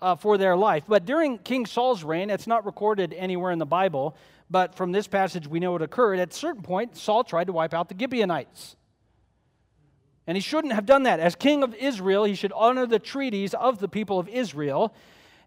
uh, 0.00 0.14
for 0.14 0.36
their 0.36 0.56
life. 0.56 0.84
But 0.86 1.04
during 1.04 1.38
King 1.38 1.66
Saul's 1.66 2.04
reign, 2.04 2.30
it's 2.30 2.46
not 2.46 2.66
recorded 2.66 3.14
anywhere 3.14 3.50
in 3.50 3.58
the 3.58 3.66
Bible, 3.66 4.16
but 4.50 4.74
from 4.74 4.92
this 4.92 5.06
passage 5.06 5.48
we 5.48 5.58
know 5.58 5.74
it 5.76 5.82
occurred. 5.82 6.18
At 6.18 6.32
a 6.32 6.34
certain 6.34 6.62
point, 6.62 6.96
Saul 6.96 7.24
tried 7.24 7.46
to 7.46 7.52
wipe 7.52 7.74
out 7.74 7.88
the 7.88 7.96
Gibeonites. 7.98 8.76
And 10.26 10.36
he 10.36 10.40
shouldn't 10.40 10.74
have 10.74 10.86
done 10.86 11.04
that. 11.04 11.20
As 11.20 11.36
king 11.36 11.62
of 11.62 11.74
Israel, 11.74 12.24
he 12.24 12.34
should 12.34 12.52
honor 12.52 12.84
the 12.84 12.98
treaties 12.98 13.54
of 13.54 13.78
the 13.78 13.88
people 13.88 14.18
of 14.18 14.28
Israel. 14.28 14.92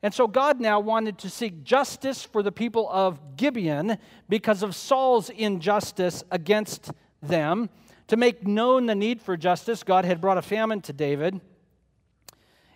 And 0.02 0.14
so 0.14 0.28
God 0.28 0.60
now 0.62 0.80
wanted 0.80 1.18
to 1.20 1.30
seek 1.30 1.64
justice 1.64 2.24
for 2.24 2.42
the 2.42 2.52
people 2.52 2.90
of 2.90 3.36
Gibeon 3.36 3.98
because 4.30 4.64
of 4.64 4.76
Saul's 4.76 5.30
injustice 5.30 6.24
against 6.32 6.92
them. 7.22 7.70
To 8.08 8.18
make 8.18 8.48
known 8.48 8.86
the 8.86 8.96
need 8.96 9.22
for 9.22 9.38
justice, 9.38 9.84
God 9.84 10.06
had 10.06 10.22
brought 10.22 10.38
a 10.38 10.42
famine 10.42 10.82
to 10.82 10.94
David. 10.94 11.42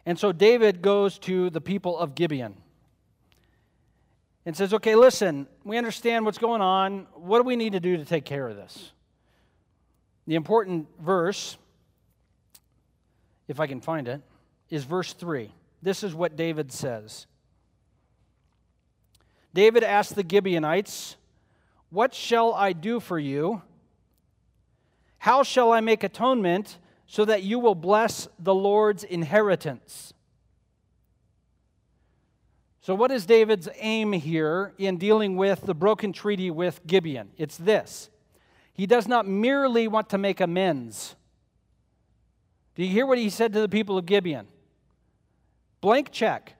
And 0.06 0.20
so 0.20 0.32
David 0.32 0.82
goes 0.82 1.18
to 1.20 1.50
the 1.50 1.62
people 1.62 1.98
of 1.98 2.14
Gibeon 2.14 2.56
and 4.46 4.56
says, 4.56 4.74
Okay, 4.74 4.96
listen, 4.96 5.48
we 5.64 5.78
understand 5.78 6.26
what's 6.26 6.38
going 6.38 6.62
on. 6.62 7.08
What 7.14 7.40
do 7.40 7.44
we 7.44 7.56
need 7.56 7.72
to 7.72 7.80
do 7.80 7.98
to 7.98 8.06
take 8.06 8.26
care 8.26 8.48
of 8.48 8.58
this? 8.58 8.92
The 10.28 10.36
important 10.36 10.88
verse 11.00 11.58
if 13.48 13.60
I 13.60 13.68
can 13.68 13.82
find 13.82 14.08
it, 14.08 14.22
is 14.70 14.84
verse 14.84 15.14
3. 15.14 15.52
This 15.84 16.04
is 16.04 16.16
what 16.16 16.36
David 16.36 16.72
says 16.72 17.28
David 19.54 19.84
asked 19.84 20.16
the 20.16 20.26
Gibeonites, 20.28 21.16
What 21.90 22.14
shall 22.14 22.54
I 22.54 22.74
do 22.74 23.00
for 23.00 23.20
you? 23.20 23.62
How 25.20 25.44
shall 25.44 25.72
I 25.72 25.80
make 25.80 26.04
atonement 26.04 26.80
so 27.06 27.24
that 27.26 27.44
you 27.44 27.60
will 27.60 27.76
bless 27.76 28.28
the 28.40 28.54
Lord's 28.54 29.04
inheritance? 29.04 30.14
So, 32.82 32.96
what 32.96 33.12
is 33.12 33.26
David's 33.26 33.70
aim 33.78 34.12
here 34.12 34.74
in 34.78 34.98
dealing 34.98 35.38
with 35.38 35.62
the 35.62 35.74
broken 35.74 36.12
treaty 36.12 36.52
with 36.52 36.86
Gibeon? 36.88 37.30
It's 37.38 37.58
this 37.58 38.10
He 38.74 38.88
does 38.88 39.08
not 39.08 39.28
merely 39.28 39.88
want 39.88 40.10
to 40.10 40.18
make 40.18 40.42
amends 40.42 41.16
do 42.76 42.84
you 42.84 42.90
hear 42.90 43.06
what 43.06 43.18
he 43.18 43.30
said 43.30 43.54
to 43.54 43.62
the 43.62 43.70
people 43.70 43.98
of 43.98 44.06
Gibeon? 44.06 44.48
Blank 45.84 46.12
check. 46.14 46.56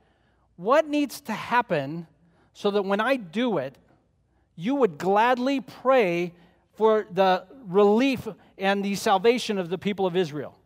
What 0.58 0.86
needs 0.86 1.22
to 1.22 1.32
happen 1.32 2.08
so 2.52 2.72
that 2.72 2.84
when 2.84 3.00
I 3.00 3.16
do 3.16 3.58
it, 3.58 3.74
you 4.58 4.76
would 4.76 4.98
gladly 4.98 5.62
pray 5.62 6.34
for 6.74 7.08
the 7.10 7.46
relief 7.66 8.28
and 8.58 8.84
the 8.84 8.96
salvation 8.96 9.58
of 9.58 9.70
the 9.70 9.78
people 9.78 10.06
of 10.06 10.18
Israel? 10.18 10.60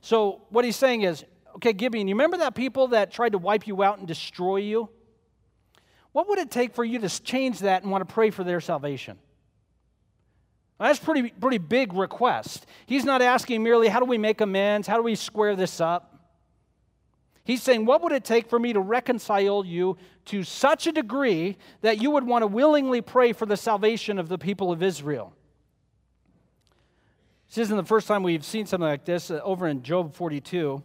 So, 0.00 0.42
what 0.50 0.64
he's 0.64 0.76
saying 0.76 1.02
is, 1.02 1.24
okay, 1.56 1.72
Gibeon, 1.72 2.06
you 2.06 2.14
remember 2.14 2.36
that 2.36 2.54
people 2.54 2.86
that 2.88 3.10
tried 3.10 3.32
to 3.32 3.38
wipe 3.38 3.66
you 3.66 3.82
out 3.82 3.98
and 3.98 4.06
destroy 4.06 4.58
you? 4.58 4.88
What 6.12 6.28
would 6.28 6.38
it 6.38 6.52
take 6.52 6.76
for 6.76 6.84
you 6.84 7.00
to 7.00 7.08
change 7.24 7.58
that 7.58 7.82
and 7.82 7.90
want 7.90 8.08
to 8.08 8.14
pray 8.14 8.30
for 8.30 8.44
their 8.44 8.60
salvation? 8.60 9.18
That's 10.78 11.00
pretty 11.00 11.30
pretty 11.30 11.58
big 11.58 11.94
request. 11.94 12.64
He's 12.86 13.04
not 13.04 13.22
asking 13.22 13.64
merely 13.64 13.88
how 13.88 13.98
do 13.98 14.06
we 14.06 14.18
make 14.18 14.40
amends, 14.40 14.86
how 14.86 14.98
do 14.98 15.02
we 15.02 15.16
square 15.16 15.56
this 15.56 15.80
up. 15.80 16.14
He's 17.48 17.62
saying, 17.62 17.86
What 17.86 18.02
would 18.02 18.12
it 18.12 18.24
take 18.24 18.50
for 18.50 18.58
me 18.58 18.74
to 18.74 18.80
reconcile 18.80 19.64
you 19.64 19.96
to 20.26 20.44
such 20.44 20.86
a 20.86 20.92
degree 20.92 21.56
that 21.80 21.98
you 21.98 22.10
would 22.10 22.24
want 22.24 22.42
to 22.42 22.46
willingly 22.46 23.00
pray 23.00 23.32
for 23.32 23.46
the 23.46 23.56
salvation 23.56 24.18
of 24.18 24.28
the 24.28 24.36
people 24.36 24.70
of 24.70 24.82
Israel? 24.82 25.32
This 27.48 27.56
isn't 27.56 27.76
the 27.78 27.84
first 27.84 28.06
time 28.06 28.22
we've 28.22 28.44
seen 28.44 28.66
something 28.66 28.86
like 28.86 29.06
this 29.06 29.30
uh, 29.30 29.40
over 29.42 29.66
in 29.66 29.82
Job 29.82 30.14
42. 30.14 30.82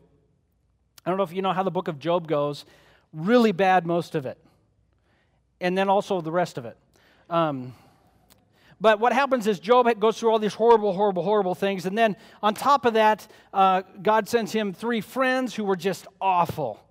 I 1.05 1.09
don't 1.09 1.17
know 1.17 1.23
if 1.23 1.33
you 1.33 1.41
know 1.41 1.51
how 1.51 1.63
the 1.63 1.69
book 1.69 1.89
of 1.89 1.99
Job 1.99 2.29
goes. 2.29 2.63
Really 3.11 3.51
bad, 3.51 3.85
most 3.85 4.15
of 4.15 4.25
it. 4.25 4.37
And 5.59 5.77
then 5.77 5.89
also 5.89 6.21
the 6.21 6.31
rest 6.31 6.57
of 6.57 6.63
it. 6.63 6.77
Um, 7.29 7.73
but 8.83 8.99
what 8.99 9.13
happens 9.13 9.47
is 9.47 9.61
Job 9.61 9.87
goes 9.97 10.19
through 10.19 10.29
all 10.29 10.39
these 10.39 10.55
horrible, 10.55 10.91
horrible, 10.91 11.23
horrible 11.23 11.55
things. 11.55 11.85
And 11.85 11.97
then 11.97 12.17
on 12.41 12.53
top 12.53 12.83
of 12.83 12.95
that, 12.95 13.25
uh, 13.53 13.83
God 14.01 14.27
sends 14.27 14.51
him 14.51 14.73
three 14.73 14.99
friends 14.99 15.55
who 15.55 15.63
were 15.63 15.77
just 15.77 16.05
awful. 16.19 16.81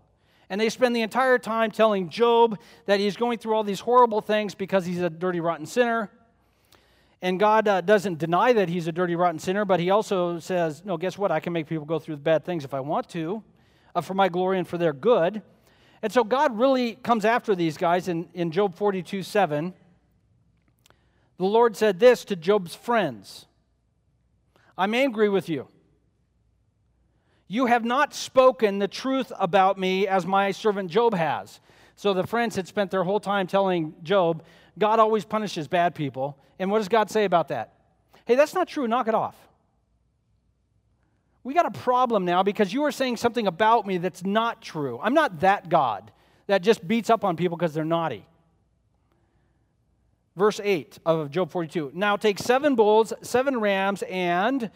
And 0.48 0.58
they 0.58 0.70
spend 0.70 0.96
the 0.96 1.02
entire 1.02 1.38
time 1.38 1.70
telling 1.70 2.08
Job 2.08 2.58
that 2.86 2.98
he's 2.98 3.14
going 3.14 3.36
through 3.36 3.52
all 3.52 3.62
these 3.62 3.80
horrible 3.80 4.22
things 4.22 4.54
because 4.54 4.86
he's 4.86 5.02
a 5.02 5.10
dirty, 5.10 5.40
rotten 5.40 5.66
sinner. 5.66 6.10
And 7.20 7.38
God 7.38 7.68
uh, 7.68 7.82
doesn't 7.82 8.18
deny 8.18 8.54
that 8.54 8.70
he's 8.70 8.86
a 8.86 8.92
dirty, 8.92 9.14
rotten 9.14 9.38
sinner, 9.38 9.66
but 9.66 9.78
he 9.78 9.90
also 9.90 10.38
says, 10.38 10.82
No, 10.86 10.96
guess 10.96 11.18
what? 11.18 11.30
I 11.30 11.40
can 11.40 11.52
make 11.52 11.66
people 11.66 11.84
go 11.84 11.98
through 11.98 12.16
bad 12.16 12.46
things 12.46 12.64
if 12.64 12.72
I 12.72 12.80
want 12.80 13.10
to, 13.10 13.42
uh, 13.94 14.00
for 14.00 14.14
my 14.14 14.30
glory 14.30 14.56
and 14.56 14.66
for 14.66 14.78
their 14.78 14.94
good. 14.94 15.42
And 16.00 16.10
so 16.10 16.24
God 16.24 16.58
really 16.58 16.94
comes 16.94 17.26
after 17.26 17.54
these 17.54 17.76
guys 17.76 18.08
in, 18.08 18.30
in 18.32 18.50
Job 18.50 18.74
42 18.74 19.22
7. 19.22 19.74
The 21.42 21.48
Lord 21.48 21.76
said 21.76 21.98
this 21.98 22.24
to 22.26 22.36
Job's 22.36 22.76
friends 22.76 23.46
I'm 24.78 24.94
angry 24.94 25.28
with 25.28 25.48
you. 25.48 25.66
You 27.48 27.66
have 27.66 27.84
not 27.84 28.14
spoken 28.14 28.78
the 28.78 28.86
truth 28.86 29.32
about 29.40 29.76
me 29.76 30.06
as 30.06 30.24
my 30.24 30.52
servant 30.52 30.88
Job 30.88 31.14
has. 31.14 31.58
So 31.96 32.14
the 32.14 32.28
friends 32.28 32.54
had 32.54 32.68
spent 32.68 32.92
their 32.92 33.02
whole 33.02 33.18
time 33.18 33.48
telling 33.48 33.92
Job, 34.04 34.44
God 34.78 35.00
always 35.00 35.24
punishes 35.24 35.66
bad 35.66 35.96
people. 35.96 36.38
And 36.60 36.70
what 36.70 36.78
does 36.78 36.86
God 36.86 37.10
say 37.10 37.24
about 37.24 37.48
that? 37.48 37.74
Hey, 38.24 38.36
that's 38.36 38.54
not 38.54 38.68
true. 38.68 38.86
Knock 38.86 39.08
it 39.08 39.14
off. 39.16 39.34
we 41.42 41.54
got 41.54 41.66
a 41.66 41.72
problem 41.72 42.24
now 42.24 42.44
because 42.44 42.72
you 42.72 42.84
are 42.84 42.92
saying 42.92 43.16
something 43.16 43.48
about 43.48 43.84
me 43.84 43.98
that's 43.98 44.24
not 44.24 44.62
true. 44.62 45.00
I'm 45.02 45.14
not 45.14 45.40
that 45.40 45.68
God 45.68 46.12
that 46.46 46.62
just 46.62 46.86
beats 46.86 47.10
up 47.10 47.24
on 47.24 47.36
people 47.36 47.56
because 47.56 47.74
they're 47.74 47.84
naughty. 47.84 48.26
Verse 50.36 50.60
8 50.62 50.98
of 51.04 51.30
Job 51.30 51.50
42 51.50 51.92
Now 51.94 52.16
take 52.16 52.38
seven 52.38 52.74
bulls, 52.74 53.12
seven 53.22 53.60
rams, 53.60 54.02
and 54.08 54.70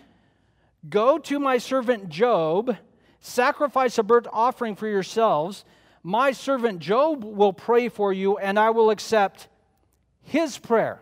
go 0.88 1.18
to 1.18 1.38
my 1.38 1.58
servant 1.58 2.08
Job, 2.08 2.76
sacrifice 3.20 3.98
a 3.98 4.02
burnt 4.02 4.26
offering 4.32 4.76
for 4.76 4.86
yourselves. 4.86 5.64
My 6.02 6.32
servant 6.32 6.80
Job 6.80 7.24
will 7.24 7.52
pray 7.52 7.88
for 7.88 8.12
you, 8.12 8.38
and 8.38 8.58
I 8.58 8.70
will 8.70 8.90
accept 8.90 9.48
his 10.22 10.58
prayer. 10.58 11.00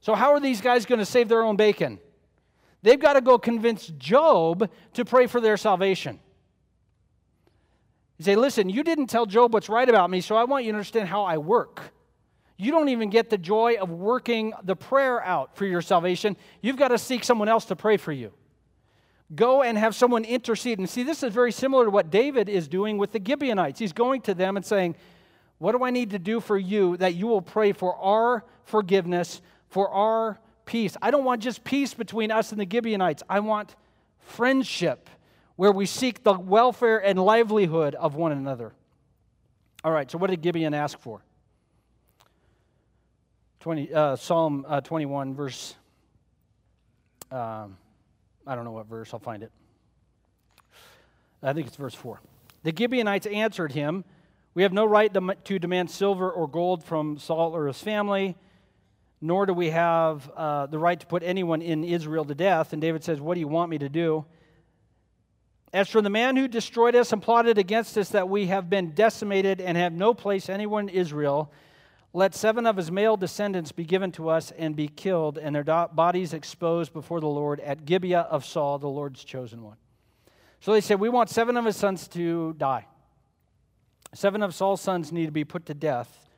So, 0.00 0.14
how 0.14 0.32
are 0.32 0.40
these 0.40 0.60
guys 0.60 0.84
going 0.84 0.98
to 0.98 1.06
save 1.06 1.28
their 1.28 1.42
own 1.42 1.56
bacon? 1.56 2.00
They've 2.82 2.98
got 2.98 3.12
to 3.12 3.20
go 3.20 3.38
convince 3.38 3.86
Job 3.86 4.68
to 4.94 5.04
pray 5.04 5.28
for 5.28 5.40
their 5.40 5.56
salvation. 5.56 6.18
You 8.18 8.24
say, 8.24 8.36
listen, 8.36 8.68
you 8.68 8.82
didn't 8.82 9.06
tell 9.06 9.24
Job 9.24 9.54
what's 9.54 9.68
right 9.68 9.88
about 9.88 10.10
me, 10.10 10.20
so 10.20 10.34
I 10.34 10.44
want 10.44 10.64
you 10.64 10.72
to 10.72 10.76
understand 10.76 11.08
how 11.08 11.22
I 11.22 11.38
work. 11.38 11.92
You 12.56 12.70
don't 12.70 12.88
even 12.88 13.10
get 13.10 13.30
the 13.30 13.38
joy 13.38 13.76
of 13.80 13.90
working 13.90 14.52
the 14.62 14.76
prayer 14.76 15.22
out 15.22 15.56
for 15.56 15.64
your 15.64 15.82
salvation. 15.82 16.36
You've 16.60 16.76
got 16.76 16.88
to 16.88 16.98
seek 16.98 17.24
someone 17.24 17.48
else 17.48 17.64
to 17.66 17.76
pray 17.76 17.96
for 17.96 18.12
you. 18.12 18.32
Go 19.34 19.62
and 19.62 19.78
have 19.78 19.94
someone 19.94 20.24
intercede. 20.24 20.78
And 20.78 20.88
see, 20.88 21.02
this 21.02 21.22
is 21.22 21.32
very 21.32 21.52
similar 21.52 21.86
to 21.86 21.90
what 21.90 22.10
David 22.10 22.48
is 22.48 22.68
doing 22.68 22.98
with 22.98 23.12
the 23.12 23.20
Gibeonites. 23.24 23.78
He's 23.78 23.92
going 23.92 24.20
to 24.22 24.34
them 24.34 24.56
and 24.56 24.64
saying, 24.64 24.96
What 25.58 25.72
do 25.72 25.84
I 25.84 25.90
need 25.90 26.10
to 26.10 26.18
do 26.18 26.40
for 26.40 26.58
you 26.58 26.96
that 26.98 27.14
you 27.14 27.26
will 27.26 27.42
pray 27.42 27.72
for 27.72 27.96
our 27.96 28.44
forgiveness, 28.64 29.40
for 29.68 29.88
our 29.88 30.38
peace. 30.64 30.96
I 31.02 31.10
don't 31.10 31.24
want 31.24 31.42
just 31.42 31.64
peace 31.64 31.94
between 31.94 32.30
us 32.30 32.52
and 32.52 32.60
the 32.60 32.66
Gibeonites. 32.70 33.22
I 33.28 33.40
want 33.40 33.74
friendship 34.18 35.10
where 35.56 35.72
we 35.72 35.86
seek 35.86 36.22
the 36.22 36.32
welfare 36.32 36.98
and 36.98 37.18
livelihood 37.18 37.94
of 37.94 38.14
one 38.14 38.32
another. 38.32 38.72
All 39.84 39.92
right, 39.92 40.10
so 40.10 40.18
what 40.18 40.30
did 40.30 40.42
Gibeon 40.42 40.74
ask 40.74 40.98
for? 40.98 41.22
20, 43.62 43.94
uh, 43.94 44.16
Psalm 44.16 44.66
uh, 44.68 44.80
21, 44.80 45.34
verse, 45.34 45.74
um, 47.30 47.76
I 48.46 48.54
don't 48.54 48.64
know 48.64 48.72
what 48.72 48.86
verse, 48.86 49.14
I'll 49.14 49.20
find 49.20 49.42
it. 49.42 49.52
I 51.42 51.52
think 51.52 51.66
it's 51.66 51.76
verse 51.76 51.94
4. 51.94 52.20
The 52.62 52.72
Gibeonites 52.76 53.26
answered 53.26 53.72
him, 53.72 54.04
We 54.54 54.62
have 54.62 54.72
no 54.72 54.84
right 54.84 55.12
to 55.44 55.58
demand 55.58 55.90
silver 55.90 56.30
or 56.30 56.46
gold 56.46 56.84
from 56.84 57.18
Saul 57.18 57.56
or 57.56 57.66
his 57.66 57.80
family 57.80 58.36
nor 59.24 59.46
do 59.46 59.54
we 59.54 59.70
have 59.70 60.28
uh, 60.36 60.66
the 60.66 60.78
right 60.78 60.98
to 60.98 61.06
put 61.06 61.22
anyone 61.22 61.62
in 61.62 61.84
Israel 61.84 62.24
to 62.24 62.34
death. 62.34 62.72
And 62.72 62.82
David 62.82 63.04
says, 63.04 63.20
What 63.20 63.34
do 63.34 63.40
you 63.40 63.48
want 63.48 63.70
me 63.70 63.78
to 63.78 63.88
do? 63.88 64.24
As 65.72 65.88
for 65.88 66.02
the 66.02 66.10
man 66.10 66.36
who 66.36 66.48
destroyed 66.48 66.96
us 66.96 67.12
and 67.12 67.22
plotted 67.22 67.56
against 67.56 67.96
us 67.96 68.10
that 68.10 68.28
we 68.28 68.46
have 68.46 68.68
been 68.68 68.90
decimated 68.90 69.60
and 69.60 69.78
have 69.78 69.92
no 69.92 70.12
place 70.12 70.50
anywhere 70.50 70.80
in 70.80 70.88
Israel, 70.88 71.52
let 72.12 72.34
seven 72.34 72.66
of 72.66 72.76
his 72.76 72.90
male 72.90 73.16
descendants 73.16 73.72
be 73.72 73.84
given 73.84 74.12
to 74.12 74.28
us 74.28 74.52
and 74.58 74.76
be 74.76 74.88
killed, 74.88 75.38
and 75.38 75.54
their 75.54 75.64
bodies 75.64 76.34
exposed 76.34 76.92
before 76.92 77.20
the 77.20 77.28
Lord 77.28 77.58
at 77.60 77.86
Gibeah 77.86 78.20
of 78.30 78.44
Saul, 78.44 78.78
the 78.78 78.88
Lord's 78.88 79.24
chosen 79.24 79.62
one. 79.62 79.76
So 80.60 80.72
they 80.72 80.80
said, 80.80 81.00
We 81.00 81.08
want 81.08 81.30
seven 81.30 81.56
of 81.56 81.64
his 81.64 81.76
sons 81.76 82.06
to 82.08 82.52
die. 82.54 82.86
Seven 84.14 84.42
of 84.42 84.54
Saul's 84.54 84.80
sons 84.80 85.10
need 85.10 85.26
to 85.26 85.32
be 85.32 85.44
put 85.44 85.66
to 85.66 85.74
death 85.74 86.28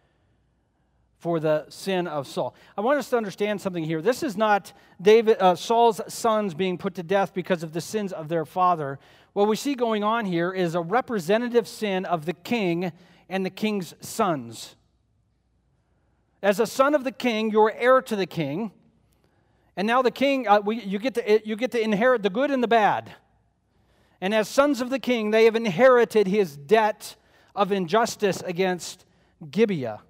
for 1.18 1.40
the 1.40 1.64
sin 1.70 2.06
of 2.06 2.28
Saul. 2.28 2.54
I 2.76 2.82
want 2.82 2.98
us 2.98 3.10
to 3.10 3.16
understand 3.16 3.60
something 3.60 3.82
here. 3.82 4.00
This 4.00 4.22
is 4.22 4.36
not 4.36 4.72
David, 5.02 5.38
uh, 5.40 5.56
Saul's 5.56 6.00
sons 6.06 6.54
being 6.54 6.78
put 6.78 6.94
to 6.96 7.02
death 7.02 7.34
because 7.34 7.62
of 7.62 7.72
the 7.72 7.80
sins 7.80 8.12
of 8.12 8.28
their 8.28 8.44
father. 8.44 9.00
What 9.32 9.48
we 9.48 9.56
see 9.56 9.74
going 9.74 10.04
on 10.04 10.26
here 10.26 10.52
is 10.52 10.74
a 10.74 10.80
representative 10.80 11.66
sin 11.66 12.04
of 12.04 12.26
the 12.26 12.34
king 12.34 12.92
and 13.28 13.44
the 13.44 13.50
king's 13.50 13.94
sons. 14.00 14.76
As 16.44 16.60
a 16.60 16.66
son 16.66 16.94
of 16.94 17.04
the 17.04 17.10
king, 17.10 17.50
you're 17.50 17.72
heir 17.74 18.02
to 18.02 18.14
the 18.14 18.26
king. 18.26 18.70
And 19.78 19.86
now 19.86 20.02
the 20.02 20.10
king, 20.10 20.46
uh, 20.46 20.60
we, 20.60 20.78
you, 20.82 20.98
get 20.98 21.14
to, 21.14 21.48
you 21.48 21.56
get 21.56 21.70
to 21.70 21.80
inherit 21.80 22.22
the 22.22 22.28
good 22.28 22.50
and 22.50 22.62
the 22.62 22.68
bad. 22.68 23.14
And 24.20 24.34
as 24.34 24.46
sons 24.46 24.82
of 24.82 24.90
the 24.90 24.98
king, 24.98 25.30
they 25.30 25.46
have 25.46 25.56
inherited 25.56 26.26
his 26.26 26.54
debt 26.54 27.16
of 27.56 27.72
injustice 27.72 28.42
against 28.42 29.06
Gibeah. 29.50 30.02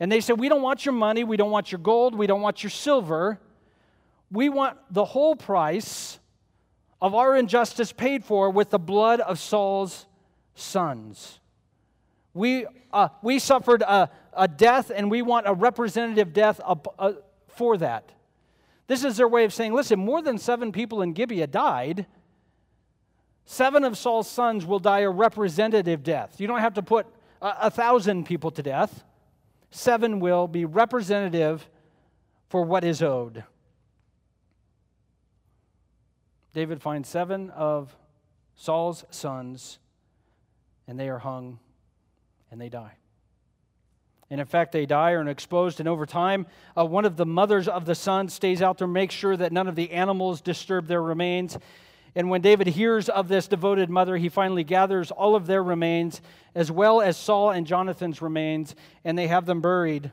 And 0.00 0.10
they 0.10 0.20
said, 0.20 0.40
We 0.40 0.48
don't 0.48 0.60
want 0.60 0.84
your 0.84 0.92
money, 0.92 1.22
we 1.22 1.36
don't 1.36 1.52
want 1.52 1.70
your 1.70 1.78
gold, 1.78 2.16
we 2.16 2.26
don't 2.26 2.40
want 2.40 2.64
your 2.64 2.70
silver. 2.70 3.38
We 4.28 4.48
want 4.48 4.76
the 4.90 5.04
whole 5.04 5.36
price 5.36 6.18
of 7.00 7.14
our 7.14 7.36
injustice 7.36 7.92
paid 7.92 8.24
for 8.24 8.50
with 8.50 8.70
the 8.70 8.78
blood 8.80 9.20
of 9.20 9.38
Saul's 9.38 10.06
sons. 10.56 11.38
We, 12.34 12.66
uh, 12.92 13.08
we 13.22 13.38
suffered 13.38 13.82
a, 13.82 14.10
a, 14.32 14.48
death, 14.48 14.90
and 14.94 15.10
we 15.10 15.22
want 15.22 15.46
a 15.46 15.54
representative 15.54 16.32
death 16.32 16.60
uh, 16.64 17.12
for 17.48 17.76
that. 17.78 18.12
This 18.86 19.04
is 19.04 19.16
their 19.16 19.28
way 19.28 19.44
of 19.44 19.52
saying, 19.52 19.74
listen, 19.74 19.98
more 19.98 20.22
than 20.22 20.38
seven 20.38 20.72
people 20.72 21.02
in 21.02 21.12
Gibeah 21.12 21.46
died. 21.46 22.06
Seven 23.44 23.84
of 23.84 23.98
Saul's 23.98 24.28
sons 24.28 24.64
will 24.64 24.78
die 24.78 25.00
a 25.00 25.10
representative 25.10 26.02
death. 26.02 26.40
You 26.40 26.46
don't 26.46 26.60
have 26.60 26.74
to 26.74 26.82
put 26.82 27.06
a, 27.40 27.54
a 27.62 27.70
thousand 27.70 28.24
people 28.24 28.50
to 28.52 28.62
death 28.62 29.04
seven 29.72 30.20
will 30.20 30.46
be 30.46 30.64
representative 30.64 31.68
for 32.48 32.62
what 32.62 32.84
is 32.84 33.02
owed. 33.02 33.42
David 36.52 36.82
finds 36.82 37.08
seven 37.08 37.50
of 37.50 37.96
Saul's 38.54 39.04
sons, 39.10 39.78
and 40.86 41.00
they 41.00 41.08
are 41.08 41.18
hung 41.18 41.58
and 42.52 42.60
they 42.60 42.68
die. 42.68 42.92
And 44.30 44.40
in 44.40 44.46
fact, 44.46 44.72
they 44.72 44.86
die 44.86 45.12
or 45.12 45.24
are 45.24 45.28
exposed. 45.28 45.80
And 45.80 45.88
over 45.88 46.06
time, 46.06 46.46
uh, 46.76 46.86
one 46.86 47.04
of 47.04 47.16
the 47.16 47.26
mothers 47.26 47.66
of 47.66 47.86
the 47.86 47.94
sons 47.94 48.32
stays 48.32 48.62
out 48.62 48.78
there, 48.78 48.86
makes 48.86 49.14
sure 49.14 49.36
that 49.36 49.52
none 49.52 49.66
of 49.66 49.74
the 49.74 49.90
animals 49.90 50.40
disturb 50.40 50.86
their 50.86 51.02
remains. 51.02 51.58
And 52.14 52.30
when 52.30 52.40
David 52.40 52.68
hears 52.68 53.08
of 53.08 53.28
this 53.28 53.48
devoted 53.48 53.90
mother, 53.90 54.16
he 54.16 54.28
finally 54.28 54.64
gathers 54.64 55.10
all 55.10 55.34
of 55.34 55.46
their 55.46 55.62
remains, 55.62 56.20
as 56.54 56.70
well 56.70 57.00
as 57.00 57.16
Saul 57.16 57.50
and 57.50 57.66
Jonathan's 57.66 58.22
remains, 58.22 58.74
and 59.04 59.18
they 59.18 59.26
have 59.26 59.46
them 59.46 59.60
buried 59.60 60.12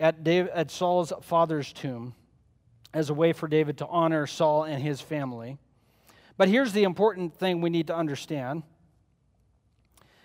at, 0.00 0.26
at 0.26 0.70
Saul's 0.70 1.12
father's 1.22 1.72
tomb 1.72 2.14
as 2.92 3.10
a 3.10 3.14
way 3.14 3.32
for 3.32 3.48
David 3.48 3.78
to 3.78 3.86
honor 3.86 4.26
Saul 4.26 4.64
and 4.64 4.82
his 4.82 5.00
family. 5.00 5.58
But 6.36 6.48
here's 6.48 6.72
the 6.72 6.84
important 6.84 7.34
thing 7.34 7.60
we 7.60 7.70
need 7.70 7.86
to 7.88 7.96
understand 7.96 8.62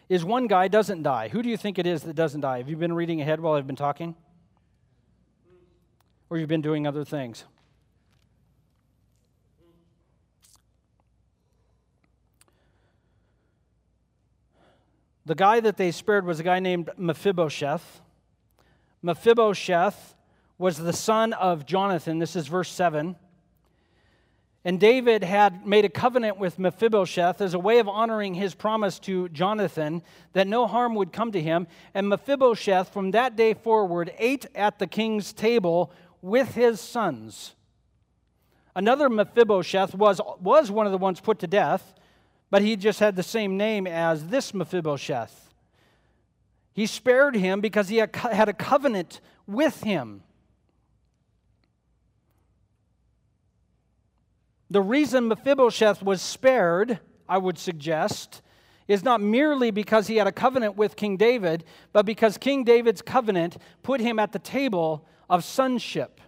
is 0.10 0.26
one 0.26 0.48
guy 0.48 0.68
doesn't 0.68 1.04
die. 1.04 1.30
Who 1.30 1.44
do 1.44 1.50
you 1.50 1.56
think 1.56 1.78
it 1.78 1.86
is 1.86 2.02
that 2.04 2.16
doesn't 2.16 2.42
die? 2.42 2.58
Have 2.58 2.70
you 2.70 2.76
been 2.76 2.94
reading 2.94 3.22
ahead 3.22 3.40
while 3.40 3.54
I've 3.54 3.68
been 3.68 3.76
talking? 3.76 4.16
Or 6.30 6.38
you've 6.38 6.50
been 6.50 6.62
doing 6.62 6.88
other 6.88 7.06
things? 7.06 7.46
The 15.28 15.36
guy 15.36 15.60
that 15.60 15.78
they 15.78 15.92
spared 15.92 16.26
was 16.26 16.40
a 16.40 16.44
guy 16.44 16.60
named 16.60 16.90
Mephibosheth. 16.98 18.02
Mephibosheth 19.04 20.16
was 20.58 20.78
the 20.78 20.92
son 20.92 21.34
of 21.34 21.68
Jonathan. 21.68 22.18
This 22.18 22.36
is 22.36 22.48
verse 22.48 22.70
7. 22.72 23.16
And 24.66 24.80
David 24.80 25.24
had 25.24 25.66
made 25.66 25.86
a 25.86 25.90
covenant 25.90 26.38
with 26.38 26.60
Mephibosheth 26.60 27.40
as 27.40 27.54
a 27.54 27.60
way 27.60 27.80
of 27.80 27.88
honoring 27.88 28.34
his 28.34 28.54
promise 28.54 29.00
to 29.00 29.30
Jonathan 29.30 30.02
that 30.34 30.48
no 30.48 30.68
harm 30.68 30.96
would 30.96 31.14
come 31.14 31.32
to 31.32 31.42
him. 31.42 31.68
And 31.94 32.10
Mephibosheth, 32.10 32.92
from 32.92 33.12
that 33.12 33.36
day 33.36 33.54
forward, 33.54 34.12
ate 34.18 34.46
at 34.54 34.80
the 34.80 34.88
king's 34.88 35.32
table 35.32 35.92
with 36.22 36.56
his 36.56 36.82
sons. 36.82 37.56
Another 38.76 39.10
Mephibosheth 39.10 39.96
was, 39.96 40.20
was 40.42 40.70
one 40.70 40.86
of 40.86 40.92
the 40.92 40.98
ones 40.98 41.22
put 41.22 41.40
to 41.40 41.48
death 41.48 41.96
but 42.50 42.62
he 42.62 42.76
just 42.76 43.00
had 43.00 43.16
the 43.16 43.24
same 43.24 43.58
name 43.58 43.86
as 43.86 44.28
this 44.28 44.54
Mephibosheth. 44.54 45.54
He 46.74 46.86
spared 46.86 47.36
him 47.36 47.62
because 47.62 47.90
he 47.90 47.98
had 47.98 48.50
a 48.50 48.54
covenant 48.54 49.22
with 49.46 49.84
him. 49.84 50.24
The 54.70 54.82
reason 54.82 55.28
Mephibosheth 55.28 56.04
was 56.04 56.22
spared, 56.22 57.00
I 57.28 57.38
would 57.38 57.58
suggest, 57.58 58.42
is 58.88 59.04
not 59.04 59.22
merely 59.22 59.72
because 59.72 60.08
he 60.08 60.18
had 60.18 60.28
a 60.28 60.32
covenant 60.32 60.76
with 60.76 60.96
King 60.96 61.18
David, 61.18 61.64
but 61.94 62.06
because 62.06 62.38
King 62.38 62.64
David's 62.64 63.02
covenant 63.02 63.58
put 63.84 64.02
him 64.02 64.20
at 64.20 64.32
the 64.32 64.40
table 64.40 65.06
of 65.30 65.44
sonship. 65.44 66.22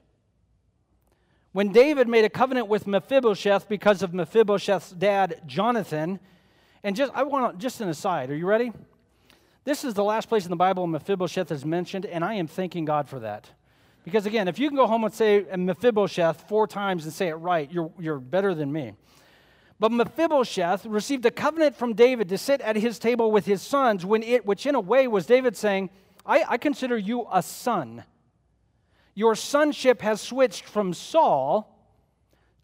When 1.54 1.72
David 1.72 2.08
made 2.08 2.24
a 2.24 2.30
covenant 2.30 2.68
with 2.68 2.88
Mephibosheth 2.88 3.68
because 3.68 4.04
of 4.04 4.14
Mephibosheth's 4.14 4.92
dad, 4.92 5.42
Jonathan, 5.46 6.20
and 6.84 6.96
just 6.96 7.12
I 7.14 7.24
want 7.24 7.54
to, 7.54 7.62
just 7.62 7.82
an 7.82 7.89
aside, 7.89 8.30
are 8.30 8.36
you 8.36 8.46
ready? 8.46 8.72
This 9.64 9.84
is 9.84 9.94
the 9.94 10.04
last 10.04 10.30
place 10.30 10.46
in 10.46 10.50
the 10.50 10.56
Bible 10.56 10.88
Mephibosheth 10.88 11.52
is 11.52 11.66
mentioned, 11.66 12.06
and 12.06 12.24
I 12.24 12.36
am 12.36 12.48
thanking 12.48 12.86
God 12.86 13.08
for 13.08 13.20
that. 13.20 13.50
Because 14.04 14.26
again, 14.26 14.47
if 14.47 14.58
you 14.58 14.68
can 14.68 14.76
go 14.76 14.88
home 14.88 15.04
and 15.04 15.14
say 15.14 15.45
Mephibosheth 15.56 16.47
four 16.47 16.68
times 16.68 17.06
and 17.06 17.14
say 17.14 17.28
it 17.28 17.36
right, 17.36 17.72
you're, 17.72 17.91
you're 17.99 18.20
better 18.20 18.56
than 18.56 18.72
me. 18.72 18.93
But 19.80 19.91
Mephibosheth 19.91 20.86
received 20.86 21.26
a 21.26 21.32
covenant 21.32 21.76
from 21.76 21.93
David 21.93 22.30
to 22.30 22.38
sit 22.38 22.62
at 22.62 22.76
his 22.76 22.99
table 22.99 23.32
with 23.32 23.45
his 23.45 23.62
sons, 23.62 24.06
when 24.06 24.22
it, 24.24 24.45
which 24.45 24.66
in 24.66 24.76
a 24.76 24.80
way 24.80 25.08
was 25.08 25.26
David 25.26 25.58
saying, 25.58 25.89
I, 26.26 26.43
I 26.49 26.58
consider 26.58 26.97
you 26.97 27.28
a 27.32 27.41
son. 27.41 28.04
Your 29.16 29.36
sonship 29.36 30.02
has 30.02 30.22
switched 30.22 30.66
from 30.66 30.93
Saul 30.93 31.76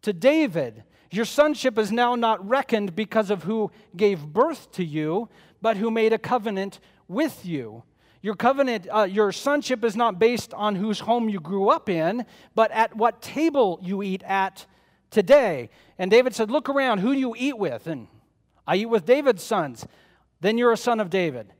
to 0.03 0.13
David. 0.13 0.83
Your 1.11 1.25
sonship 1.25 1.77
is 1.77 1.91
now 1.91 2.15
not 2.15 2.47
reckoned 2.47 2.95
because 2.95 3.31
of 3.31 3.43
who 3.43 3.71
gave 3.95 4.25
birth 4.25 4.71
to 4.73 4.83
you, 4.83 5.29
but 5.61 5.77
who 5.77 5.89
made 5.89 6.13
a 6.13 6.19
covenant 6.19 6.79
with 7.07 7.45
you. 7.45 7.83
Your 8.27 8.35
covenant, 8.35 8.89
uh, 8.93 9.03
your 9.03 9.31
sonship 9.31 9.85
is 9.85 9.95
not 9.95 10.19
based 10.19 10.53
on 10.53 10.75
whose 10.75 10.99
home 10.99 11.29
you 11.29 11.39
grew 11.39 11.69
up 11.69 11.87
in, 11.87 12.25
but 12.55 12.69
at 12.71 12.93
what 12.93 13.21
table 13.21 13.79
you 13.81 14.03
eat 14.03 14.21
at 14.23 14.65
today. 15.09 15.69
And 15.97 16.11
David 16.11 16.35
said, 16.35 16.51
Look 16.51 16.67
around, 16.67 16.97
who 16.97 17.13
do 17.13 17.19
you 17.21 17.35
eat 17.37 17.57
with? 17.57 17.87
And 17.87 18.09
I 18.67 18.75
eat 18.75 18.87
with 18.87 19.05
David's 19.05 19.43
sons. 19.43 19.87
Then 20.41 20.57
you're 20.57 20.73
a 20.73 20.77
son 20.77 20.99
of 20.99 21.09
David. 21.09 21.53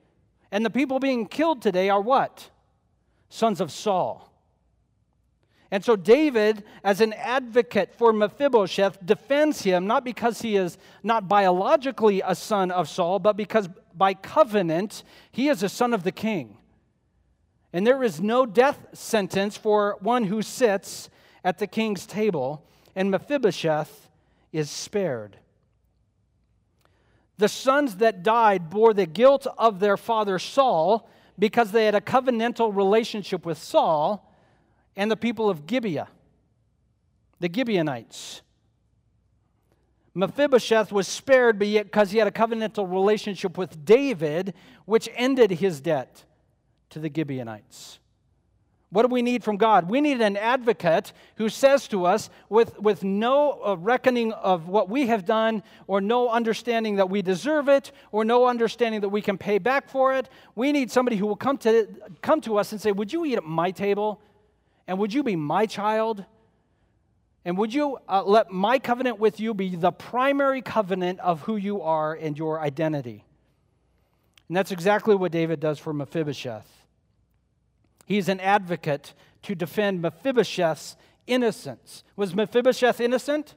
And 0.52 0.66
the 0.66 0.70
people 0.70 1.00
being 1.00 1.26
killed 1.26 1.62
today 1.62 1.90
are 1.90 2.02
what? 2.02 2.50
Sons 3.30 3.62
of 3.62 3.72
Saul. 3.72 4.30
And 5.70 5.84
so 5.84 5.96
David, 5.96 6.64
as 6.84 7.02
an 7.02 7.14
advocate 7.14 7.94
for 7.94 8.14
Mephibosheth, 8.14 9.06
defends 9.06 9.64
him 9.64 9.86
not 9.86 10.06
because 10.06 10.42
he 10.42 10.56
is 10.56 10.78
not 11.04 11.28
biologically 11.28 12.22
a 12.26 12.36
son 12.36 12.72
of 12.72 12.88
Saul, 12.88 13.20
but 13.20 13.36
because 13.36 13.68
by 13.94 14.14
covenant 14.14 15.04
he 15.32 15.50
is 15.50 15.64
a 15.64 15.70
son 15.70 15.94
of 15.94 16.04
the 16.04 16.12
king. 16.12 16.58
And 17.74 17.86
there 17.86 18.02
is 18.02 18.22
no 18.22 18.46
death 18.46 18.88
sentence 18.94 19.58
for 19.58 19.98
one 20.00 20.24
who 20.24 20.42
sits 20.42 21.10
at 21.44 21.58
the 21.58 21.68
king's 21.68 22.06
table, 22.06 22.66
and 22.96 23.12
Mephibosheth 23.12 24.10
is 24.54 24.70
spared. 24.70 25.38
The 27.38 27.50
sons 27.50 27.98
that 27.98 28.24
died 28.24 28.70
bore 28.70 28.94
the 28.94 29.06
guilt 29.06 29.46
of 29.58 29.80
their 29.80 29.98
father 29.98 30.40
Saul 30.40 31.10
because 31.38 31.72
they 31.72 31.86
had 31.86 31.94
a 31.94 32.02
covenantal 32.02 32.76
relationship 32.76 33.46
with 33.46 33.58
Saul 33.58 34.27
and 34.98 35.10
the 35.10 35.16
people 35.16 35.50
of 35.50 35.66
Gibeah, 35.68 36.10
the 37.40 37.50
Gibeonites. 37.54 38.42
Mephibosheth 40.16 40.92
was 40.92 41.08
spared 41.08 41.60
because 41.60 42.10
he 42.10 42.18
had 42.18 42.28
a 42.28 42.32
covenantal 42.32 42.92
relationship 42.92 43.58
with 43.58 43.86
David, 43.86 44.56
which 44.86 45.08
ended 45.16 45.52
his 45.52 45.80
debt 45.80 46.26
to 46.90 46.98
the 46.98 47.12
Gibeonites. 47.14 48.00
What 48.90 49.04
do 49.04 49.10
we 49.10 49.22
need 49.22 49.44
from 49.44 49.58
God? 49.58 49.90
We 49.90 50.02
need 50.02 50.22
an 50.22 50.38
advocate 50.38 51.12
who 51.36 51.50
says 51.50 51.88
to 51.90 52.06
us, 52.06 52.32
with, 52.50 52.80
with 52.80 53.04
no 53.04 53.62
uh, 53.64 53.76
reckoning 53.76 54.32
of 54.32 54.70
what 54.70 54.90
we 54.90 55.08
have 55.08 55.26
done, 55.26 55.62
or 55.86 56.02
no 56.02 56.30
understanding 56.30 56.96
that 56.96 57.10
we 57.10 57.22
deserve 57.22 57.68
it, 57.68 57.92
or 58.12 58.24
no 58.24 58.48
understanding 58.48 59.02
that 59.02 59.10
we 59.10 59.22
can 59.22 59.38
pay 59.38 59.58
back 59.60 59.90
for 59.90 60.16
it, 60.16 60.30
we 60.56 60.72
need 60.72 60.90
somebody 60.90 61.18
who 61.18 61.28
will 61.28 61.36
come 61.36 61.58
to, 61.60 61.88
come 62.22 62.40
to 62.42 62.58
us 62.58 62.72
and 62.72 62.82
say, 62.82 62.94
Would 62.94 63.12
you 63.12 63.26
eat 63.26 63.36
at 63.36 63.44
my 63.44 63.72
table? 63.72 64.22
And 64.88 64.98
would 65.00 65.14
you 65.14 65.24
be 65.24 65.36
my 65.36 65.66
child? 65.66 66.26
And 67.44 67.58
would 67.58 67.74
you 67.74 67.98
uh, 68.08 68.24
let 68.24 68.52
my 68.52 68.80
covenant 68.80 69.20
with 69.20 69.40
you 69.40 69.54
be 69.54 69.76
the 69.76 69.92
primary 69.92 70.62
covenant 70.62 71.20
of 71.20 71.42
who 71.42 71.56
you 71.56 71.82
are 71.82 72.14
and 72.14 72.38
your 72.38 72.60
identity? 72.60 73.24
And 74.48 74.56
that's 74.56 74.72
exactly 74.72 75.16
what 75.16 75.32
David 75.32 75.60
does 75.60 75.78
for 75.78 75.94
Mephibosheth. 75.94 76.68
He's 78.06 78.30
an 78.30 78.40
advocate 78.40 79.14
to 79.44 79.56
defend 79.56 80.02
Mephibosheth's 80.02 80.96
innocence. 81.26 82.04
Was 82.16 82.34
Mephibosheth 82.34 83.02
innocent? 83.02 83.56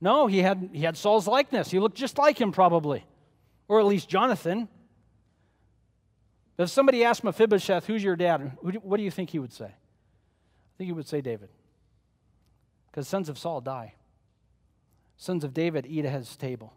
No, 0.00 0.26
he 0.26 0.40
had, 0.40 0.70
he 0.72 0.82
had 0.82 0.96
Saul's 0.96 1.26
likeness. 1.26 1.70
He 1.70 1.78
looked 1.78 1.96
just 1.96 2.18
like 2.18 2.38
him, 2.38 2.52
probably, 2.52 3.06
or 3.68 3.80
at 3.80 3.86
least 3.86 4.08
Jonathan. 4.08 4.68
If 6.58 6.68
somebody 6.68 7.04
asked 7.04 7.24
Mephibosheth, 7.24 7.86
Who's 7.86 8.04
your 8.04 8.16
dad? 8.16 8.58
what 8.60 8.96
do 8.98 9.02
you 9.02 9.10
think 9.10 9.30
he 9.30 9.38
would 9.38 9.52
say? 9.52 9.72
Think 10.82 10.88
he 10.88 10.92
would 10.92 11.06
say 11.06 11.20
David. 11.20 11.48
Because 12.90 13.06
sons 13.06 13.28
of 13.28 13.38
Saul 13.38 13.60
die. 13.60 13.94
Sons 15.16 15.44
of 15.44 15.54
David 15.54 15.86
eat 15.88 16.04
at 16.04 16.12
his 16.12 16.34
table 16.36 16.72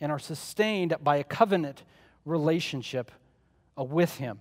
and 0.00 0.10
are 0.10 0.18
sustained 0.18 0.96
by 1.02 1.16
a 1.16 1.24
covenant 1.24 1.82
relationship 2.24 3.12
uh, 3.78 3.84
with 3.84 4.16
him. 4.16 4.40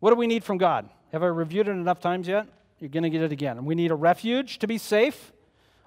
What 0.00 0.10
do 0.10 0.16
we 0.16 0.26
need 0.26 0.44
from 0.44 0.58
God? 0.58 0.90
Have 1.12 1.22
I 1.22 1.28
reviewed 1.28 1.66
it 1.66 1.70
enough 1.70 1.98
times 1.98 2.28
yet? 2.28 2.46
You're 2.78 2.90
going 2.90 3.04
to 3.04 3.10
get 3.10 3.22
it 3.22 3.32
again. 3.32 3.64
We 3.64 3.74
need 3.74 3.90
a 3.90 3.94
refuge 3.94 4.58
to 4.58 4.66
be 4.66 4.76
safe. 4.76 5.32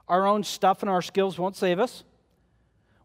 Our 0.08 0.26
own 0.26 0.44
stuff 0.44 0.82
and 0.82 0.90
our 0.90 1.04
skills 1.04 1.38
won't 1.38 1.56
save 1.56 1.80
us. 1.80 2.04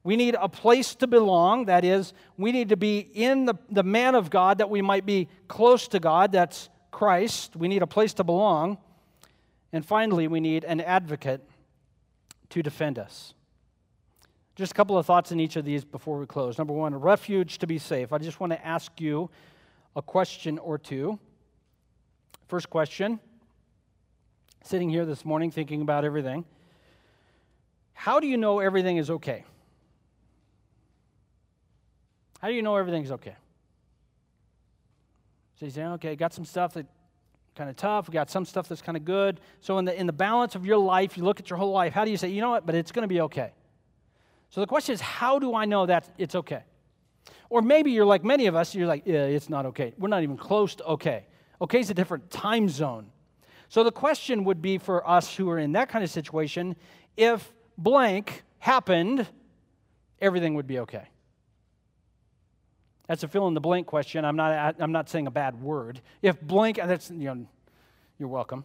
We 0.03 0.17
need 0.17 0.37
a 0.41 0.49
place 0.49 0.95
to 0.97 1.07
belong. 1.07 1.67
That 1.67 1.85
is, 1.85 2.15
we 2.39 2.51
need 2.51 2.71
to 2.71 2.79
be 2.79 3.01
in 3.01 3.45
the, 3.45 3.57
the 3.71 3.83
man 3.83 4.15
of 4.15 4.31
God 4.31 4.57
that 4.57 4.71
we 4.71 4.81
might 4.81 5.05
be 5.05 5.29
close 5.49 5.87
to 5.89 6.01
God. 6.01 6.33
That's 6.33 6.71
Christ, 7.01 7.57
we 7.57 7.67
need 7.67 7.81
a 7.81 7.87
place 7.87 8.13
to 8.13 8.25
belong. 8.25 8.77
And 9.73 9.87
finally, 9.87 10.29
we 10.29 10.39
need 10.39 10.65
an 10.65 10.83
advocate 10.83 11.41
to 12.51 12.63
defend 12.63 12.99
us. 12.99 13.33
Just 14.55 14.73
a 14.73 14.75
couple 14.75 14.99
of 14.99 15.07
thoughts 15.07 15.33
in 15.33 15.41
each 15.41 15.57
of 15.57 15.65
these 15.65 15.83
before 15.83 16.19
we 16.19 16.27
close. 16.27 16.59
Number 16.59 16.75
one, 16.75 16.93
a 16.93 16.99
refuge 16.99 17.57
to 17.61 17.67
be 17.67 17.79
safe. 17.79 18.13
I 18.13 18.19
just 18.19 18.39
want 18.39 18.53
to 18.53 18.63
ask 18.67 19.01
you 19.01 19.31
a 19.97 20.03
question 20.03 20.59
or 20.59 20.77
two. 20.77 21.19
First 22.49 22.69
question 22.69 23.19
sitting 24.63 24.91
here 24.91 25.07
this 25.07 25.25
morning 25.25 25.51
thinking 25.51 25.81
about 25.81 26.05
everything. 26.05 26.45
How 27.95 28.21
do 28.21 28.27
you 28.27 28.37
know 28.37 28.59
everything 28.59 28.99
is 28.99 29.09
okay? 29.09 29.47
How 32.43 32.49
do 32.49 32.53
you 32.53 32.61
know 32.61 32.77
everything's 32.77 33.11
okay? 33.13 33.37
So 35.61 35.67
you 35.67 35.73
say, 35.73 35.85
okay, 35.85 36.17
got 36.17 36.33
some 36.33 36.47
stuff 36.47 36.73
that 36.73 36.87
kind 37.55 37.69
of 37.69 37.77
tough. 37.77 38.09
We 38.09 38.15
got 38.15 38.31
some 38.31 38.47
stuff 38.47 38.67
that's 38.67 38.81
kind 38.81 38.97
of 38.97 39.05
good. 39.05 39.41
So 39.61 39.77
in 39.77 39.85
the 39.85 39.95
in 39.95 40.07
the 40.07 40.13
balance 40.13 40.55
of 40.55 40.65
your 40.65 40.79
life, 40.79 41.19
you 41.19 41.23
look 41.23 41.39
at 41.39 41.51
your 41.51 41.59
whole 41.59 41.73
life. 41.73 41.93
How 41.93 42.07
do 42.07 42.11
you 42.11 42.17
say, 42.17 42.31
you 42.31 42.41
know 42.41 42.49
what? 42.49 42.65
But 42.65 42.75
it's 42.75 42.93
going 42.93 43.03
to 43.03 43.09
be 43.09 43.21
okay. 43.21 43.53
So 44.49 44.63
the 44.63 44.67
question 44.67 44.95
is, 44.95 45.03
how 45.03 45.39
do 45.39 45.55
I 45.55 45.67
know 45.67 45.85
that 45.85 46.09
it's 46.17 46.35
okay? 46.35 46.63
Or 47.51 47.61
maybe 47.61 47.91
you're 47.91 48.07
like 48.07 48.25
many 48.25 48.47
of 48.47 48.55
us. 48.55 48.75
You're 48.75 48.87
like, 48.87 49.03
yeah, 49.05 49.25
it's 49.25 49.51
not 49.51 49.67
okay. 49.67 49.93
We're 49.99 50.09
not 50.09 50.23
even 50.23 50.39
close 50.39 50.77
to 50.77 50.85
okay. 50.85 51.27
Okay 51.61 51.81
is 51.81 51.91
a 51.91 51.95
different 51.95 52.31
time 52.31 52.71
zone. 52.71 53.09
So 53.69 53.85
the 53.85 53.93
question 53.93 54.45
would 54.45 54.63
be 54.63 54.79
for 54.79 55.07
us 55.07 55.37
who 55.37 55.51
are 55.51 55.59
in 55.59 55.73
that 55.73 55.91
kind 55.91 56.03
of 56.03 56.11
situation, 56.11 56.75
if 57.19 57.53
blank 57.77 58.45
happened, 58.61 59.27
everything 60.23 60.55
would 60.55 60.67
be 60.67 60.79
okay. 60.79 61.07
That's 63.11 63.25
a 63.25 63.29
fill 63.29 63.49
in 63.49 63.55
the 63.55 63.61
blank 63.61 63.89
question. 63.89 64.25
I'm 64.25 64.37
not, 64.37 64.77
I'm 64.79 64.93
not 64.93 65.09
saying 65.09 65.27
a 65.27 65.33
bad 65.33 65.61
word. 65.61 66.01
If 66.23 66.41
blank, 66.41 66.77
that's, 66.77 67.11
you 67.11 67.25
know, 67.25 67.45
you're 68.21 68.29
welcome. 68.29 68.65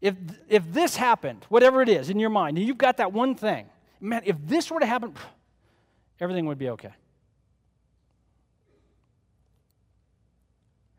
If, 0.00 0.14
if 0.48 0.72
this 0.72 0.96
happened, 0.96 1.44
whatever 1.50 1.82
it 1.82 1.90
is 1.90 2.08
in 2.08 2.18
your 2.18 2.30
mind, 2.30 2.56
and 2.56 2.66
you've 2.66 2.78
got 2.78 2.96
that 2.96 3.12
one 3.12 3.34
thing, 3.34 3.66
man, 4.00 4.22
if 4.24 4.36
this 4.46 4.70
were 4.70 4.80
to 4.80 4.86
happen, 4.86 5.12
everything 6.20 6.46
would 6.46 6.56
be 6.56 6.70
okay. 6.70 6.94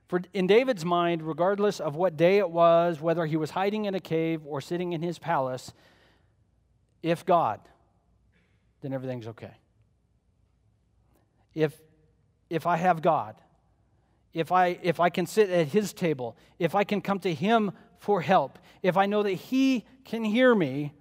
For 0.07 0.21
in 0.31 0.45
David's 0.45 0.85
mind, 0.85 1.23
regardless 1.23 1.79
of 1.79 1.95
what 1.95 2.17
day 2.17 2.37
it 2.37 2.51
was, 2.51 3.01
whether 3.01 3.25
he 3.25 3.35
was 3.35 3.49
hiding 3.49 3.85
in 3.85 3.95
a 3.95 3.99
cave 3.99 4.41
or 4.45 4.61
sitting 4.61 4.93
in 4.93 5.01
his 5.01 5.17
palace, 5.17 5.73
if 7.01 7.25
God, 7.25 7.61
then 8.81 8.93
everything's 8.93 9.25
okay. 9.25 9.55
If 11.55 11.81
if 12.51 12.67
I 12.67 12.75
have 12.75 13.01
God, 13.01 13.35
if 14.33 14.51
I, 14.51 14.77
if 14.83 14.99
I 14.99 15.09
can 15.09 15.25
sit 15.25 15.49
at 15.49 15.67
His 15.67 15.93
table, 15.93 16.35
if 16.59 16.75
I 16.75 16.83
can 16.83 17.01
come 17.01 17.19
to 17.19 17.33
Him 17.33 17.71
for 17.97 18.21
help, 18.21 18.59
if 18.83 18.97
I 18.97 19.05
know 19.05 19.23
that 19.23 19.31
He 19.31 19.85
can 20.05 20.23
hear 20.23 20.53
me, 20.53 20.93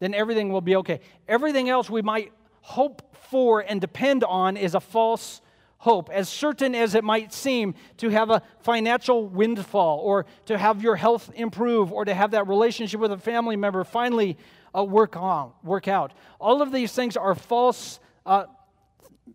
then 0.00 0.14
everything 0.14 0.50
will 0.50 0.60
be 0.60 0.76
okay. 0.76 1.00
Everything 1.28 1.68
else 1.68 1.90
we 1.90 2.02
might 2.02 2.32
hope 2.62 3.16
for 3.30 3.60
and 3.60 3.80
depend 3.80 4.24
on 4.24 4.56
is 4.56 4.74
a 4.74 4.80
false 4.80 5.40
hope. 5.78 6.08
As 6.10 6.28
certain 6.28 6.74
as 6.74 6.94
it 6.94 7.04
might 7.04 7.32
seem 7.32 7.74
to 7.98 8.08
have 8.08 8.30
a 8.30 8.42
financial 8.60 9.26
windfall, 9.26 9.98
or 9.98 10.26
to 10.46 10.56
have 10.56 10.82
your 10.82 10.96
health 10.96 11.30
improve, 11.34 11.92
or 11.92 12.04
to 12.04 12.14
have 12.14 12.30
that 12.30 12.48
relationship 12.48 13.00
with 13.00 13.12
a 13.12 13.18
family 13.18 13.56
member 13.56 13.84
finally 13.84 14.38
uh, 14.76 14.82
work, 14.84 15.16
on, 15.16 15.52
work 15.62 15.86
out. 15.86 16.12
All 16.40 16.62
of 16.62 16.72
these 16.72 16.92
things 16.92 17.16
are 17.16 17.34
false 17.34 18.00
uh, 18.24 18.44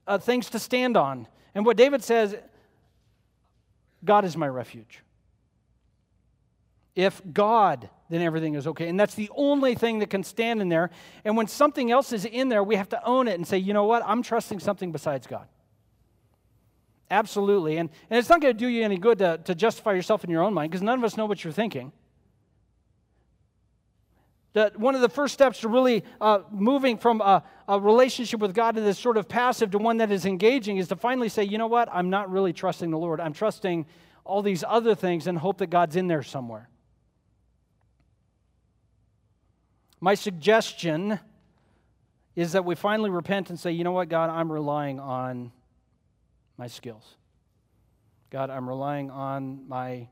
uh, 0.07 0.17
things 0.17 0.49
to 0.51 0.59
stand 0.59 0.97
on. 0.97 1.27
And 1.55 1.65
what 1.65 1.77
David 1.77 2.03
says, 2.03 2.35
God 4.03 4.25
is 4.25 4.35
my 4.35 4.47
refuge. 4.47 4.99
If 6.95 7.21
God, 7.31 7.89
then 8.09 8.21
everything 8.21 8.53
is 8.53 8.67
okay. 8.67 8.87
And 8.87 8.99
that's 8.99 9.15
the 9.15 9.29
only 9.35 9.73
thing 9.73 9.99
that 9.99 10.09
can 10.09 10.23
stand 10.23 10.61
in 10.61 10.69
there. 10.69 10.91
And 11.25 11.35
when 11.35 11.47
something 11.47 11.91
else 11.91 12.13
is 12.13 12.25
in 12.25 12.49
there, 12.49 12.63
we 12.63 12.75
have 12.75 12.89
to 12.89 13.03
own 13.03 13.27
it 13.27 13.35
and 13.35 13.47
say, 13.47 13.57
you 13.57 13.73
know 13.73 13.85
what? 13.85 14.03
I'm 14.05 14.21
trusting 14.21 14.59
something 14.59 14.91
besides 14.91 15.25
God. 15.25 15.47
Absolutely. 17.09 17.77
And, 17.77 17.89
and 18.09 18.19
it's 18.19 18.29
not 18.29 18.41
going 18.41 18.53
to 18.53 18.59
do 18.59 18.67
you 18.67 18.83
any 18.83 18.97
good 18.97 19.19
to, 19.19 19.39
to 19.45 19.55
justify 19.55 19.93
yourself 19.93 20.23
in 20.23 20.29
your 20.29 20.43
own 20.43 20.53
mind 20.53 20.71
because 20.71 20.83
none 20.83 20.97
of 20.97 21.03
us 21.03 21.17
know 21.17 21.25
what 21.25 21.43
you're 21.43 21.53
thinking. 21.53 21.91
That 24.53 24.79
one 24.79 24.93
of 24.93 25.01
the 25.01 25.09
first 25.09 25.33
steps 25.33 25.61
to 25.61 25.67
really 25.67 26.03
uh, 26.21 26.39
moving 26.51 26.97
from 26.97 27.21
a, 27.21 27.43
a 27.67 27.79
relationship 27.79 28.39
with 28.39 28.53
God 28.53 28.75
to 28.75 28.81
this 28.81 28.99
sort 28.99 29.17
of 29.17 29.27
passive 29.27 29.71
to 29.71 29.79
one 29.79 29.97
that 29.97 30.11
is 30.11 30.25
engaging 30.25 30.77
is 30.77 30.87
to 30.89 30.95
finally 30.95 31.29
say, 31.29 31.43
you 31.43 31.57
know 31.57 31.67
what? 31.67 31.89
I'm 31.91 32.09
not 32.09 32.31
really 32.31 32.53
trusting 32.53 32.91
the 32.91 32.97
Lord. 32.97 33.19
I'm 33.19 33.33
trusting 33.33 33.87
all 34.23 34.41
these 34.41 34.63
other 34.67 34.95
things 34.95 35.27
and 35.27 35.37
hope 35.37 35.57
that 35.57 35.67
God's 35.67 35.95
in 35.95 36.07
there 36.07 36.23
somewhere. 36.23 36.69
My 39.99 40.15
suggestion 40.15 41.19
is 42.35 42.51
that 42.51 42.65
we 42.65 42.75
finally 42.75 43.09
repent 43.09 43.49
and 43.49 43.59
say, 43.59 43.71
you 43.71 43.83
know 43.83 43.91
what, 43.91 44.09
God, 44.09 44.29
I'm 44.29 44.51
relying 44.51 44.99
on 44.99 45.51
my 46.57 46.67
skills. 46.67 47.15
God, 48.29 48.49
I'm 48.49 48.67
relying 48.67 49.11
on 49.11 49.67
my 49.67 50.09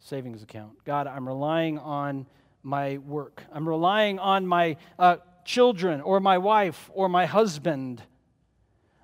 savings 0.00 0.42
account. 0.42 0.72
God, 0.84 1.06
I'm 1.06 1.26
relying 1.26 1.78
on 1.78 2.26
my 2.66 2.98
work. 2.98 3.44
I'm 3.52 3.66
relying 3.66 4.18
on 4.18 4.44
my 4.44 4.76
uh, 4.98 5.18
children 5.44 6.00
or 6.00 6.18
my 6.18 6.36
wife 6.38 6.90
or 6.92 7.08
my 7.08 7.24
husband. 7.24 8.02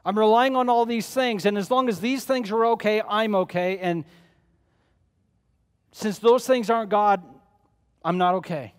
I'm 0.04 0.18
relying 0.18 0.56
on 0.56 0.68
all 0.68 0.84
these 0.84 1.06
things. 1.08 1.46
And 1.46 1.56
as 1.56 1.70
long 1.70 1.88
as 1.88 2.00
these 2.00 2.24
things 2.24 2.50
are 2.50 2.66
okay, 2.72 3.00
I'm 3.08 3.36
okay. 3.36 3.78
And 3.78 4.04
since 5.92 6.18
those 6.18 6.44
things 6.44 6.70
aren't 6.70 6.90
God, 6.90 7.22
I'm 8.04 8.18
not 8.18 8.34
okay. 8.36 8.74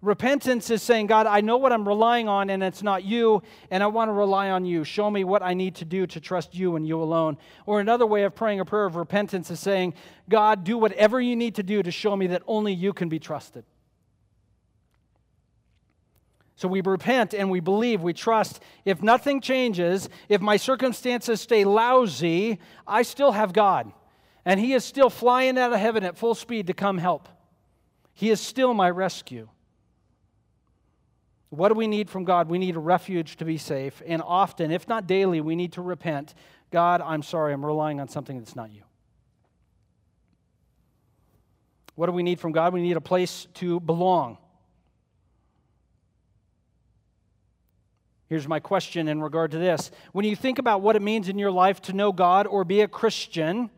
Repentance 0.00 0.70
is 0.70 0.80
saying, 0.80 1.08
God, 1.08 1.26
I 1.26 1.40
know 1.40 1.56
what 1.56 1.72
I'm 1.72 1.86
relying 1.86 2.28
on 2.28 2.50
and 2.50 2.62
it's 2.62 2.84
not 2.84 3.02
you, 3.02 3.42
and 3.70 3.82
I 3.82 3.88
want 3.88 4.08
to 4.08 4.12
rely 4.12 4.50
on 4.50 4.64
you. 4.64 4.84
Show 4.84 5.10
me 5.10 5.24
what 5.24 5.42
I 5.42 5.54
need 5.54 5.74
to 5.76 5.84
do 5.84 6.06
to 6.06 6.20
trust 6.20 6.54
you 6.54 6.76
and 6.76 6.86
you 6.86 7.02
alone. 7.02 7.36
Or 7.66 7.80
another 7.80 8.06
way 8.06 8.22
of 8.22 8.34
praying 8.34 8.60
a 8.60 8.64
prayer 8.64 8.84
of 8.84 8.94
repentance 8.94 9.50
is 9.50 9.58
saying, 9.58 9.94
God, 10.28 10.62
do 10.62 10.78
whatever 10.78 11.20
you 11.20 11.34
need 11.34 11.56
to 11.56 11.64
do 11.64 11.82
to 11.82 11.90
show 11.90 12.14
me 12.14 12.28
that 12.28 12.42
only 12.46 12.72
you 12.72 12.92
can 12.92 13.08
be 13.08 13.18
trusted. 13.18 13.64
So 16.54 16.68
we 16.68 16.80
repent 16.80 17.34
and 17.34 17.50
we 17.50 17.60
believe, 17.60 18.00
we 18.00 18.12
trust. 18.12 18.60
If 18.84 19.02
nothing 19.02 19.40
changes, 19.40 20.08
if 20.28 20.40
my 20.40 20.56
circumstances 20.56 21.40
stay 21.40 21.64
lousy, 21.64 22.58
I 22.86 23.02
still 23.02 23.32
have 23.32 23.52
God. 23.52 23.92
And 24.44 24.58
He 24.60 24.74
is 24.74 24.84
still 24.84 25.10
flying 25.10 25.58
out 25.58 25.72
of 25.72 25.80
heaven 25.80 26.04
at 26.04 26.16
full 26.16 26.34
speed 26.34 26.68
to 26.68 26.72
come 26.72 26.98
help. 26.98 27.28
He 28.12 28.30
is 28.30 28.40
still 28.40 28.74
my 28.74 28.90
rescue. 28.90 29.48
What 31.50 31.68
do 31.68 31.74
we 31.74 31.86
need 31.86 32.10
from 32.10 32.24
God? 32.24 32.48
We 32.48 32.58
need 32.58 32.76
a 32.76 32.80
refuge 32.80 33.36
to 33.36 33.44
be 33.44 33.56
safe. 33.56 34.02
And 34.06 34.22
often, 34.22 34.70
if 34.70 34.86
not 34.86 35.06
daily, 35.06 35.40
we 35.40 35.56
need 35.56 35.72
to 35.74 35.82
repent 35.82 36.34
God, 36.70 37.00
I'm 37.00 37.22
sorry, 37.22 37.54
I'm 37.54 37.64
relying 37.64 37.98
on 38.00 38.08
something 38.08 38.38
that's 38.38 38.54
not 38.54 38.70
you. 38.70 38.82
What 41.94 42.06
do 42.06 42.12
we 42.12 42.22
need 42.22 42.38
from 42.38 42.52
God? 42.52 42.74
We 42.74 42.82
need 42.82 42.96
a 42.96 43.00
place 43.00 43.48
to 43.54 43.80
belong. 43.80 44.38
Here's 48.28 48.46
my 48.46 48.60
question 48.60 49.08
in 49.08 49.22
regard 49.22 49.52
to 49.52 49.58
this. 49.58 49.90
When 50.12 50.26
you 50.26 50.36
think 50.36 50.58
about 50.58 50.82
what 50.82 50.96
it 50.96 51.02
means 51.02 51.30
in 51.30 51.38
your 51.38 51.50
life 51.50 51.80
to 51.82 51.94
know 51.94 52.12
God 52.12 52.46
or 52.46 52.62
be 52.62 52.82
a 52.82 52.88
Christian, 52.88 53.70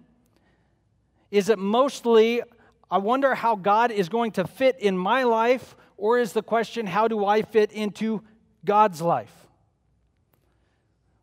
is 1.30 1.48
it 1.48 1.58
mostly, 1.58 2.42
I 2.90 2.98
wonder 2.98 3.36
how 3.36 3.54
God 3.54 3.92
is 3.92 4.08
going 4.08 4.32
to 4.32 4.46
fit 4.46 4.76
in 4.80 4.98
my 4.98 5.22
life, 5.22 5.76
or 6.01 6.18
is 6.18 6.32
the 6.32 6.42
question, 6.42 6.86
how 6.86 7.07
do 7.07 7.26
I 7.26 7.42
fit 7.42 7.70
into 7.72 8.22
God's 8.64 9.03
life? 9.03 9.32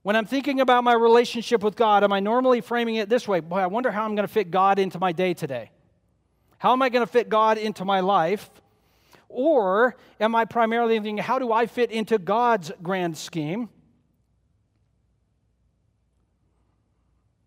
When 0.03 0.15
I'm 0.15 0.25
thinking 0.25 0.61
about 0.61 0.84
my 0.84 0.93
relationship 0.93 1.63
with 1.63 1.75
God, 1.75 2.03
am 2.03 2.13
I 2.13 2.19
normally 2.19 2.61
framing 2.61 2.95
it 2.95 3.09
this 3.09 3.28
way? 3.28 3.39
Boy, 3.39 3.57
I 3.57 3.67
wonder 3.67 3.91
how 3.91 4.05
I'm 4.05 4.15
going 4.15 4.28
to 4.28 4.34
fit 4.34 4.51
God 4.51 4.78
into 4.78 4.99
my 4.99 5.11
day 5.11 5.34
today. 5.34 5.71
How 6.59 6.73
am 6.73 6.82
I 6.84 6.89
going 6.89 7.05
to 7.05 7.11
fit 7.11 7.28
God 7.28 7.57
into 7.57 7.84
my 7.86 8.01
life? 8.01 8.49
Or 9.28 9.97
am 10.19 10.36
I 10.36 10.45
primarily 10.45 10.95
thinking, 10.95 11.17
how 11.17 11.39
do 11.39 11.51
I 11.51 11.65
fit 11.65 11.91
into 11.91 12.19
God's 12.19 12.71
grand 12.82 13.17
scheme? 13.17 13.69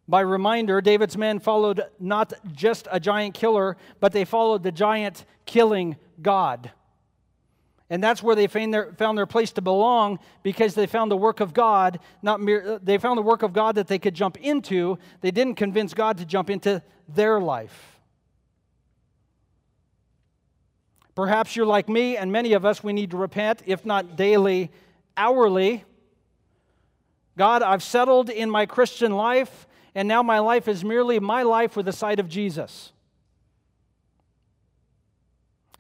By 0.09 0.20
reminder, 0.20 0.81
David's 0.81 1.16
men 1.16 1.39
followed 1.39 1.83
not 2.01 2.33
just 2.53 2.89
a 2.91 2.99
giant 2.99 3.35
killer, 3.35 3.76
but 4.01 4.11
they 4.11 4.24
followed 4.24 4.64
the 4.64 4.72
giant 4.72 5.24
killing 5.47 5.97
God. 6.20 6.72
And 7.91 8.03
that's 8.03 8.22
where 8.22 8.36
they 8.36 8.47
found 8.47 8.72
their, 8.72 8.93
found 8.93 9.18
their 9.18 9.26
place 9.26 9.51
to 9.53 9.61
belong 9.61 10.20
because 10.45 10.74
they 10.74 10.86
found 10.86 11.11
the 11.11 11.16
work 11.16 11.41
of 11.41 11.53
God, 11.53 11.99
not 12.22 12.41
mere, 12.41 12.78
they 12.80 12.99
found 12.99 13.18
the 13.18 13.22
work 13.22 13.43
of 13.43 13.53
God 13.53 13.74
that 13.74 13.88
they 13.88 13.99
could 13.99 14.14
jump 14.14 14.38
into. 14.38 14.97
They 15.20 15.32
didn't 15.32 15.57
convince 15.57 15.93
God 15.93 16.18
to 16.18 16.24
jump 16.24 16.51
into 16.51 16.82
their 17.09 17.41
life. 17.41 17.99
Perhaps 21.16 21.57
you're 21.57 21.66
like 21.66 21.88
me, 21.88 22.16
and 22.16 22.30
many 22.30 22.53
of 22.53 22.64
us, 22.64 22.84
we 22.84 22.93
need 22.93 23.11
to 23.11 23.16
repent, 23.16 23.62
if 23.66 23.84
not 23.84 24.16
daily, 24.16 24.70
hourly. 25.16 25.84
God, 27.36 27.62
I've 27.62 27.82
settled 27.82 28.30
in 28.30 28.49
my 28.49 28.66
Christian 28.66 29.12
life, 29.12 29.66
and 29.97 30.07
now 30.07 30.22
my 30.22 30.38
life 30.38 30.68
is 30.68 30.84
merely 30.84 31.18
my 31.18 31.43
life 31.43 31.76
with 31.76 31.86
the 31.86 31.93
sight 31.93 32.20
of 32.20 32.28
Jesus 32.28 32.93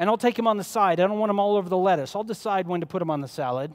and 0.00 0.08
I'll 0.08 0.16
take 0.16 0.34
them 0.34 0.46
on 0.46 0.56
the 0.56 0.64
side. 0.64 0.98
I 0.98 1.06
don't 1.06 1.18
want 1.18 1.28
them 1.28 1.38
all 1.38 1.56
over 1.56 1.68
the 1.68 1.76
lettuce. 1.76 2.16
I'll 2.16 2.24
decide 2.24 2.66
when 2.66 2.80
to 2.80 2.86
put 2.86 3.00
them 3.00 3.10
on 3.10 3.20
the 3.20 3.28
salad. 3.28 3.70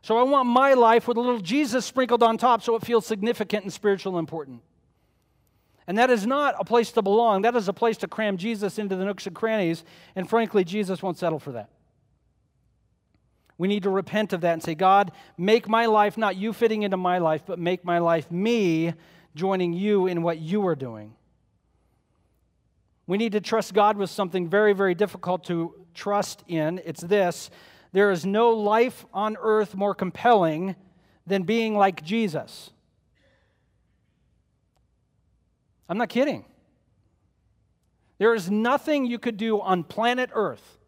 So 0.00 0.16
I 0.16 0.22
want 0.22 0.48
my 0.48 0.74
life 0.74 1.08
with 1.08 1.16
a 1.16 1.20
little 1.20 1.40
Jesus 1.40 1.84
sprinkled 1.84 2.22
on 2.22 2.38
top 2.38 2.62
so 2.62 2.76
it 2.76 2.86
feels 2.86 3.04
significant 3.04 3.64
and 3.64 3.72
spiritual 3.72 4.16
and 4.16 4.22
important. 4.22 4.62
And 5.88 5.98
that 5.98 6.08
is 6.08 6.24
not 6.24 6.54
a 6.60 6.64
place 6.64 6.92
to 6.92 7.02
belong. 7.02 7.42
That 7.42 7.56
is 7.56 7.66
a 7.66 7.72
place 7.72 7.96
to 7.98 8.06
cram 8.06 8.36
Jesus 8.36 8.78
into 8.78 8.94
the 8.94 9.04
nooks 9.04 9.26
and 9.26 9.34
crannies. 9.34 9.84
And 10.14 10.30
frankly, 10.30 10.62
Jesus 10.62 11.02
won't 11.02 11.18
settle 11.18 11.40
for 11.40 11.50
that. 11.52 11.68
We 13.58 13.66
need 13.66 13.82
to 13.82 13.90
repent 13.90 14.32
of 14.32 14.42
that 14.42 14.52
and 14.52 14.62
say, 14.62 14.76
God, 14.76 15.10
make 15.36 15.68
my 15.68 15.86
life 15.86 16.16
not 16.16 16.36
you 16.36 16.52
fitting 16.52 16.84
into 16.84 16.96
my 16.96 17.18
life, 17.18 17.42
but 17.44 17.58
make 17.58 17.84
my 17.84 17.98
life 17.98 18.30
me 18.30 18.94
joining 19.34 19.72
you 19.72 20.06
in 20.06 20.22
what 20.22 20.38
you 20.38 20.64
are 20.68 20.76
doing. 20.76 21.14
We 23.12 23.18
need 23.18 23.32
to 23.32 23.42
trust 23.42 23.74
God 23.74 23.98
with 23.98 24.08
something 24.08 24.48
very, 24.48 24.72
very 24.72 24.94
difficult 24.94 25.44
to 25.44 25.74
trust 25.92 26.44
in. 26.48 26.80
It's 26.82 27.02
this 27.02 27.50
there 27.92 28.10
is 28.10 28.24
no 28.24 28.52
life 28.52 29.04
on 29.12 29.36
earth 29.38 29.74
more 29.74 29.94
compelling 29.94 30.76
than 31.26 31.42
being 31.42 31.76
like 31.76 32.02
Jesus. 32.02 32.70
I'm 35.90 35.98
not 35.98 36.08
kidding. 36.08 36.46
There 38.16 38.34
is 38.34 38.50
nothing 38.50 39.04
you 39.04 39.18
could 39.18 39.36
do 39.36 39.60
on 39.60 39.84
planet 39.84 40.30
Earth. 40.32 40.78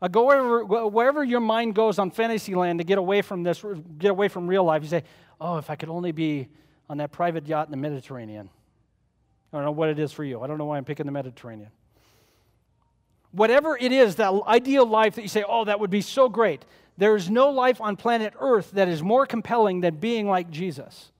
Uh, 0.00 0.06
go 0.06 0.26
wherever, 0.26 0.64
wherever 0.86 1.24
your 1.24 1.40
mind 1.40 1.74
goes 1.74 1.98
on 1.98 2.12
fantasy 2.12 2.54
land 2.54 2.78
to 2.78 2.84
get 2.84 2.98
away 2.98 3.22
from 3.22 3.42
this, 3.42 3.64
get 3.98 4.12
away 4.12 4.28
from 4.28 4.46
real 4.46 4.62
life. 4.62 4.84
You 4.84 4.88
say, 4.88 5.02
oh, 5.40 5.58
if 5.58 5.68
I 5.68 5.74
could 5.74 5.88
only 5.88 6.12
be 6.12 6.46
on 6.88 6.98
that 6.98 7.10
private 7.10 7.48
yacht 7.48 7.66
in 7.66 7.72
the 7.72 7.76
Mediterranean. 7.76 8.50
I 9.54 9.58
don't 9.58 9.66
know 9.66 9.72
what 9.72 9.88
it 9.88 10.00
is 10.00 10.10
for 10.10 10.24
you. 10.24 10.40
I 10.40 10.48
don't 10.48 10.58
know 10.58 10.64
why 10.64 10.78
I'm 10.78 10.84
picking 10.84 11.06
the 11.06 11.12
Mediterranean. 11.12 11.70
Whatever 13.30 13.76
it 13.80 13.92
is, 13.92 14.16
that 14.16 14.32
ideal 14.48 14.84
life 14.84 15.14
that 15.14 15.22
you 15.22 15.28
say, 15.28 15.44
oh, 15.46 15.64
that 15.64 15.78
would 15.78 15.90
be 15.90 16.00
so 16.00 16.28
great, 16.28 16.64
there's 16.98 17.30
no 17.30 17.50
life 17.50 17.80
on 17.80 17.96
planet 17.96 18.34
Earth 18.40 18.72
that 18.72 18.88
is 18.88 19.02
more 19.02 19.26
compelling 19.26 19.80
than 19.80 19.96
being 19.96 20.28
like 20.28 20.50
Jesus. 20.50 21.12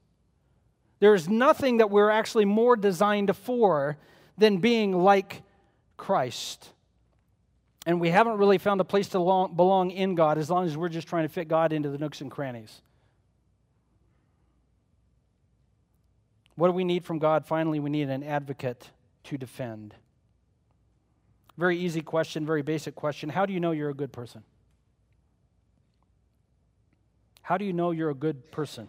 There's 0.99 1.29
nothing 1.29 1.79
that 1.79 1.91
we're 1.91 2.11
actually 2.11 2.45
more 2.45 2.77
designed 2.77 3.37
for 3.37 3.99
than 4.37 4.59
being 4.59 4.93
like 4.93 5.43
Christ. 5.97 6.71
And 7.87 8.01
we 8.01 8.11
haven't 8.11 8.39
really 8.39 8.59
found 8.59 8.81
a 8.81 8.85
place 8.85 9.09
to 9.09 9.19
belong 9.19 9.91
in 9.91 10.15
God 10.15 10.39
as 10.39 10.51
long 10.51 10.65
as 10.67 10.77
we're 10.77 10.89
just 10.89 11.07
trying 11.07 11.25
to 11.25 11.29
fit 11.29 11.47
God 11.47 11.73
into 11.73 11.89
the 11.89 11.99
nooks 11.99 12.21
and 12.21 12.31
crannies. 12.31 12.81
What 16.57 16.69
do 16.69 16.73
we 16.73 16.85
need 16.85 17.05
from 17.05 17.19
God? 17.19 17.47
Finally, 17.47 17.81
we 17.81 17.91
need 17.91 18.09
an 18.11 18.23
advocate 18.23 18.91
to 19.25 19.39
defend. 19.39 19.95
Very 21.57 21.79
easy 21.79 22.01
question, 22.01 22.45
very 22.45 22.63
basic 22.63 22.95
question. 22.95 23.29
How 23.29 23.47
do 23.47 23.53
you 23.53 23.61
know 23.61 23.73
you're 23.73 23.91
a 23.91 23.95
good 23.95 24.13
person? 24.13 24.43
How 27.43 27.59
do 27.59 27.65
you 27.65 27.73
know 27.73 27.91
you're 27.91 28.11
a 28.11 28.15
good 28.15 28.51
person? 28.51 28.89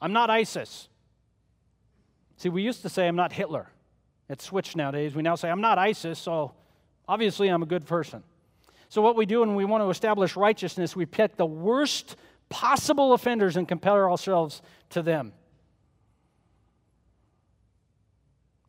I'm 0.00 0.12
not 0.12 0.30
ISIS. 0.30 0.88
See, 2.36 2.48
we 2.48 2.62
used 2.62 2.82
to 2.82 2.88
say 2.88 3.06
I'm 3.06 3.16
not 3.16 3.32
Hitler. 3.32 3.68
It's 4.28 4.44
switched 4.44 4.76
nowadays. 4.76 5.14
We 5.14 5.22
now 5.22 5.34
say 5.34 5.50
I'm 5.50 5.60
not 5.60 5.78
ISIS, 5.78 6.18
so 6.18 6.52
obviously 7.06 7.48
I'm 7.48 7.62
a 7.62 7.66
good 7.66 7.86
person. 7.86 8.22
So, 8.88 9.02
what 9.02 9.14
we 9.14 9.26
do 9.26 9.40
when 9.40 9.54
we 9.54 9.64
want 9.64 9.84
to 9.84 9.90
establish 9.90 10.36
righteousness, 10.36 10.96
we 10.96 11.06
pick 11.06 11.36
the 11.36 11.46
worst 11.46 12.16
possible 12.48 13.12
offenders 13.12 13.56
and 13.56 13.68
compare 13.68 14.10
ourselves 14.10 14.62
to 14.90 15.02
them. 15.02 15.32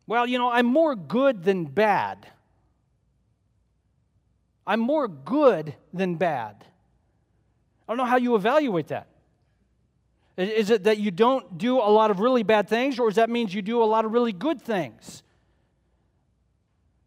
Well, 0.07 0.27
you 0.27 0.37
know, 0.37 0.49
I'm 0.49 0.65
more 0.65 0.95
good 0.95 1.43
than 1.43 1.65
bad. 1.65 2.27
I'm 4.65 4.79
more 4.79 5.07
good 5.07 5.75
than 5.93 6.15
bad. 6.15 6.65
I 7.87 7.91
don't 7.91 7.97
know 7.97 8.05
how 8.05 8.17
you 8.17 8.35
evaluate 8.35 8.87
that. 8.87 9.07
Is 10.37 10.69
it 10.69 10.85
that 10.85 10.97
you 10.97 11.11
don't 11.11 11.57
do 11.57 11.77
a 11.77 11.91
lot 11.91 12.09
of 12.09 12.19
really 12.19 12.43
bad 12.43 12.69
things, 12.69 12.99
or 12.99 13.09
does 13.09 13.17
that 13.17 13.29
mean 13.29 13.47
you 13.49 13.61
do 13.61 13.83
a 13.83 13.85
lot 13.85 14.05
of 14.05 14.11
really 14.13 14.31
good 14.31 14.61
things? 14.61 15.23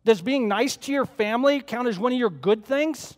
Does 0.04 0.20
being 0.20 0.46
nice 0.46 0.76
to 0.76 0.92
your 0.92 1.06
family 1.06 1.60
count 1.60 1.88
as 1.88 1.98
one 1.98 2.12
of 2.12 2.18
your 2.18 2.30
good 2.30 2.64
things? 2.64 3.16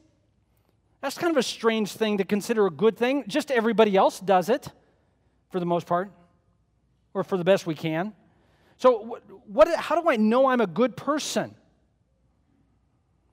That's 1.01 1.19
kind 1.19 1.33
of 1.33 1.37
a 1.37 1.43
strange 1.43 1.93
thing 1.93 2.19
to 2.19 2.25
consider 2.25 2.67
a 2.67 2.71
good 2.71 2.97
thing. 2.97 3.25
Just 3.27 3.51
everybody 3.51 3.97
else 3.97 4.21
does 4.21 4.49
it 4.49 4.69
for 5.51 5.61
the 5.61 5.67
most 5.67 5.87
part, 5.87 6.11
or 7.13 7.25
for 7.25 7.37
the 7.37 7.45
best 7.45 7.67
we 7.67 7.75
can. 7.75 8.13
So, 8.79 9.19
what, 9.47 9.75
how 9.75 10.01
do 10.01 10.09
I 10.09 10.17
know 10.17 10.49
I'm 10.49 10.61
a 10.61 10.67
good 10.67 10.97
person? 10.97 11.55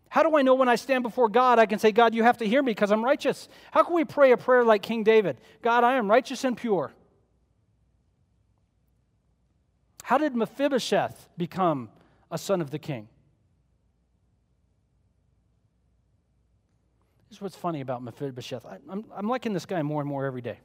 How 0.10 0.22
do 0.22 0.38
I 0.38 0.44
know 0.44 0.54
when 0.54 0.70
I 0.70 0.76
stand 0.76 1.02
before 1.02 1.28
God, 1.28 1.58
I 1.58 1.66
can 1.66 1.80
say, 1.80 1.92
God, 1.92 2.14
you 2.14 2.22
have 2.22 2.38
to 2.38 2.46
hear 2.46 2.62
me 2.62 2.72
because 2.72 2.92
I'm 2.92 3.04
righteous? 3.04 3.50
How 3.72 3.84
can 3.84 3.96
we 3.96 4.06
pray 4.06 4.32
a 4.32 4.38
prayer 4.38 4.64
like 4.64 4.84
King 4.84 5.04
David? 5.04 5.42
God, 5.62 5.84
I 5.84 5.96
am 5.96 6.10
righteous 6.10 6.44
and 6.44 6.56
pure. 6.56 6.94
How 10.04 10.18
did 10.18 10.36
Mephibosheth 10.36 11.30
become 11.38 11.90
a 12.30 12.38
son 12.38 12.62
of 12.62 12.70
the 12.70 12.78
king? 12.78 13.08
This 17.30 17.38
is 17.38 17.42
what's 17.42 17.56
funny 17.56 17.82
about 17.82 18.04
Mephibosheth. 18.04 18.66
I, 18.66 18.76
am 18.92 19.06
I'm 19.16 19.28
liking 19.28 19.54
this 19.54 19.66
guy 19.66 19.82
more 19.82 20.00
and 20.00 20.08
more 20.08 20.26
every 20.26 20.42
day. 20.42 20.60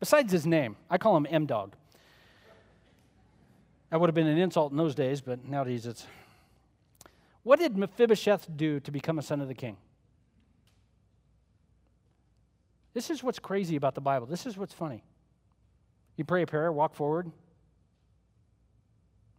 Besides 0.00 0.30
his 0.30 0.46
name, 0.46 0.76
I 0.90 0.98
call 0.98 1.16
him 1.16 1.26
M 1.30 1.46
Dog. 1.46 1.74
That 3.92 4.00
would 4.00 4.08
have 4.08 4.14
been 4.14 4.26
an 4.26 4.38
insult 4.38 4.72
in 4.72 4.78
those 4.78 4.94
days, 4.94 5.20
but 5.20 5.46
nowadays 5.46 5.84
it's 5.84 6.06
what 7.42 7.58
did 7.58 7.76
Mephibosheth 7.76 8.48
do 8.56 8.80
to 8.80 8.90
become 8.90 9.18
a 9.18 9.22
son 9.22 9.42
of 9.42 9.48
the 9.48 9.54
king? 9.54 9.76
This 12.94 13.10
is 13.10 13.22
what's 13.22 13.38
crazy 13.38 13.76
about 13.76 13.94
the 13.94 14.00
Bible. 14.00 14.26
This 14.26 14.46
is 14.46 14.56
what's 14.56 14.72
funny. 14.72 15.04
You 16.16 16.24
pray 16.24 16.40
a 16.40 16.46
prayer, 16.46 16.72
walk 16.72 16.94
forward, 16.94 17.30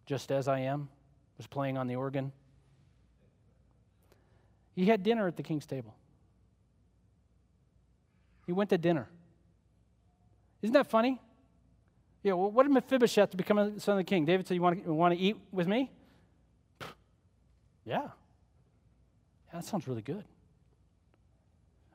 just 0.05 0.31
as 0.31 0.47
I 0.47 0.59
am, 0.59 0.87
was 1.39 1.47
playing 1.47 1.79
on 1.79 1.87
the 1.87 1.95
organ. 1.95 2.31
He 4.75 4.85
had 4.85 5.01
dinner 5.01 5.27
at 5.27 5.35
the 5.35 5.43
king's 5.43 5.65
table. 5.65 5.95
He 8.45 8.51
went 8.51 8.69
to 8.69 8.77
dinner. 8.77 9.09
Isn't 10.61 10.73
that 10.73 10.91
funny? 10.91 11.19
Yeah, 12.23 12.33
well, 12.33 12.49
what 12.49 12.63
did 12.63 12.71
Mephibosheth 12.71 13.31
to 13.31 13.37
become 13.37 13.57
a 13.57 13.79
son 13.79 13.93
of 13.93 13.97
the 13.97 14.03
king? 14.03 14.25
David 14.25 14.47
said, 14.47 14.55
You 14.55 14.61
want 14.61 14.83
to, 14.83 14.93
want 14.93 15.13
to 15.13 15.19
eat 15.19 15.37
with 15.51 15.67
me? 15.67 15.91
Yeah. 16.79 16.87
yeah. 17.85 18.07
That 19.53 19.65
sounds 19.65 19.87
really 19.87 20.01
good. 20.01 20.23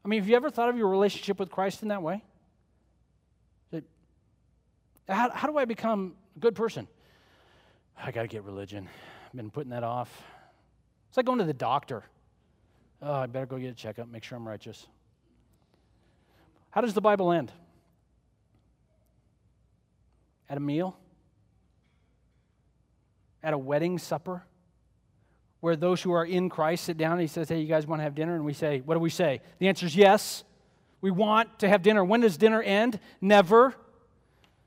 I 0.05 0.09
mean, 0.09 0.21
have 0.21 0.29
you 0.29 0.37
ever 0.37 0.51
thought 0.51 0.69
of 0.69 0.77
your 0.77 0.89
relationship 0.89 1.39
with 1.39 1.51
Christ 1.51 1.83
in 1.83 1.89
that 1.89 2.03
way? 2.03 2.23
How, 5.09 5.31
how 5.31 5.49
do 5.49 5.57
I 5.57 5.65
become 5.65 6.15
a 6.37 6.41
good 6.41 6.55
person? 6.55 6.87
I 7.97 8.11
got 8.11 8.23
to 8.23 8.29
get 8.29 8.45
religion. 8.45 8.89
I've 9.27 9.33
been 9.37 9.51
putting 9.51 9.71
that 9.71 9.83
off. 9.83 10.23
It's 11.09 11.17
like 11.17 11.27
going 11.27 11.39
to 11.39 11.45
the 11.45 11.55
doctor. 11.55 12.05
Oh, 13.01 13.15
I 13.15 13.27
better 13.27 13.47
go 13.47 13.59
get 13.59 13.71
a 13.71 13.75
checkup, 13.75 14.09
make 14.09 14.23
sure 14.23 14.37
I'm 14.37 14.47
righteous. 14.47 14.87
How 16.71 16.81
does 16.81 16.95
the 16.95 17.01
Bible 17.01 17.33
end? 17.33 17.51
At 20.49 20.57
a 20.57 20.61
meal? 20.61 20.99
At 23.43 23.55
a 23.55 23.59
wedding 23.59 23.99
supper? 23.99 24.45
where 25.61 25.77
those 25.77 26.01
who 26.03 26.13
are 26.13 26.25
in 26.25 26.49
Christ 26.49 26.85
sit 26.85 26.97
down 26.97 27.13
and 27.13 27.21
he 27.21 27.27
says, 27.27 27.49
Hey, 27.49 27.61
you 27.61 27.67
guys 27.67 27.87
want 27.87 28.01
to 28.01 28.05
have 28.05 28.15
dinner? 28.15 28.35
And 28.35 28.45
we 28.45 28.53
say, 28.53 28.83
What 28.85 28.95
do 28.95 29.01
we 29.01 29.11
say? 29.11 29.41
The 29.59 29.69
answer 29.69 29.87
is 29.87 29.97
yes. 29.97 30.45
We 31.01 31.11
want 31.11 31.61
to 31.61 31.69
have 31.69 31.83
dinner. 31.83 32.05
When 32.05 32.21
does 32.21 32.37
dinner 32.37 32.61
end? 32.63 32.99
Never. 33.21 33.75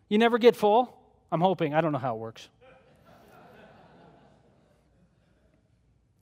You 0.09 0.17
never 0.17 0.37
get 0.37 0.55
full? 0.55 0.97
I'm 1.31 1.41
hoping. 1.41 1.73
I 1.73 1.81
don't 1.81 1.91
know 1.91 1.97
how 1.97 2.15
it 2.15 2.19
works. 2.19 2.47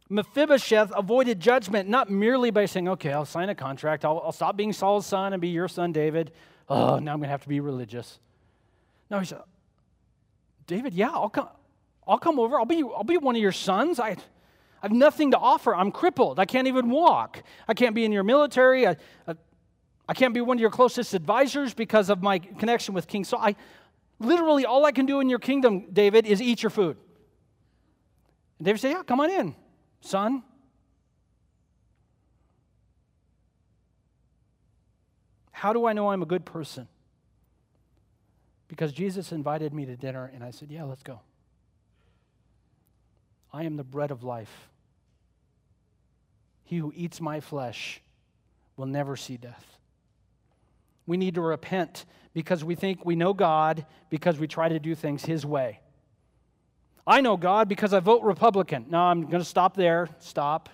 Mephibosheth 0.10 0.92
avoided 0.96 1.40
judgment 1.40 1.90
not 1.90 2.10
merely 2.10 2.52
by 2.52 2.66
saying, 2.66 2.88
Okay, 2.90 3.12
I'll 3.12 3.26
sign 3.26 3.50
a 3.50 3.56
contract. 3.56 4.06
I'll, 4.06 4.22
I'll 4.24 4.32
stop 4.32 4.56
being 4.56 4.74
Saul's 4.74 5.06
son 5.08 5.34
and 5.34 5.42
be 5.42 5.50
your 5.50 5.68
son, 5.68 5.92
David. 5.92 6.32
Oh, 6.68 7.00
now 7.00 7.14
I'm 7.14 7.20
going 7.20 7.22
to 7.24 7.28
have 7.30 7.42
to 7.44 7.50
be 7.50 7.60
religious. 7.60 8.20
No, 9.10 9.20
he 9.20 9.26
said, 9.26 9.40
David, 10.68 10.94
yeah, 10.94 11.10
I'll 11.10 11.30
come. 11.30 11.50
I'll 12.08 12.18
come 12.18 12.40
over. 12.40 12.58
I'll 12.60 12.66
be, 12.66 12.84
I'll 12.84 13.04
be 13.04 13.18
one 13.18 13.36
of 13.36 13.42
your 13.42 13.52
sons. 13.52 14.00
I, 14.00 14.10
I 14.10 14.18
have 14.82 14.92
nothing 14.92 15.32
to 15.32 15.38
offer. 15.38 15.76
I'm 15.76 15.92
crippled. 15.92 16.40
I 16.40 16.46
can't 16.46 16.68
even 16.68 16.90
walk. 16.90 17.44
I 17.68 17.74
can't 17.74 17.94
be 17.94 18.06
in 18.06 18.12
your 18.12 18.24
military. 18.24 18.88
I, 18.88 18.96
I, 19.28 19.36
I 20.08 20.14
can't 20.14 20.34
be 20.34 20.42
one 20.42 20.58
of 20.58 20.62
your 20.62 20.72
closest 20.72 21.14
advisors 21.14 21.74
because 21.74 22.10
of 22.10 22.24
my 22.24 22.40
connection 22.40 22.94
with 22.94 23.08
King 23.08 23.24
Saul. 23.24 23.40
I, 23.42 23.56
literally, 24.20 24.66
all 24.66 24.86
I 24.86 24.92
can 24.92 25.06
do 25.06 25.20
in 25.20 25.30
your 25.30 25.40
kingdom, 25.40 25.86
David, 25.94 26.26
is 26.26 26.42
eat 26.42 26.64
your 26.64 26.72
food. 26.72 26.98
And 28.58 28.66
David 28.66 28.80
said, 28.80 28.92
Yeah, 28.92 29.04
come 29.04 29.20
on 29.20 29.30
in, 29.30 29.56
son. 30.02 30.44
How 35.52 35.74
do 35.74 35.86
I 35.86 35.94
know 35.94 36.10
I'm 36.10 36.22
a 36.22 36.26
good 36.26 36.46
person? 36.46 36.88
Because 38.70 38.94
Jesus 38.94 39.34
invited 39.34 39.74
me 39.74 39.86
to 39.88 39.98
dinner, 39.98 40.32
and 40.34 40.44
I 40.44 40.52
said, 40.52 40.72
Yeah, 40.72 40.84
let's 40.84 41.04
go. 41.04 41.20
I 43.52 43.64
am 43.64 43.76
the 43.76 43.84
bread 43.84 44.12
of 44.12 44.24
life. 44.24 44.70
He 46.64 46.78
who 46.78 46.94
eats 46.96 47.20
my 47.20 47.40
flesh 47.40 48.00
will 48.78 48.86
never 48.86 49.18
see 49.18 49.38
death. 49.38 49.66
We 51.08 51.18
need 51.18 51.36
to 51.36 51.42
repent 51.42 52.06
because 52.34 52.64
we 52.64 52.76
think 52.76 53.04
we 53.04 53.16
know 53.16 53.34
God 53.34 53.88
because 54.12 54.38
we 54.38 54.48
try 54.48 54.70
to 54.70 54.80
do 54.80 54.94
things 54.94 55.26
His 55.26 55.44
way. 55.44 55.80
I 57.08 57.22
know 57.22 57.38
God 57.38 57.68
because 57.68 57.92
I 57.92 58.00
vote 58.00 58.22
Republican. 58.22 58.86
No, 58.90 59.00
I'm 59.00 59.24
going 59.24 59.42
to 59.42 59.50
stop 59.50 59.76
there. 59.76 60.10
Stop. 60.20 60.70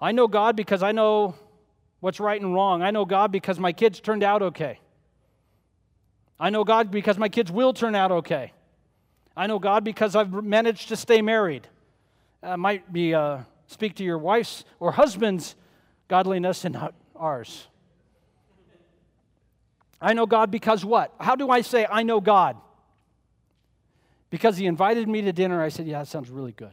I 0.00 0.12
know 0.12 0.28
God 0.28 0.56
because 0.56 0.82
I 0.82 0.92
know 0.92 1.34
what's 2.00 2.20
right 2.20 2.40
and 2.40 2.54
wrong. 2.54 2.82
I 2.82 2.90
know 2.90 3.04
God 3.04 3.30
because 3.30 3.58
my 3.58 3.72
kids 3.72 4.00
turned 4.00 4.22
out 4.22 4.40
okay. 4.40 4.80
I 6.38 6.50
know 6.50 6.64
God 6.64 6.90
because 6.90 7.18
my 7.18 7.28
kids 7.28 7.50
will 7.50 7.72
turn 7.72 7.94
out 7.94 8.12
okay. 8.12 8.52
I 9.36 9.46
know 9.46 9.58
God 9.58 9.84
because 9.84 10.16
I've 10.16 10.32
managed 10.32 10.88
to 10.88 10.96
stay 10.96 11.22
married. 11.22 11.66
I 12.42 12.56
might 12.56 12.92
be 12.92 13.14
uh, 13.14 13.40
speak 13.66 13.96
to 13.96 14.04
your 14.04 14.18
wife's 14.18 14.64
or 14.78 14.92
husband's 14.92 15.56
godliness 16.08 16.64
and 16.64 16.74
not 16.74 16.94
ours. 17.14 17.66
I 20.00 20.12
know 20.12 20.26
God 20.26 20.50
because 20.50 20.84
what? 20.84 21.14
How 21.18 21.36
do 21.36 21.50
I 21.50 21.62
say 21.62 21.86
I 21.90 22.02
know 22.02 22.20
God? 22.20 22.56
Because 24.28 24.56
he 24.56 24.66
invited 24.66 25.08
me 25.08 25.22
to 25.22 25.32
dinner, 25.32 25.62
I 25.62 25.68
said, 25.68 25.86
Yeah, 25.86 26.00
that 26.00 26.08
sounds 26.08 26.30
really 26.30 26.52
good. 26.52 26.72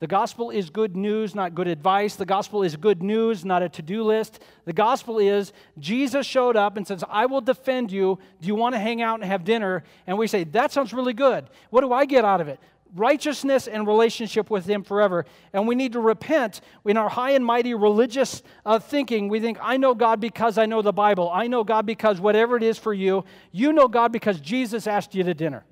The 0.00 0.06
gospel 0.06 0.50
is 0.50 0.70
good 0.70 0.96
news, 0.96 1.34
not 1.34 1.56
good 1.56 1.66
advice. 1.66 2.14
The 2.14 2.24
gospel 2.24 2.62
is 2.62 2.76
good 2.76 3.02
news, 3.02 3.44
not 3.44 3.64
a 3.64 3.68
to 3.70 3.82
do 3.82 4.04
list. 4.04 4.40
The 4.64 4.72
gospel 4.72 5.18
is 5.18 5.52
Jesus 5.78 6.24
showed 6.24 6.54
up 6.54 6.76
and 6.76 6.86
says, 6.86 7.02
I 7.08 7.26
will 7.26 7.40
defend 7.40 7.90
you. 7.90 8.18
Do 8.40 8.46
you 8.46 8.54
want 8.54 8.76
to 8.76 8.78
hang 8.78 9.02
out 9.02 9.16
and 9.16 9.24
have 9.24 9.44
dinner? 9.44 9.82
And 10.06 10.16
we 10.16 10.28
say, 10.28 10.44
That 10.44 10.70
sounds 10.70 10.92
really 10.92 11.14
good. 11.14 11.50
What 11.70 11.80
do 11.80 11.92
I 11.92 12.04
get 12.04 12.24
out 12.24 12.40
of 12.40 12.46
it? 12.46 12.60
Righteousness 12.94 13.66
and 13.66 13.88
relationship 13.88 14.50
with 14.50 14.66
Him 14.66 14.84
forever. 14.84 15.26
And 15.52 15.66
we 15.66 15.74
need 15.74 15.94
to 15.94 16.00
repent 16.00 16.60
in 16.84 16.96
our 16.96 17.08
high 17.08 17.32
and 17.32 17.44
mighty 17.44 17.74
religious 17.74 18.44
uh, 18.64 18.78
thinking. 18.78 19.28
We 19.28 19.40
think, 19.40 19.58
I 19.60 19.78
know 19.78 19.96
God 19.96 20.20
because 20.20 20.58
I 20.58 20.66
know 20.66 20.80
the 20.80 20.92
Bible. 20.92 21.28
I 21.28 21.48
know 21.48 21.64
God 21.64 21.86
because 21.86 22.20
whatever 22.20 22.56
it 22.56 22.62
is 22.62 22.78
for 22.78 22.94
you, 22.94 23.24
you 23.50 23.72
know 23.72 23.88
God 23.88 24.12
because 24.12 24.40
Jesus 24.40 24.86
asked 24.86 25.12
you 25.16 25.24
to 25.24 25.34
dinner 25.34 25.64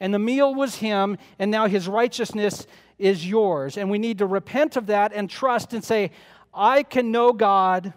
and 0.00 0.12
the 0.12 0.18
meal 0.18 0.54
was 0.54 0.76
him, 0.76 1.18
and 1.38 1.50
now 1.50 1.66
his 1.66 1.88
righteousness 1.88 2.66
is 2.98 3.26
yours. 3.26 3.76
And 3.76 3.90
we 3.90 3.98
need 3.98 4.18
to 4.18 4.26
repent 4.26 4.76
of 4.76 4.86
that 4.86 5.12
and 5.12 5.28
trust 5.28 5.72
and 5.72 5.82
say, 5.82 6.10
I 6.52 6.82
can 6.82 7.10
know 7.10 7.32
God 7.32 7.92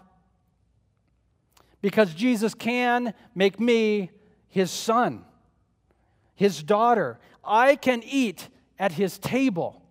because 1.80 2.12
Jesus 2.14 2.54
can 2.54 3.14
make 3.34 3.60
me 3.60 4.10
his 4.48 4.70
son, 4.70 5.24
his 6.34 6.62
daughter. 6.62 7.18
I 7.44 7.76
can 7.76 8.02
eat 8.04 8.48
at 8.78 8.92
his 8.92 9.18
table. 9.18 9.82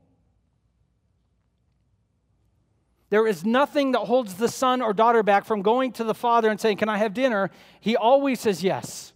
There 3.09 3.25
is 3.25 3.45
nothing 3.45 3.93
that 3.93 3.99
holds 3.99 4.33
the 4.33 4.49
son 4.49 4.81
or 4.81 4.93
daughter 4.93 5.23
back 5.23 5.45
from 5.45 5.61
going 5.61 5.93
to 5.93 6.03
the 6.03 6.13
father 6.13 6.49
and 6.49 6.59
saying, 6.59 6.77
Can 6.77 6.89
I 6.89 6.97
have 6.97 7.13
dinner? 7.13 7.51
He 7.79 7.95
always 7.95 8.39
says 8.41 8.63
yes. 8.63 9.13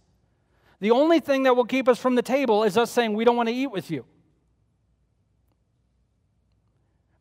The 0.82 0.90
only 0.90 1.20
thing 1.20 1.44
that 1.44 1.54
will 1.54 1.64
keep 1.64 1.88
us 1.88 2.00
from 2.00 2.16
the 2.16 2.22
table 2.22 2.64
is 2.64 2.76
us 2.76 2.90
saying, 2.90 3.14
We 3.14 3.24
don't 3.24 3.36
want 3.36 3.48
to 3.48 3.54
eat 3.54 3.68
with 3.68 3.88
you. 3.88 4.04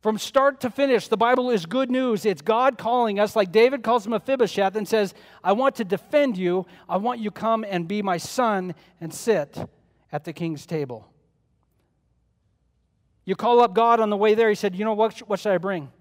From 0.01 0.17
start 0.17 0.61
to 0.61 0.71
finish, 0.71 1.07
the 1.07 1.15
Bible 1.15 1.51
is 1.51 1.67
good 1.67 1.91
news. 1.91 2.25
It's 2.25 2.41
God 2.41 2.79
calling 2.79 3.19
us, 3.19 3.35
like 3.35 3.51
David 3.51 3.83
calls 3.83 4.07
Mephibosheth 4.07 4.75
and 4.75 4.87
says, 4.87 5.13
I 5.43 5.51
want 5.51 5.75
to 5.75 5.83
defend 5.83 6.37
you. 6.37 6.65
I 6.89 6.97
want 6.97 7.19
you 7.19 7.29
come 7.29 7.63
and 7.63 7.87
be 7.87 8.01
my 8.01 8.17
son 8.17 8.73
and 8.99 9.13
sit 9.13 9.55
at 10.11 10.23
the 10.23 10.33
king's 10.33 10.65
table. 10.65 11.07
You 13.25 13.35
call 13.35 13.59
up 13.59 13.75
God 13.75 13.99
on 13.99 14.09
the 14.09 14.17
way 14.17 14.33
there. 14.33 14.49
He 14.49 14.55
said, 14.55 14.75
You 14.75 14.85
know 14.85 14.95
what? 14.95 15.19
What 15.29 15.39
should 15.39 15.53
I 15.53 15.59
bring? 15.59 15.91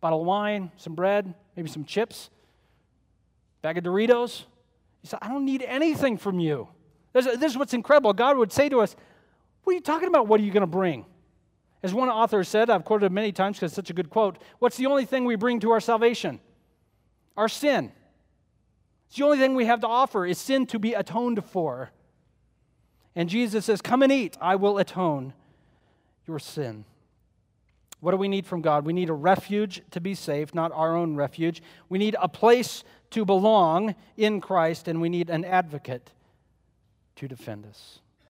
Bottle 0.00 0.22
of 0.22 0.26
wine, 0.26 0.72
some 0.78 0.96
bread, 0.96 1.32
maybe 1.54 1.68
some 1.68 1.84
chips. 1.84 2.28
Bag 3.62 3.78
of 3.78 3.84
Doritos? 3.84 4.46
He 5.06 5.10
said, 5.10 5.20
I 5.22 5.28
don't 5.28 5.44
need 5.44 5.62
anything 5.62 6.16
from 6.16 6.40
you. 6.40 6.66
This, 7.12 7.26
is 7.26 7.56
what's 7.56 7.74
incredible. 7.74 8.12
God 8.12 8.36
would 8.36 8.50
say 8.50 8.68
to 8.68 8.80
us, 8.80 8.96
What 9.62 9.70
are 9.70 9.74
you 9.74 9.80
talking 9.80 10.08
about? 10.08 10.26
What 10.26 10.40
are 10.40 10.42
you 10.42 10.50
going 10.50 10.62
to 10.62 10.66
bring? 10.66 11.06
As 11.84 11.94
one 11.94 12.08
author 12.08 12.42
said, 12.42 12.70
I've 12.70 12.84
quoted 12.84 13.06
it 13.06 13.12
many 13.12 13.30
times 13.30 13.56
because 13.56 13.70
it's 13.70 13.76
such 13.76 13.88
a 13.88 13.92
good 13.92 14.10
quote 14.10 14.38
What's 14.58 14.76
the 14.76 14.86
only 14.86 15.04
thing 15.04 15.24
we 15.24 15.36
bring 15.36 15.60
to 15.60 15.70
our 15.70 15.78
salvation? 15.78 16.40
Our 17.36 17.48
sin. 17.48 17.92
It's 19.06 19.16
the 19.16 19.24
only 19.24 19.38
thing 19.38 19.54
we 19.54 19.66
have 19.66 19.80
to 19.82 19.86
offer 19.86 20.26
is 20.26 20.38
sin 20.38 20.66
to 20.66 20.80
be 20.80 20.94
atoned 20.94 21.44
for. 21.44 21.92
And 23.14 23.28
Jesus 23.28 23.64
says, 23.64 23.80
Come 23.80 24.02
and 24.02 24.10
eat, 24.10 24.36
I 24.40 24.56
will 24.56 24.76
atone 24.76 25.34
your 26.26 26.40
sin. 26.40 26.84
What 28.00 28.10
do 28.10 28.16
we 28.16 28.26
need 28.26 28.44
from 28.44 28.60
God? 28.60 28.84
We 28.84 28.92
need 28.92 29.08
a 29.08 29.14
refuge 29.14 29.82
to 29.92 30.00
be 30.00 30.16
safe, 30.16 30.52
not 30.52 30.72
our 30.72 30.96
own 30.96 31.14
refuge. 31.14 31.62
We 31.88 31.98
need 31.98 32.16
a 32.20 32.28
place 32.28 32.82
to 33.10 33.24
belong 33.24 33.94
in 34.16 34.40
Christ, 34.40 34.88
and 34.88 35.00
we 35.00 35.08
need 35.08 35.30
an 35.30 35.44
advocate 35.44 36.12
to 37.16 37.28
defend 37.28 37.66
us. 37.66 38.00